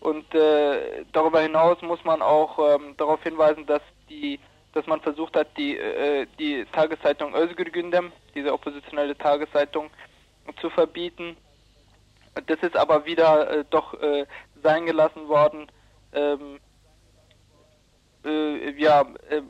Und 0.00 0.34
äh, 0.34 1.04
darüber 1.12 1.40
hinaus 1.40 1.80
muss 1.82 2.04
man 2.04 2.20
auch 2.20 2.58
ähm, 2.58 2.94
darauf 2.96 3.22
hinweisen, 3.22 3.64
dass 3.66 3.82
die, 4.10 4.38
dass 4.76 4.86
man 4.86 5.00
versucht 5.00 5.36
hat, 5.36 5.48
die 5.56 5.76
äh, 5.76 6.26
die 6.38 6.66
Tageszeitung 6.72 7.34
Özgür 7.34 7.64
Gündem, 7.64 8.12
diese 8.34 8.52
oppositionelle 8.52 9.16
Tageszeitung, 9.16 9.90
zu 10.60 10.70
verbieten. 10.70 11.36
Das 12.46 12.58
ist 12.60 12.76
aber 12.76 13.06
wieder 13.06 13.50
äh, 13.50 13.64
doch 13.70 13.94
äh, 13.94 14.26
sein 14.62 14.84
gelassen 14.84 15.28
worden. 15.28 15.66
Ähm, 16.12 16.60
äh, 18.24 18.70
ja, 18.80 19.00
äh, 19.30 19.42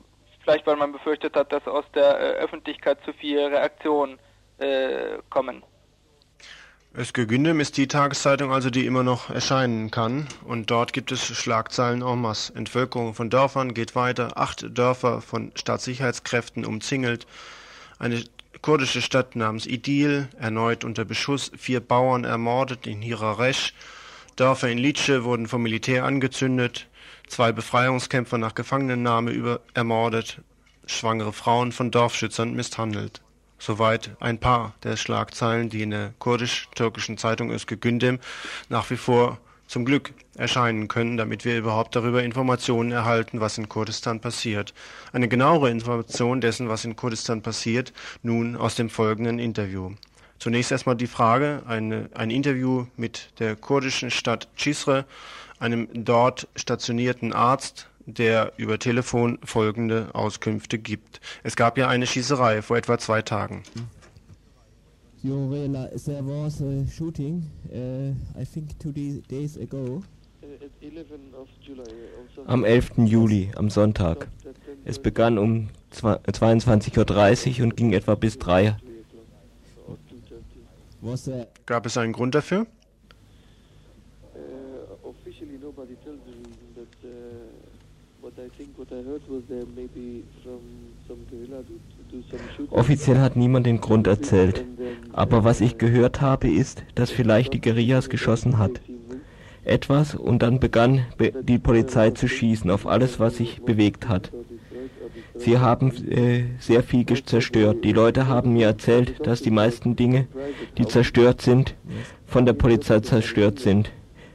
vielleicht 0.42 0.66
weil 0.66 0.76
man 0.76 0.92
befürchtet 0.92 1.34
hat, 1.36 1.52
dass 1.52 1.66
aus 1.66 1.84
der 1.94 2.20
äh, 2.20 2.32
Öffentlichkeit 2.44 2.98
zu 3.04 3.12
viele 3.12 3.50
Reaktionen 3.50 4.18
äh, 4.58 5.18
kommen. 5.28 5.64
Özgür 6.96 7.26
Gündem 7.26 7.60
ist 7.60 7.76
die 7.76 7.88
Tageszeitung 7.88 8.52
also, 8.52 8.70
die 8.70 8.86
immer 8.86 9.02
noch 9.02 9.28
erscheinen 9.28 9.90
kann. 9.90 10.26
Und 10.44 10.70
dort 10.70 10.92
gibt 10.94 11.12
es 11.12 11.26
Schlagzeilen 11.26 12.02
en 12.02 12.20
masse. 12.20 12.54
Entvölkerung 12.54 13.14
von 13.14 13.28
Dörfern 13.28 13.74
geht 13.74 13.94
weiter. 13.94 14.38
Acht 14.38 14.66
Dörfer 14.70 15.20
von 15.20 15.52
Staatssicherheitskräften 15.54 16.64
umzingelt. 16.64 17.26
Eine 17.98 18.24
kurdische 18.62 19.02
Stadt 19.02 19.36
namens 19.36 19.66
Idil 19.66 20.28
erneut 20.38 20.84
unter 20.84 21.04
Beschuss. 21.04 21.52
Vier 21.56 21.80
Bauern 21.80 22.24
ermordet 22.24 22.86
in 22.86 23.02
Hiraresh. 23.02 23.74
Dörfer 24.36 24.70
in 24.70 24.78
Lice 24.78 25.22
wurden 25.22 25.48
vom 25.48 25.62
Militär 25.62 26.04
angezündet 26.04 26.86
zwei 27.26 27.52
Befreiungskämpfer 27.52 28.38
nach 28.38 28.54
Gefangennahme 28.54 29.32
über 29.32 29.60
ermordet, 29.74 30.40
schwangere 30.86 31.32
Frauen 31.32 31.72
von 31.72 31.90
Dorfschützern 31.90 32.54
misshandelt. 32.54 33.20
Soweit 33.58 34.10
ein 34.20 34.38
paar 34.38 34.74
der 34.82 34.96
Schlagzeilen, 34.96 35.70
die 35.70 35.82
in 35.82 35.90
der 35.90 36.12
kurdisch-türkischen 36.18 37.18
Zeitung 37.18 37.50
Özgür 37.50 37.78
Gündem 37.78 38.18
nach 38.68 38.90
wie 38.90 38.96
vor 38.96 39.38
zum 39.66 39.84
Glück 39.84 40.12
erscheinen 40.36 40.88
können, 40.88 41.16
damit 41.16 41.44
wir 41.44 41.58
überhaupt 41.58 41.96
darüber 41.96 42.22
Informationen 42.22 42.92
erhalten, 42.92 43.40
was 43.40 43.58
in 43.58 43.68
Kurdistan 43.68 44.20
passiert. 44.20 44.74
Eine 45.12 45.28
genauere 45.28 45.70
Information 45.70 46.40
dessen, 46.40 46.68
was 46.68 46.84
in 46.84 46.96
Kurdistan 46.96 47.42
passiert, 47.42 47.92
nun 48.22 48.56
aus 48.56 48.76
dem 48.76 48.90
folgenden 48.90 49.38
Interview. 49.38 49.92
Zunächst 50.38 50.70
erstmal 50.70 50.96
die 50.96 51.06
Frage, 51.06 51.62
eine, 51.66 52.10
ein 52.14 52.30
Interview 52.30 52.86
mit 52.96 53.30
der 53.38 53.56
kurdischen 53.56 54.10
Stadt 54.10 54.48
Cizre, 54.56 55.06
einem 55.58 55.88
dort 55.92 56.46
stationierten 56.54 57.32
Arzt, 57.32 57.88
der 58.06 58.52
über 58.56 58.78
Telefon 58.78 59.38
folgende 59.44 60.14
Auskünfte 60.14 60.78
gibt. 60.78 61.20
Es 61.42 61.56
gab 61.56 61.76
ja 61.76 61.88
eine 61.88 62.06
Schießerei 62.06 62.62
vor 62.62 62.76
etwa 62.76 62.98
zwei 62.98 63.22
Tagen. 63.22 63.62
There 65.22 66.22
was 66.22 66.62
a 66.62 66.86
shooting, 66.88 67.50
uh, 67.72 68.40
I 68.40 68.44
think 68.44 68.78
two 68.78 68.92
days 68.92 69.58
ago. 69.58 70.02
Am 72.46 72.64
11. 72.64 72.92
Juli, 73.06 73.50
am 73.56 73.70
Sonntag. 73.70 74.28
Es 74.84 75.00
begann 75.00 75.38
um 75.38 75.68
22.30 75.92 77.58
Uhr 77.58 77.64
und 77.64 77.76
ging 77.76 77.92
etwa 77.92 78.14
bis 78.14 78.38
3. 78.38 78.76
Gab 81.66 81.86
es 81.86 81.96
einen 81.96 82.12
Grund 82.12 82.34
dafür? 82.34 82.66
Offiziell 92.70 93.18
hat 93.18 93.36
niemand 93.36 93.66
den 93.66 93.80
Grund 93.80 94.06
erzählt, 94.06 94.64
aber 95.12 95.44
was 95.44 95.60
ich 95.60 95.78
gehört 95.78 96.20
habe 96.20 96.50
ist, 96.50 96.84
dass 96.94 97.10
vielleicht 97.10 97.54
die 97.54 97.60
Guerillas 97.60 98.08
geschossen 98.10 98.58
hat. 98.58 98.80
Etwas 99.64 100.14
und 100.14 100.42
dann 100.42 100.60
begann 100.60 101.06
die 101.42 101.58
Polizei 101.58 102.10
zu 102.10 102.28
schießen 102.28 102.70
auf 102.70 102.86
alles, 102.86 103.18
was 103.18 103.36
sich 103.36 103.62
bewegt 103.62 104.08
hat. 104.08 104.32
Sie 105.38 105.58
haben 105.58 105.92
äh, 106.08 106.44
sehr 106.60 106.82
viel 106.82 107.04
zerstört. 107.06 107.84
Die 107.84 107.92
Leute 107.92 108.26
haben 108.26 108.54
mir 108.54 108.66
erzählt, 108.66 109.26
dass 109.26 109.42
die 109.42 109.50
meisten 109.50 109.96
Dinge, 109.96 110.28
die 110.78 110.86
zerstört 110.86 111.42
sind, 111.42 111.74
von 112.26 112.46
der 112.46 112.54
Polizei 112.54 113.00
zerstört 113.00 113.58
sind. 113.58 113.90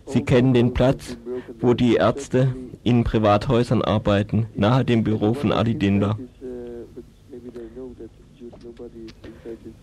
Sie 0.05 0.23
kennen 0.23 0.53
den 0.53 0.73
Platz, 0.73 1.17
wo 1.59 1.73
die 1.73 1.95
Ärzte 1.95 2.55
in 2.83 3.03
Privathäusern 3.03 3.81
arbeiten, 3.81 4.47
nahe 4.55 4.85
dem 4.85 5.03
Büro 5.03 5.33
von 5.33 5.51
Adi 5.51 5.75
Dinda. 5.75 6.17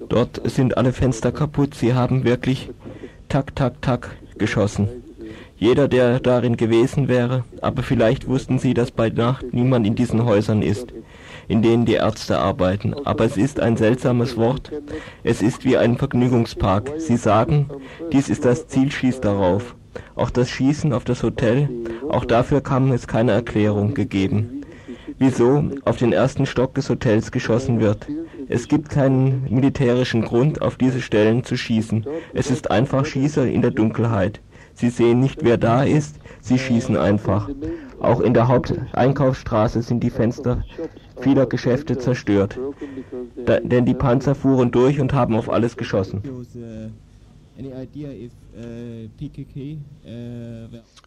Dort 0.09 0.40
sind 0.50 0.76
alle 0.76 0.92
Fenster 0.92 1.32
kaputt. 1.32 1.74
Sie 1.74 1.94
haben 1.94 2.24
wirklich 2.24 2.70
tak, 3.28 3.54
tak, 3.54 3.80
tak 3.82 4.16
geschossen. 4.38 4.88
Jeder, 5.56 5.88
der 5.88 6.20
darin 6.20 6.56
gewesen 6.56 7.09
wäre, 7.09 7.44
aber 7.61 7.82
vielleicht 7.82 8.28
wussten 8.28 8.59
sie, 8.59 8.74
dass 8.74 8.92
bei 8.92 9.11
Nacht 9.11 9.52
niemand 9.52 9.86
in 9.86 9.96
diesen 9.96 10.24
Häusern 10.24 10.62
ist, 10.62 10.92
in 11.48 11.62
denen 11.62 11.84
die 11.84 11.94
Ärzte 11.94 12.38
arbeiten. 12.38 12.94
Aber 13.04 13.24
es 13.24 13.36
ist 13.36 13.59
ein 13.59 13.76
seltsames 13.76 14.36
Wort. 14.36 14.70
Es 15.24 15.42
ist 15.42 15.64
wie 15.64 15.76
ein 15.76 15.98
Vergnügungspark. 15.98 16.92
Sie 16.98 17.16
sagen, 17.16 17.68
dies 18.12 18.28
ist 18.28 18.44
das 18.44 18.68
Ziel, 18.68 18.92
schießt 18.92 19.24
darauf. 19.24 19.74
Auch 20.14 20.30
das 20.30 20.51
Schießen 20.51 20.92
auf 20.92 21.05
das 21.05 21.22
Hotel, 21.22 21.68
auch 22.09 22.24
dafür 22.24 22.61
kam 22.61 22.92
es 22.92 23.07
keine 23.07 23.32
Erklärung 23.32 23.94
gegeben. 23.94 24.62
Wieso 25.18 25.64
auf 25.84 25.96
den 25.96 26.12
ersten 26.12 26.46
Stock 26.46 26.74
des 26.74 26.88
Hotels 26.90 27.32
geschossen 27.32 27.80
wird. 27.80 28.07
Es 28.49 28.68
gibt 28.68 28.88
keinen 28.88 29.44
militärischen 29.51 30.22
Grund, 30.22 30.62
auf 30.62 30.76
diese 30.76 31.01
Stellen 31.01 31.44
zu 31.44 31.57
schießen. 31.57 32.07
Es 32.34 32.51
ist 32.51 32.70
einfach 32.70 33.05
Schießer 33.05 33.46
in 33.46 33.62
der 33.62 33.72
Dunkelheit. 33.72 34.40
Sie 34.74 34.90
sehen 34.90 35.18
nicht, 35.18 35.44
wer 35.44 35.59
da 35.59 35.82
ist, 35.82 36.16
sie 36.40 36.59
schießen 36.59 36.96
einfach. 36.96 37.51
Auch 37.99 38.20
in 38.20 38.32
der 38.32 38.46
Haupteinkaufsstraße 38.46 39.82
sind 39.82 40.05
die 40.05 40.11
Fenster 40.11 40.62
vieler 41.20 41.46
Geschäfte 41.46 41.99
zerstört, 41.99 42.59
da, 43.44 43.59
denn 43.59 43.86
die 43.86 43.94
Panzer 43.94 44.36
fuhren 44.36 44.70
durch 44.70 45.01
und 45.01 45.12
haben 45.12 45.34
auf 45.34 45.51
alles 45.51 45.76
geschossen. 45.76 46.22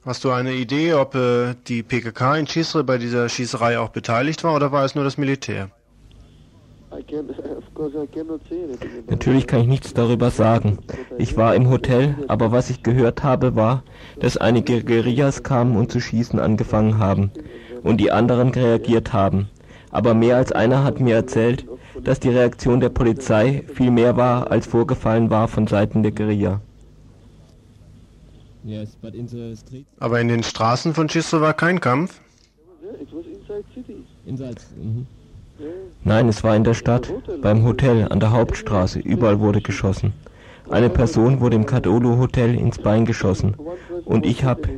Hast 0.03 0.23
du 0.25 0.31
eine 0.31 0.53
Idee, 0.53 0.93
ob 0.93 1.15
äh, 1.15 1.55
die 1.67 1.81
PKK 1.81 2.35
in 2.35 2.45
Chisre 2.45 2.83
bei 2.83 2.97
dieser 2.97 3.29
Schießerei 3.29 3.79
auch 3.79 3.89
beteiligt 3.89 4.43
war 4.43 4.53
oder 4.55 4.71
war 4.73 4.83
es 4.83 4.93
nur 4.93 5.05
das 5.05 5.17
Militär? 5.17 5.69
Natürlich 9.07 9.47
kann 9.47 9.61
ich 9.61 9.67
nichts 9.67 9.93
darüber 9.93 10.29
sagen. 10.29 10.79
Ich 11.17 11.37
war 11.37 11.55
im 11.55 11.69
Hotel, 11.69 12.15
aber 12.27 12.51
was 12.51 12.69
ich 12.69 12.83
gehört 12.83 13.23
habe, 13.23 13.55
war, 13.55 13.83
dass 14.19 14.35
einige 14.35 14.83
Guerillas 14.83 15.43
kamen 15.43 15.77
und 15.77 15.89
zu 15.89 16.01
schießen 16.01 16.37
angefangen 16.37 16.97
haben 16.97 17.31
und 17.81 17.97
die 17.97 18.11
anderen 18.11 18.49
reagiert 18.49 19.13
haben. 19.13 19.49
Aber 19.89 20.13
mehr 20.13 20.35
als 20.35 20.51
einer 20.51 20.83
hat 20.83 20.99
mir 20.99 21.15
erzählt, 21.15 21.65
dass 22.03 22.19
die 22.19 22.29
Reaktion 22.29 22.79
der 22.79 22.89
Polizei 22.89 23.63
viel 23.73 23.91
mehr 23.91 24.17
war, 24.17 24.51
als 24.51 24.67
vorgefallen 24.67 25.29
war 25.29 25.47
von 25.47 25.67
Seiten 25.67 26.03
der 26.03 26.11
Guerilla. 26.11 26.61
Aber 29.99 30.21
in 30.21 30.27
den 30.27 30.43
Straßen 30.43 30.93
von 30.93 31.07
Chisre 31.07 31.41
war 31.41 31.53
kein 31.53 31.79
Kampf? 31.79 32.21
Mhm. 34.25 35.07
Nein, 36.03 36.27
es 36.29 36.43
war 36.43 36.55
in 36.55 36.63
der 36.63 36.73
Stadt, 36.73 37.11
beim 37.41 37.63
Hotel, 37.63 38.07
an 38.09 38.19
der 38.19 38.31
Hauptstraße, 38.31 38.99
überall 38.99 39.39
wurde 39.39 39.61
geschossen. 39.61 40.13
Eine 40.69 40.89
Person 40.89 41.41
wurde 41.41 41.57
im 41.57 41.65
Kadolo 41.65 42.17
Hotel 42.17 42.55
ins 42.55 42.79
Bein 42.79 43.05
geschossen 43.05 43.55
und 44.05 44.25
ich 44.25 44.43
habe 44.43 44.69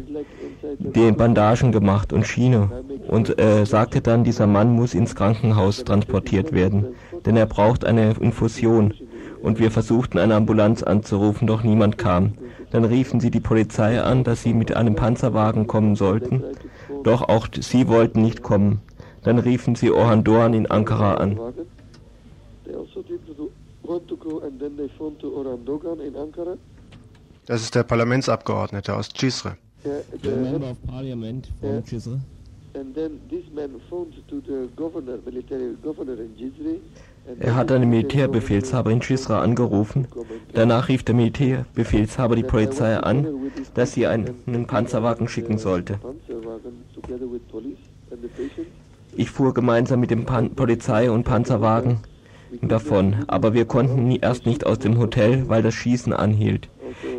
den 0.79 1.15
Bandagen 1.15 1.71
gemacht 1.71 2.11
und 2.13 2.25
Schiene 2.25 2.83
und 3.07 3.39
äh, 3.39 3.65
sagte 3.65 4.01
dann, 4.01 4.23
dieser 4.23 4.47
Mann 4.47 4.71
muss 4.73 4.93
ins 4.93 5.15
Krankenhaus 5.15 5.83
transportiert 5.83 6.51
werden, 6.51 6.87
denn 7.25 7.37
er 7.37 7.45
braucht 7.45 7.85
eine 7.85 8.11
Infusion. 8.19 8.93
Und 9.41 9.59
wir 9.59 9.71
versuchten 9.71 10.17
eine 10.19 10.35
Ambulanz 10.35 10.83
anzurufen, 10.83 11.47
doch 11.47 11.63
niemand 11.63 11.97
kam. 11.97 12.33
Dann 12.71 12.85
riefen 12.85 13.19
sie 13.19 13.29
die 13.29 13.39
Polizei 13.39 14.01
an, 14.01 14.23
dass 14.23 14.41
sie 14.41 14.53
mit 14.53 14.75
einem 14.75 14.95
Panzerwagen 14.95 15.67
kommen 15.67 15.95
sollten, 15.95 16.43
doch 17.03 17.21
auch 17.21 17.47
sie 17.59 17.87
wollten 17.87 18.21
nicht 18.21 18.41
kommen. 18.41 18.81
Dann 19.23 19.39
riefen 19.39 19.75
sie 19.75 19.91
Orhan 19.91 20.23
Doğan 20.23 20.53
in 20.53 20.69
Ankara 20.71 21.15
an. 21.15 21.39
Das 27.45 27.61
ist 27.61 27.75
der 27.75 27.83
Parlamentsabgeordnete 27.83 28.95
aus 28.95 29.09
Cizre. 29.09 29.57
The 29.83 30.29
member 30.29 30.71
of 30.71 30.77
parliament 30.87 31.49
from 31.59 31.85
Cizre. 31.85 32.19
Er 37.39 37.55
hat 37.55 37.71
einen 37.71 37.89
Militärbefehlshaber 37.89 38.91
in 38.91 38.99
Chisra 38.99 39.41
angerufen. 39.41 40.07
Danach 40.53 40.89
rief 40.89 41.03
der 41.03 41.15
Militärbefehlshaber 41.15 42.35
die 42.35 42.43
Polizei 42.43 42.97
an, 42.97 43.27
dass 43.73 43.93
sie 43.93 44.07
einen 44.07 44.67
Panzerwagen 44.67 45.27
schicken 45.27 45.57
sollte. 45.57 45.99
Ich 49.15 49.29
fuhr 49.29 49.53
gemeinsam 49.53 49.99
mit 49.99 50.11
dem 50.11 50.25
Pan 50.25 50.51
Polizei 50.55 51.09
und 51.09 51.23
Panzerwagen 51.23 51.99
davon, 52.61 53.25
aber 53.27 53.53
wir 53.53 53.65
konnten 53.65 54.11
erst 54.11 54.45
nicht 54.45 54.65
aus 54.65 54.79
dem 54.79 54.97
Hotel, 54.97 55.47
weil 55.47 55.63
das 55.63 55.73
Schießen 55.73 56.13
anhielt. 56.13 56.69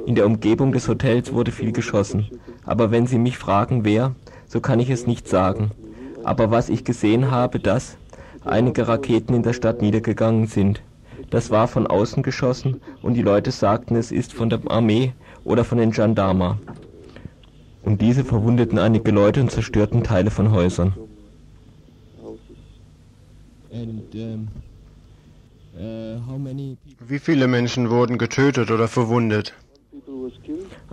In 0.07 0.15
der 0.15 0.27
Umgebung 0.27 0.73
des 0.73 0.89
Hotels 0.89 1.33
wurde 1.33 1.51
viel 1.51 1.73
geschossen. 1.73 2.29
Aber 2.65 2.91
wenn 2.91 3.07
Sie 3.07 3.19
mich 3.19 3.39
fragen, 3.39 3.85
wer, 3.85 4.15
so 4.47 4.61
kann 4.61 4.81
ich 4.81 4.91
es 4.91 5.07
nicht 5.07 5.29
sagen. 5.29 5.73
Aber 6.23 6.51
was 6.51 6.69
ich 6.69 6.85
gesehen 6.85 7.31
habe, 7.31 7.59
dass 7.61 7.97
einige 8.45 8.89
Raketen 8.89 9.35
in 9.35 9.43
der 9.43 9.53
Stadt 9.53 9.83
niedergegangen 9.83 10.47
sind. 10.47 10.83
Das 11.31 11.51
war 11.51 11.69
von 11.69 11.87
außen 11.87 12.23
geschossen 12.23 12.81
und 13.03 13.15
die 13.15 13.23
Leute 13.23 13.51
sagten, 13.51 13.97
es 13.97 14.13
ist 14.13 14.33
von 14.33 14.51
der 14.51 14.61
Armee 14.69 15.13
oder 15.45 15.65
von 15.65 15.79
den 15.79 15.91
Gendarma. 15.91 16.59
Und 17.83 18.01
diese 18.01 18.25
verwundeten 18.25 18.79
einige 18.79 19.11
Leute 19.11 19.41
und 19.41 19.51
zerstörten 19.51 20.03
Teile 20.03 20.31
von 20.31 20.51
Häusern. 20.53 20.95
Wie 27.07 27.19
viele 27.19 27.49
Menschen 27.49 27.91
wurden 27.91 28.17
getötet 28.19 28.71
oder 28.71 28.89
verwundet? 28.89 29.55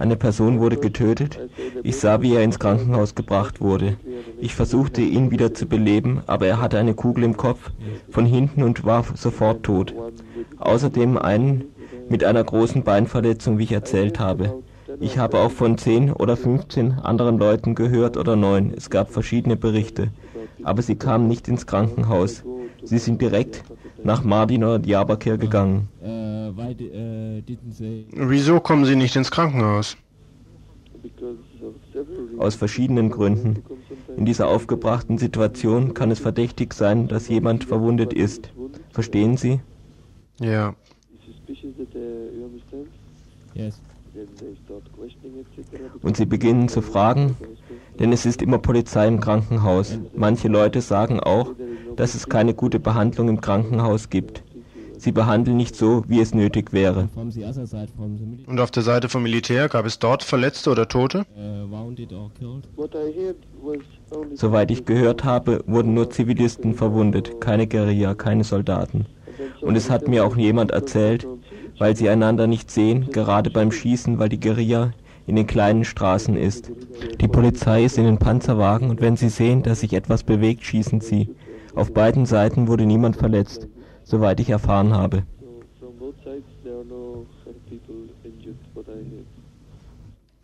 Eine 0.02 0.16
Person 0.16 0.60
wurde 0.60 0.78
getötet. 0.78 1.39
Ich 1.84 1.97
sah, 1.97 2.24
wie 2.24 2.34
er 2.34 2.41
ins 2.41 2.58
Krankenhaus 2.58 3.14
gebracht 3.14 3.62
wurde. 3.62 3.97
Ich 4.39 4.56
versuchte 4.56 4.99
ihn 4.99 5.30
wieder 5.30 5.54
zu 5.54 5.68
beleben, 5.68 6.24
aber 6.26 6.47
er 6.47 6.60
hatte 6.60 6.80
eine 6.80 6.95
Kugel 6.95 7.24
im 7.24 7.38
Kopf 7.38 7.70
von 8.10 8.26
hinten 8.26 8.64
und 8.64 8.84
war 8.84 9.06
sofort 9.14 9.62
tot. 9.62 9.93
Außerdem 10.58 11.20
einen 11.20 11.66
mit 12.10 12.24
einer 12.24 12.43
großen 12.43 12.82
Beinverletzung, 12.82 13.60
wie 13.60 13.66
ich 13.66 13.74
erzählt 13.74 14.20
habe. 14.20 14.64
Ich 14.99 15.20
habe 15.20 15.38
auch 15.38 15.52
von 15.52 15.78
zehn 15.78 16.12
oder 16.12 16.36
15 16.36 16.93
anderen 16.93 17.38
Leuten 17.38 17.76
gehört 17.76 18.18
oder 18.18 18.36
neun. 18.36 18.74
Es 18.76 18.89
gab 18.89 19.12
verschiedene 19.12 19.56
Berichte. 19.56 20.08
Aber 20.64 20.82
sie 20.82 20.95
kamen 20.95 21.28
nicht 21.28 21.47
ins 21.47 21.68
Krankenhaus. 21.68 22.43
Sie 22.84 22.97
sind 22.97 23.22
direkt 23.22 23.64
nach 24.04 24.24
Mardin 24.24 24.64
oder 24.64 24.80
Diyarbakir 24.80 25.38
gegangen. 25.38 25.88
Wieso 28.14 28.60
kommen 28.60 28.86
Sie 28.86 28.95
nicht 28.95 29.16
ins 29.16 29.32
Krankenhaus? 29.32 29.97
Aus 32.38 32.56
verschiedenen 32.56 33.10
Gründen. 33.10 33.64
In 34.18 34.26
dieser 34.26 34.47
aufgebrachten 34.47 35.18
Situation 35.18 35.93
kann 35.93 36.12
es 36.12 36.20
verdächtig 36.20 36.74
sein, 36.74 37.08
dass 37.08 37.30
jemand 37.30 37.64
verwundet 37.64 38.14
ist. 38.14 38.52
Verstehen 38.91 39.38
Sie? 39.38 39.60
Ja. 40.39 40.76
Und 46.02 46.18
sie 46.18 46.26
beginnen 46.26 46.68
zu 46.68 46.82
fragen, 46.82 47.36
denn 48.02 48.12
es 48.12 48.26
ist 48.26 48.41
immer 48.41 48.58
Polizei 48.58 49.08
im 49.08 49.20
Krankenhaus. 49.20 49.99
Manche 50.16 50.47
Leute 50.47 50.82
sagen 50.82 51.20
auch, 51.20 51.52
dass 51.95 52.16
es 52.16 52.28
keine 52.28 52.56
gute 52.56 52.80
Behandlung 52.80 53.30
im 53.30 53.41
Krankenhaus 53.41 54.10
gibt. 54.10 54.43
Sie 54.97 55.12
behandeln 55.12 55.58
nicht 55.58 55.76
so, 55.76 56.04
wie 56.08 56.20
es 56.20 56.34
nötig 56.34 56.74
wäre. 56.74 57.10
Und 57.16 58.60
auf 58.60 58.72
der 58.72 58.84
Seite 58.84 59.08
vom 59.08 59.24
Militär 59.24 59.70
gab 59.70 59.86
es 59.86 59.99
dort 59.99 60.24
Verletzte 60.24 60.72
oder 60.72 60.88
Tote? 60.88 61.26
Soweit 64.34 64.72
ich 64.72 64.86
gehört 64.86 65.24
habe, 65.24 65.64
wurden 65.68 65.93
nur 65.93 66.10
Zivilisten 66.10 66.74
verwundet, 66.74 67.39
keine 67.39 67.68
Guerilla, 67.68 68.16
keine 68.16 68.43
Soldaten. 68.43 69.06
Und 69.62 69.76
es 69.76 69.91
hat 69.91 70.08
mir 70.08 70.26
auch 70.26 70.36
jemand 70.38 70.72
erzählt, 70.72 71.28
weil 71.78 71.95
sie 71.95 72.10
einander 72.10 72.47
nicht 72.47 72.72
sehen, 72.72 73.10
gerade 73.12 73.52
beim 73.52 73.72
Schießen, 73.72 74.18
weil 74.18 74.30
die 74.30 74.39
Guerilla 74.39 74.91
in 75.32 75.38
den 75.38 75.47
kleinen 75.47 75.86
Straßen 75.86 76.36
ist. 76.36 76.69
Die 77.21 77.29
Polizei 77.29 77.86
ist 77.86 77.97
in 77.97 78.03
den 78.03 78.17
Panzerwagen 78.17 78.89
und 78.89 78.99
wenn 78.99 79.15
sie 79.15 79.29
sehen, 79.29 79.63
dass 79.63 79.79
sich 79.79 79.93
etwas 79.93 80.23
bewegt, 80.23 80.65
schießen 80.65 80.99
sie. 80.99 81.34
Auf 81.73 81.93
beiden 81.93 82.25
Seiten 82.25 82.67
wurde 82.67 82.86
niemand 82.86 83.15
verletzt, 83.15 83.69
soweit 84.03 84.41
ich 84.41 84.49
erfahren 84.49 84.93
habe. 84.93 85.23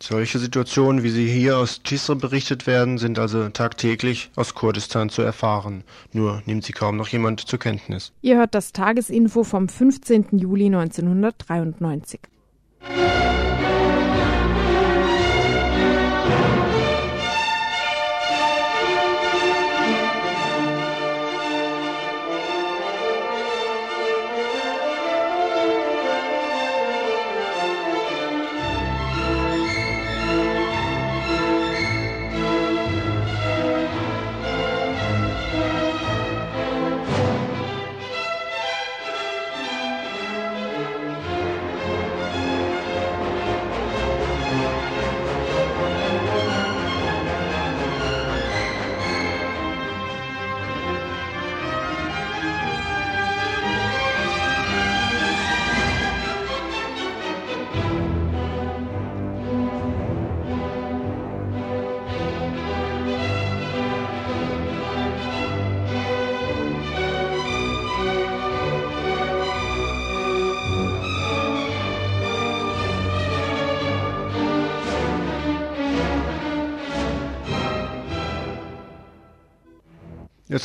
Solche 0.00 0.38
Situationen, 0.38 1.02
wie 1.02 1.10
sie 1.10 1.28
hier 1.28 1.58
aus 1.58 1.82
Cizre 1.86 2.16
berichtet 2.16 2.66
werden, 2.66 2.96
sind 2.96 3.18
also 3.18 3.50
tagtäglich 3.50 4.30
aus 4.36 4.54
Kurdistan 4.54 5.10
zu 5.10 5.20
erfahren. 5.20 5.84
Nur 6.14 6.40
nimmt 6.46 6.64
sie 6.64 6.72
kaum 6.72 6.96
noch 6.96 7.08
jemand 7.08 7.40
zur 7.40 7.58
Kenntnis. 7.58 8.12
Ihr 8.22 8.38
hört 8.38 8.54
das 8.54 8.72
Tagesinfo 8.72 9.44
vom 9.44 9.68
15. 9.68 10.38
Juli 10.38 10.66
1993. 10.66 12.20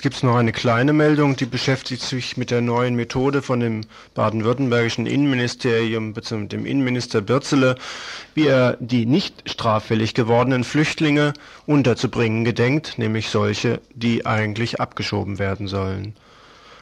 Gibt 0.04 0.18
es 0.18 0.24
noch 0.24 0.36
eine 0.36 0.51
kleine 0.51 0.91
Meldung, 0.91 1.38
die 1.38 1.45
beschäftigt 1.45 2.01
sich 2.01 2.36
mit 2.36 2.51
der 2.51 2.60
neuen 2.60 2.93
Methode 2.95 3.41
von 3.41 3.62
dem 3.62 3.86
baden-württembergischen 4.16 5.06
Innenministerium 5.06 6.12
bzw. 6.12 6.47
dem 6.47 6.66
Innenminister 6.66 7.22
Birzele, 7.22 7.76
wie 8.36 8.47
er 8.47 8.76
die 8.82 9.06
nicht 9.06 9.49
straffällig 9.49 10.14
gewordenen 10.14 10.66
Flüchtlinge 10.66 11.32
unterzubringen 11.66 12.43
gedenkt, 12.43 12.97
nämlich 12.97 13.30
solche, 13.30 13.80
die 13.95 14.26
eigentlich 14.26 14.82
abgeschoben 14.82 15.39
werden 15.39 15.70
sollen. 15.70 16.18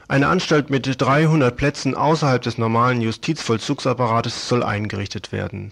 Eine 0.07 0.28
Anstalt 0.28 0.72
mit 0.72 0.89
300 0.99 1.55
Plätzen 1.55 1.93
außerhalb 1.93 2.41
des 2.41 2.57
normalen 2.57 3.01
Justizvollzugsapparates 3.01 4.49
soll 4.49 4.63
eingerichtet 4.63 5.32
werden. 5.32 5.72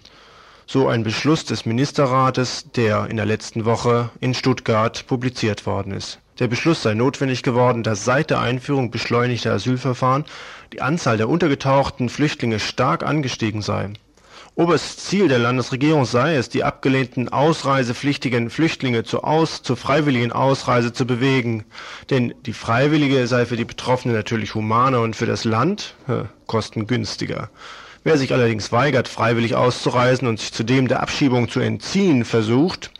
So 0.68 0.86
ein 0.86 1.02
Beschluss 1.02 1.46
des 1.46 1.66
Ministerrates, 1.66 2.66
der 2.76 3.08
in 3.08 3.16
der 3.16 3.26
letzten 3.26 3.64
Woche 3.64 4.10
in 4.20 4.34
Stuttgart 4.34 5.04
publiziert 5.08 5.66
worden 5.66 5.94
ist. 5.94 6.20
Der 6.40 6.48
Beschluss 6.48 6.82
sei 6.82 6.94
notwendig 6.94 7.42
geworden, 7.42 7.82
da 7.82 7.94
seit 7.94 8.30
der 8.30 8.40
Einführung 8.40 8.90
beschleunigter 8.90 9.52
Asylverfahren 9.52 10.24
die 10.72 10.80
Anzahl 10.80 11.18
der 11.18 11.28
untergetauchten 11.28 12.08
Flüchtlinge 12.08 12.58
stark 12.58 13.02
angestiegen 13.02 13.60
sei. 13.60 13.90
Oberstes 14.54 15.04
Ziel 15.04 15.28
der 15.28 15.38
Landesregierung 15.38 16.06
sei 16.06 16.36
es, 16.36 16.48
die 16.48 16.64
abgelehnten 16.64 17.28
ausreisepflichtigen 17.28 18.48
Flüchtlinge 18.48 19.04
zur, 19.04 19.26
Aus, 19.26 19.62
zur 19.62 19.76
freiwilligen 19.76 20.32
Ausreise 20.32 20.94
zu 20.94 21.06
bewegen. 21.06 21.64
Denn 22.08 22.34
die 22.46 22.54
freiwillige 22.54 23.26
sei 23.26 23.44
für 23.44 23.56
die 23.56 23.66
Betroffenen 23.66 24.16
natürlich 24.16 24.54
humaner 24.54 25.02
und 25.02 25.16
für 25.16 25.26
das 25.26 25.44
Land 25.44 25.94
äh, 26.08 26.24
kostengünstiger. 26.46 27.50
Wer 28.02 28.16
sich 28.16 28.32
allerdings 28.32 28.72
weigert, 28.72 29.08
freiwillig 29.08 29.56
auszureisen 29.56 30.26
und 30.26 30.40
sich 30.40 30.54
zudem 30.54 30.88
der 30.88 31.02
Abschiebung 31.02 31.50
zu 31.50 31.60
entziehen 31.60 32.24
versucht, 32.24 32.90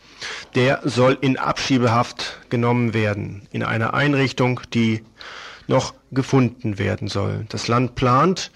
der 0.55 0.81
soll 0.83 1.17
in 1.21 1.37
Abschiebehaft 1.37 2.39
genommen 2.49 2.93
werden, 2.93 3.47
in 3.51 3.63
einer 3.63 3.93
Einrichtung, 3.93 4.61
die 4.73 5.03
noch 5.67 5.93
gefunden 6.11 6.77
werden 6.77 7.07
soll. 7.07 7.45
Das 7.49 7.67
Land 7.67 7.95
plant, 7.95 8.51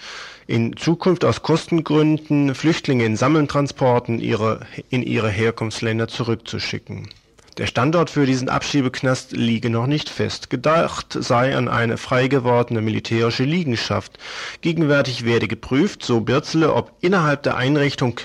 in 0.47 0.77
Zukunft 0.77 1.25
aus 1.25 1.41
Kostengründen 1.41 2.53
Flüchtlinge 2.53 3.05
in 3.05 3.15
Sammeltransporten 3.15 4.19
ihre, 4.19 4.61
in 4.89 5.01
ihre 5.01 5.29
Herkunftsländer 5.29 6.07
zurückzuschicken. 6.07 7.09
Der 7.57 7.67
Standort 7.67 8.09
für 8.09 8.25
diesen 8.25 8.49
Abschiebeknast 8.49 9.31
liege 9.31 9.69
noch 9.69 9.87
nicht 9.87 10.09
fest. 10.09 10.49
Gedacht 10.49 11.17
sei 11.17 11.55
an 11.55 11.69
eine 11.69 11.95
frei 11.97 12.27
gewordene 12.27 12.81
militärische 12.81 13.45
Liegenschaft. 13.45 14.19
Gegenwärtig 14.59 15.23
werde 15.23 15.47
geprüft, 15.47 16.03
so 16.03 16.19
Birzele, 16.19 16.73
ob 16.73 16.91
innerhalb 16.99 17.43
der 17.43 17.55
Einrichtung 17.55 18.19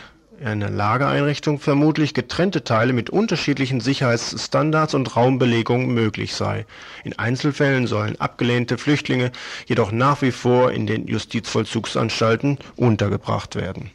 einer 0.45 0.71
Lagereinrichtung 0.71 1.59
vermutlich 1.59 2.15
getrennte 2.15 2.65
Teile 2.65 2.93
mit 2.93 3.11
unterschiedlichen 3.11 3.81
Sicherheitsstandards 3.81 4.95
und 4.95 5.17
Raumbelegung 5.17 5.93
möglich 5.93 6.35
sei. 6.35 6.67
In 7.05 7.19
Einzelfällen 7.19 7.87
sollen 7.87 8.21
abgelehnte 8.21 8.79
Flüchtlinge 8.79 9.33
jedoch 9.67 9.93
nach 9.93 10.23
wie 10.23 10.33
vor 10.33 10.73
in 10.73 10.87
den 10.87 11.07
Justizvollzugsanstalten 11.07 12.59
untergebracht 12.77 13.57
werden 13.57 13.91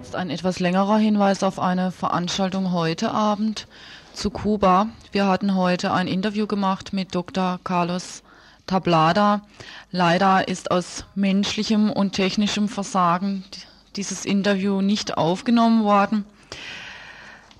jetzt 0.00 0.16
ein 0.16 0.30
etwas 0.30 0.60
längerer 0.60 0.96
Hinweis 0.96 1.42
auf 1.42 1.58
eine 1.58 1.92
Veranstaltung 1.92 2.72
heute 2.72 3.10
Abend 3.10 3.66
zu 4.14 4.30
Kuba. 4.30 4.86
Wir 5.12 5.26
hatten 5.26 5.54
heute 5.54 5.92
ein 5.92 6.08
Interview 6.08 6.46
gemacht 6.46 6.94
mit 6.94 7.14
Dr. 7.14 7.60
Carlos 7.64 8.22
Tablada. 8.66 9.42
Leider 9.92 10.48
ist 10.48 10.70
aus 10.70 11.04
menschlichem 11.14 11.90
und 11.90 12.12
technischem 12.12 12.70
Versagen 12.70 13.44
dieses 13.94 14.24
Interview 14.24 14.80
nicht 14.80 15.18
aufgenommen 15.18 15.84
worden. 15.84 16.24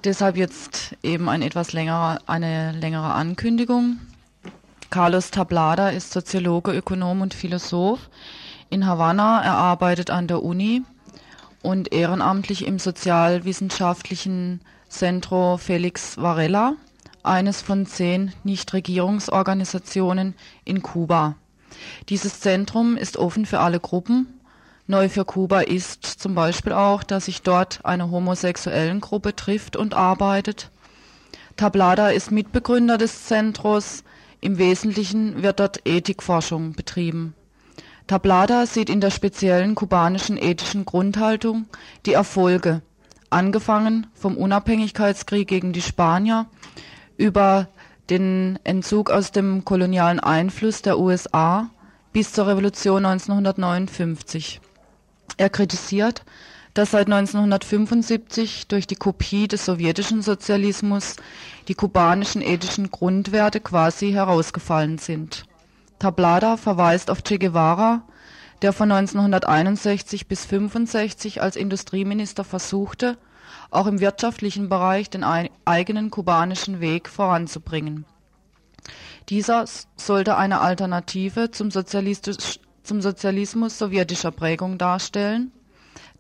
Deshalb 0.05 0.39
jetzt 0.39 0.97
eben 1.03 1.29
ein 1.29 1.43
etwas 1.43 1.75
längerer, 1.75 2.21
eine 2.27 2.73
längere 2.73 3.13
Ankündigung. 3.13 3.99
Carlos 4.89 5.31
Tablada 5.31 5.91
ist 5.91 6.11
Soziologe, 6.11 6.73
Ökonom 6.73 7.21
und 7.21 7.35
Philosoph 7.35 8.09
in 8.71 8.87
Havanna. 8.87 9.43
Er 9.43 9.57
arbeitet 9.57 10.09
an 10.09 10.27
der 10.27 10.43
Uni 10.43 10.85
und 11.63 11.93
ehrenamtlich 11.93 12.67
im 12.67 12.79
sozialwissenschaftlichen 12.79 14.61
Centro 14.89 15.57
Felix 15.57 16.17
Varela, 16.17 16.75
eines 17.23 17.61
von 17.61 17.87
zehn 17.87 18.33
Nichtregierungsorganisationen 18.45 20.35
in 20.65 20.83
Kuba. 20.83 21.37
Dieses 22.09 22.41
Zentrum 22.41 22.97
ist 22.97 23.17
offen 23.17 23.47
für 23.47 23.61
alle 23.61 23.81
Gruppen. 23.81 24.41
Neu 24.87 25.09
für 25.09 25.25
Kuba 25.25 25.61
ist 25.61 26.05
zum 26.05 26.35
Beispiel 26.35 26.73
auch, 26.73 27.03
dass 27.03 27.27
sich 27.27 27.43
dort 27.43 27.85
eine 27.85 28.11
homosexuellen 28.11 29.01
Gruppe 29.01 29.37
trifft 29.37 29.77
und 29.77 29.95
arbeitet. 29.95 30.71
Tablada 31.57 32.09
ist 32.09 32.33
Mitbegründer 32.33 32.99
des 32.99 33.27
Zentros. 33.27 34.03
Im 34.41 34.59
Wesentlichen 34.59 35.43
wird 35.43 35.61
dort 35.61 35.87
Ethikforschung 35.87 36.73
betrieben. 36.73 37.35
Tablada 38.07 38.67
sieht 38.67 38.91
in 38.91 39.01
der 39.01 39.11
speziellen 39.11 39.75
kubanischen 39.75 40.37
ethischen 40.37 40.85
Grundhaltung 40.85 41.67
die 42.07 42.13
Erfolge, 42.13 42.83
angefangen 43.31 44.07
vom 44.15 44.37
Unabhängigkeitskrieg 44.37 45.47
gegen 45.47 45.73
die 45.73 45.83
Spanier 45.83 46.47
über 47.17 47.69
den 48.09 48.59
Entzug 48.65 49.11
aus 49.11 49.31
dem 49.31 49.65
kolonialen 49.65 50.21
Einfluss 50.21 50.83
der 50.83 50.99
USA 50.99 51.71
bis 52.13 52.33
zur 52.33 52.49
Revolution 52.49 53.05
1959. 53.05 54.61
Er 55.37 55.49
kritisiert, 55.49 56.25
dass 56.75 56.91
seit 56.91 57.07
1975 57.07 58.67
durch 58.67 58.87
die 58.87 58.97
Kopie 58.97 59.49
des 59.49 59.65
sowjetischen 59.65 60.23
Sozialismus 60.23 61.17
die 61.69 61.75
kubanischen 61.75 62.43
ethischen 62.43 62.91
Grundwerte 62.91 63.61
quasi 63.61 64.13
herausgefallen 64.13 64.99
sind 64.99 65.45
Tablada 66.01 66.57
verweist 66.57 67.11
auf 67.11 67.23
Che 67.23 67.39
Guevara, 67.39 68.03
der 68.63 68.73
von 68.73 68.91
1961 68.91 70.27
bis 70.27 70.45
1965 70.45 71.43
als 71.43 71.57
Industrieminister 71.57 72.43
versuchte, 72.43 73.19
auch 73.71 73.87
im 73.87 74.01
wirtschaftlichen 74.01 74.69
Bereich 74.69 75.11
den 75.11 75.25
eigenen 75.65 76.11
kubanischen 76.11 76.81
Weg 76.81 77.09
voranzubringen. 77.09 78.07
Dieser 79.29 79.67
sollte 79.97 80.37
eine 80.37 80.61
Alternative 80.61 81.51
zum, 81.51 81.71
zum 81.71 83.03
Sozialismus 83.03 83.79
sowjetischer 83.79 84.31
Prägung 84.31 84.79
darstellen, 84.79 85.53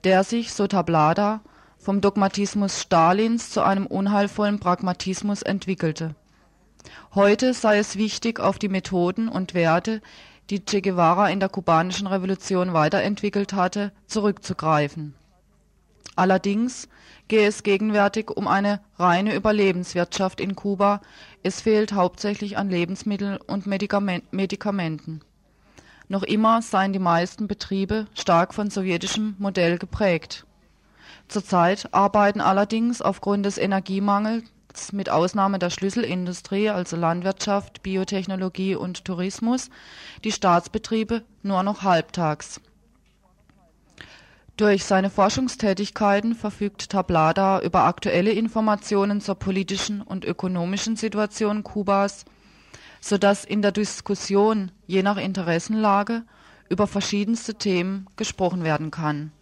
der 0.04 0.24
sich, 0.24 0.52
so 0.52 0.66
Tablada, 0.66 1.40
vom 1.78 2.02
Dogmatismus 2.02 2.82
Stalins 2.82 3.50
zu 3.50 3.62
einem 3.62 3.86
unheilvollen 3.86 4.60
Pragmatismus 4.60 5.40
entwickelte. 5.40 6.14
Heute 7.14 7.54
sei 7.54 7.78
es 7.78 7.96
wichtig, 7.96 8.40
auf 8.40 8.58
die 8.58 8.68
Methoden 8.68 9.28
und 9.28 9.54
Werte, 9.54 10.00
die 10.50 10.64
Che 10.64 10.80
Guevara 10.80 11.28
in 11.30 11.40
der 11.40 11.48
kubanischen 11.48 12.06
Revolution 12.06 12.72
weiterentwickelt 12.72 13.52
hatte, 13.52 13.92
zurückzugreifen. 14.06 15.14
Allerdings 16.16 16.88
gehe 17.28 17.46
es 17.46 17.62
gegenwärtig 17.62 18.30
um 18.30 18.48
eine 18.48 18.80
reine 18.98 19.34
Überlebenswirtschaft 19.34 20.40
in 20.40 20.56
Kuba, 20.56 21.00
es 21.42 21.60
fehlt 21.60 21.92
hauptsächlich 21.92 22.58
an 22.58 22.68
Lebensmitteln 22.68 23.38
und 23.38 23.66
Medikamenten. 23.66 25.20
Noch 26.08 26.24
immer 26.24 26.60
seien 26.60 26.92
die 26.92 26.98
meisten 26.98 27.46
Betriebe 27.46 28.06
stark 28.14 28.52
von 28.52 28.68
sowjetischem 28.68 29.36
Modell 29.38 29.78
geprägt. 29.78 30.44
Zurzeit 31.28 31.94
arbeiten 31.94 32.40
allerdings 32.40 33.00
aufgrund 33.00 33.46
des 33.46 33.58
Energiemangels 33.58 34.44
mit 34.92 35.10
Ausnahme 35.10 35.58
der 35.58 35.70
Schlüsselindustrie, 35.70 36.70
also 36.70 36.96
Landwirtschaft, 36.96 37.82
Biotechnologie 37.82 38.74
und 38.74 39.04
Tourismus, 39.04 39.70
die 40.24 40.32
Staatsbetriebe 40.32 41.22
nur 41.42 41.62
noch 41.62 41.82
halbtags. 41.82 42.60
Durch 44.56 44.84
seine 44.84 45.08
Forschungstätigkeiten 45.08 46.34
verfügt 46.34 46.90
Tablada 46.90 47.60
über 47.62 47.84
aktuelle 47.84 48.32
Informationen 48.32 49.20
zur 49.22 49.36
politischen 49.36 50.02
und 50.02 50.24
ökonomischen 50.24 50.96
Situation 50.96 51.62
Kubas, 51.62 52.26
so 53.00 53.16
dass 53.16 53.46
in 53.46 53.62
der 53.62 53.72
Diskussion 53.72 54.70
je 54.86 55.02
nach 55.02 55.16
Interessenlage 55.16 56.24
über 56.68 56.86
verschiedenste 56.86 57.54
Themen 57.54 58.06
gesprochen 58.16 58.62
werden 58.62 58.90
kann. 58.90 59.32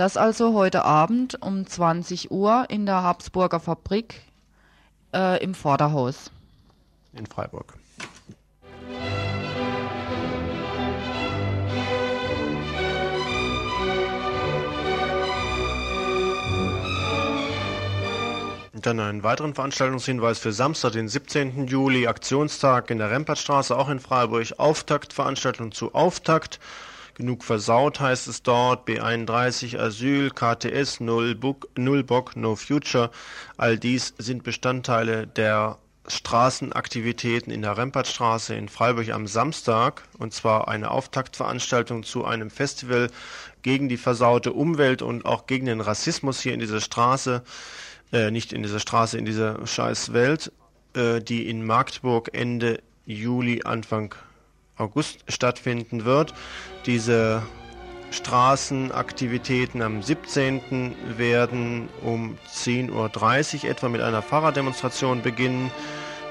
Das 0.00 0.16
also 0.16 0.54
heute 0.54 0.86
Abend 0.86 1.42
um 1.42 1.66
20 1.66 2.30
Uhr 2.30 2.64
in 2.70 2.86
der 2.86 3.02
Habsburger 3.02 3.60
Fabrik 3.60 4.22
äh, 5.14 5.44
im 5.44 5.52
Vorderhaus. 5.52 6.30
In 7.12 7.26
Freiburg. 7.26 7.74
Dann 18.72 19.00
einen 19.00 19.22
weiteren 19.22 19.52
Veranstaltungshinweis 19.52 20.38
für 20.38 20.52
Samstag, 20.52 20.92
den 20.92 21.08
17. 21.08 21.66
Juli, 21.66 22.06
Aktionstag 22.06 22.88
in 22.88 22.96
der 22.96 23.10
Rempertstraße, 23.10 23.76
auch 23.76 23.90
in 23.90 24.00
Freiburg. 24.00 24.54
Auftaktveranstaltung 24.56 25.72
zu 25.72 25.94
Auftakt. 25.94 26.58
Genug 27.20 27.44
versaut 27.44 28.00
heißt 28.00 28.28
es 28.28 28.42
dort. 28.42 28.88
B31 28.88 29.78
Asyl, 29.78 30.30
KTS, 30.30 31.00
Null, 31.00 31.34
Book, 31.34 31.68
Null 31.76 32.02
Bock, 32.02 32.34
No 32.34 32.56
Future. 32.56 33.10
All 33.58 33.76
dies 33.76 34.14
sind 34.16 34.42
Bestandteile 34.42 35.26
der 35.26 35.76
Straßenaktivitäten 36.06 37.52
in 37.52 37.60
der 37.60 37.76
Rempertstraße 37.76 38.54
in 38.54 38.70
Freiburg 38.70 39.10
am 39.10 39.26
Samstag. 39.26 40.02
Und 40.18 40.32
zwar 40.32 40.68
eine 40.68 40.90
Auftaktveranstaltung 40.90 42.04
zu 42.04 42.24
einem 42.24 42.48
Festival 42.48 43.10
gegen 43.60 43.90
die 43.90 43.98
versaute 43.98 44.54
Umwelt 44.54 45.02
und 45.02 45.26
auch 45.26 45.46
gegen 45.46 45.66
den 45.66 45.82
Rassismus 45.82 46.40
hier 46.40 46.54
in 46.54 46.60
dieser 46.60 46.80
Straße 46.80 47.42
äh, 48.14 48.30
nicht 48.30 48.54
in 48.54 48.62
dieser 48.62 48.80
Straße, 48.80 49.18
in 49.18 49.26
dieser 49.26 49.66
scheiß 49.66 50.14
Welt, 50.14 50.52
äh, 50.94 51.20
die 51.20 51.50
in 51.50 51.66
Magdeburg 51.66 52.30
Ende 52.32 52.82
Juli, 53.04 53.60
Anfang 53.62 54.14
August 54.80 55.24
stattfinden 55.28 56.04
wird. 56.04 56.34
Diese 56.86 57.42
Straßenaktivitäten 58.10 59.82
am 59.82 60.02
17. 60.02 60.94
werden 61.16 61.88
um 62.02 62.36
10.30 62.52 63.64
Uhr 63.64 63.70
etwa 63.70 63.88
mit 63.88 64.00
einer 64.00 64.22
Fahrraddemonstration 64.22 65.22
beginnen. 65.22 65.70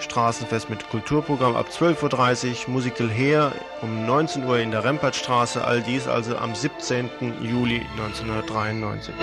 Straßenfest 0.02 0.70
mit 0.70 0.90
Kulturprogramm 0.90 1.56
ab 1.56 1.68
12.30 1.70 2.68
Uhr, 2.68 2.74
Musical 2.74 3.10
Her 3.10 3.52
um 3.82 4.06
19 4.06 4.46
Uhr 4.46 4.60
in 4.60 4.72
der 4.72 4.84
Rempertstraße, 4.84 5.64
all 5.64 5.82
dies 5.82 6.08
also 6.08 6.38
am 6.38 6.56
17. 6.56 7.10
Juli 7.44 7.82
1993. 7.98 9.14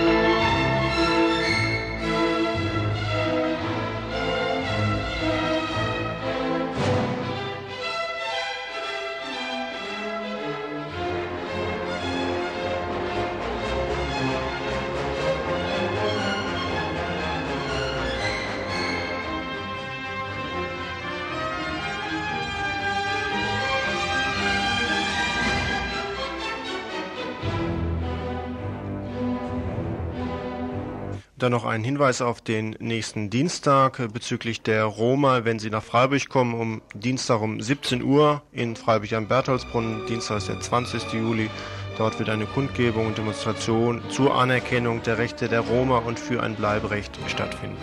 Dann 31.47 31.53
noch 31.53 31.63
ein 31.63 31.85
Hinweis 31.85 32.21
auf 32.21 32.41
den 32.41 32.75
nächsten 32.79 33.29
Dienstag 33.29 34.11
bezüglich 34.11 34.63
der 34.63 34.83
Roma, 34.83 35.45
wenn 35.45 35.59
Sie 35.59 35.69
nach 35.69 35.81
Freiburg 35.81 36.27
kommen, 36.27 36.53
um 36.53 36.81
Dienstag 36.93 37.39
um 37.39 37.61
17 37.61 38.03
Uhr 38.03 38.41
in 38.51 38.75
Freiburg 38.75 39.13
am 39.13 39.29
Bertholdsbrunnen. 39.29 40.05
Dienstag 40.07 40.39
ist 40.39 40.49
der 40.49 40.59
20. 40.59 41.13
Juli. 41.13 41.49
Dort 41.97 42.19
wird 42.19 42.27
eine 42.27 42.47
Kundgebung 42.47 43.07
und 43.07 43.17
Demonstration 43.17 44.01
zur 44.09 44.35
Anerkennung 44.35 45.03
der 45.03 45.19
Rechte 45.19 45.47
der 45.47 45.61
Roma 45.61 45.99
und 45.99 46.19
für 46.19 46.43
ein 46.43 46.55
Bleiberecht 46.55 47.17
stattfinden. 47.27 47.77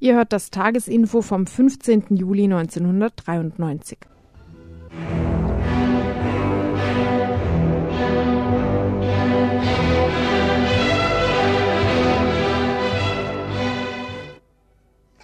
Ihr 0.00 0.16
hört 0.16 0.34
das 0.34 0.50
Tagesinfo 0.50 1.22
vom 1.22 1.46
15. 1.46 2.08
Juli 2.10 2.44
1993. 2.44 3.96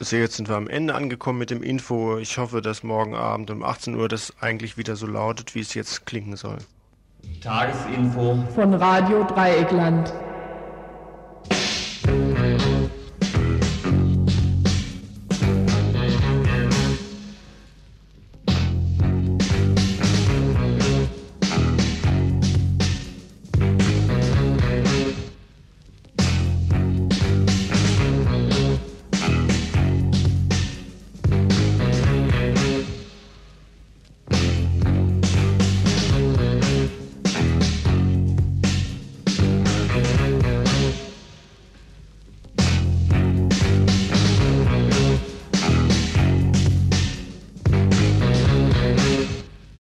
So, 0.02 0.16
jetzt 0.16 0.36
sind 0.36 0.48
wir 0.48 0.56
am 0.56 0.66
Ende 0.66 0.94
angekommen 0.94 1.38
mit 1.38 1.50
dem 1.50 1.62
Info. 1.62 2.16
Ich 2.16 2.38
hoffe, 2.38 2.62
dass 2.62 2.82
morgen 2.82 3.14
Abend 3.14 3.50
um 3.50 3.62
18 3.62 3.94
Uhr 3.94 4.08
das 4.08 4.32
eigentlich 4.40 4.78
wieder 4.78 4.96
so 4.96 5.06
lautet, 5.06 5.54
wie 5.54 5.60
es 5.60 5.74
jetzt 5.74 6.06
klingen 6.06 6.36
soll. 6.36 6.56
Tagesinfo 7.42 8.42
von 8.54 8.72
Radio 8.72 9.24
Dreieckland. 9.24 10.10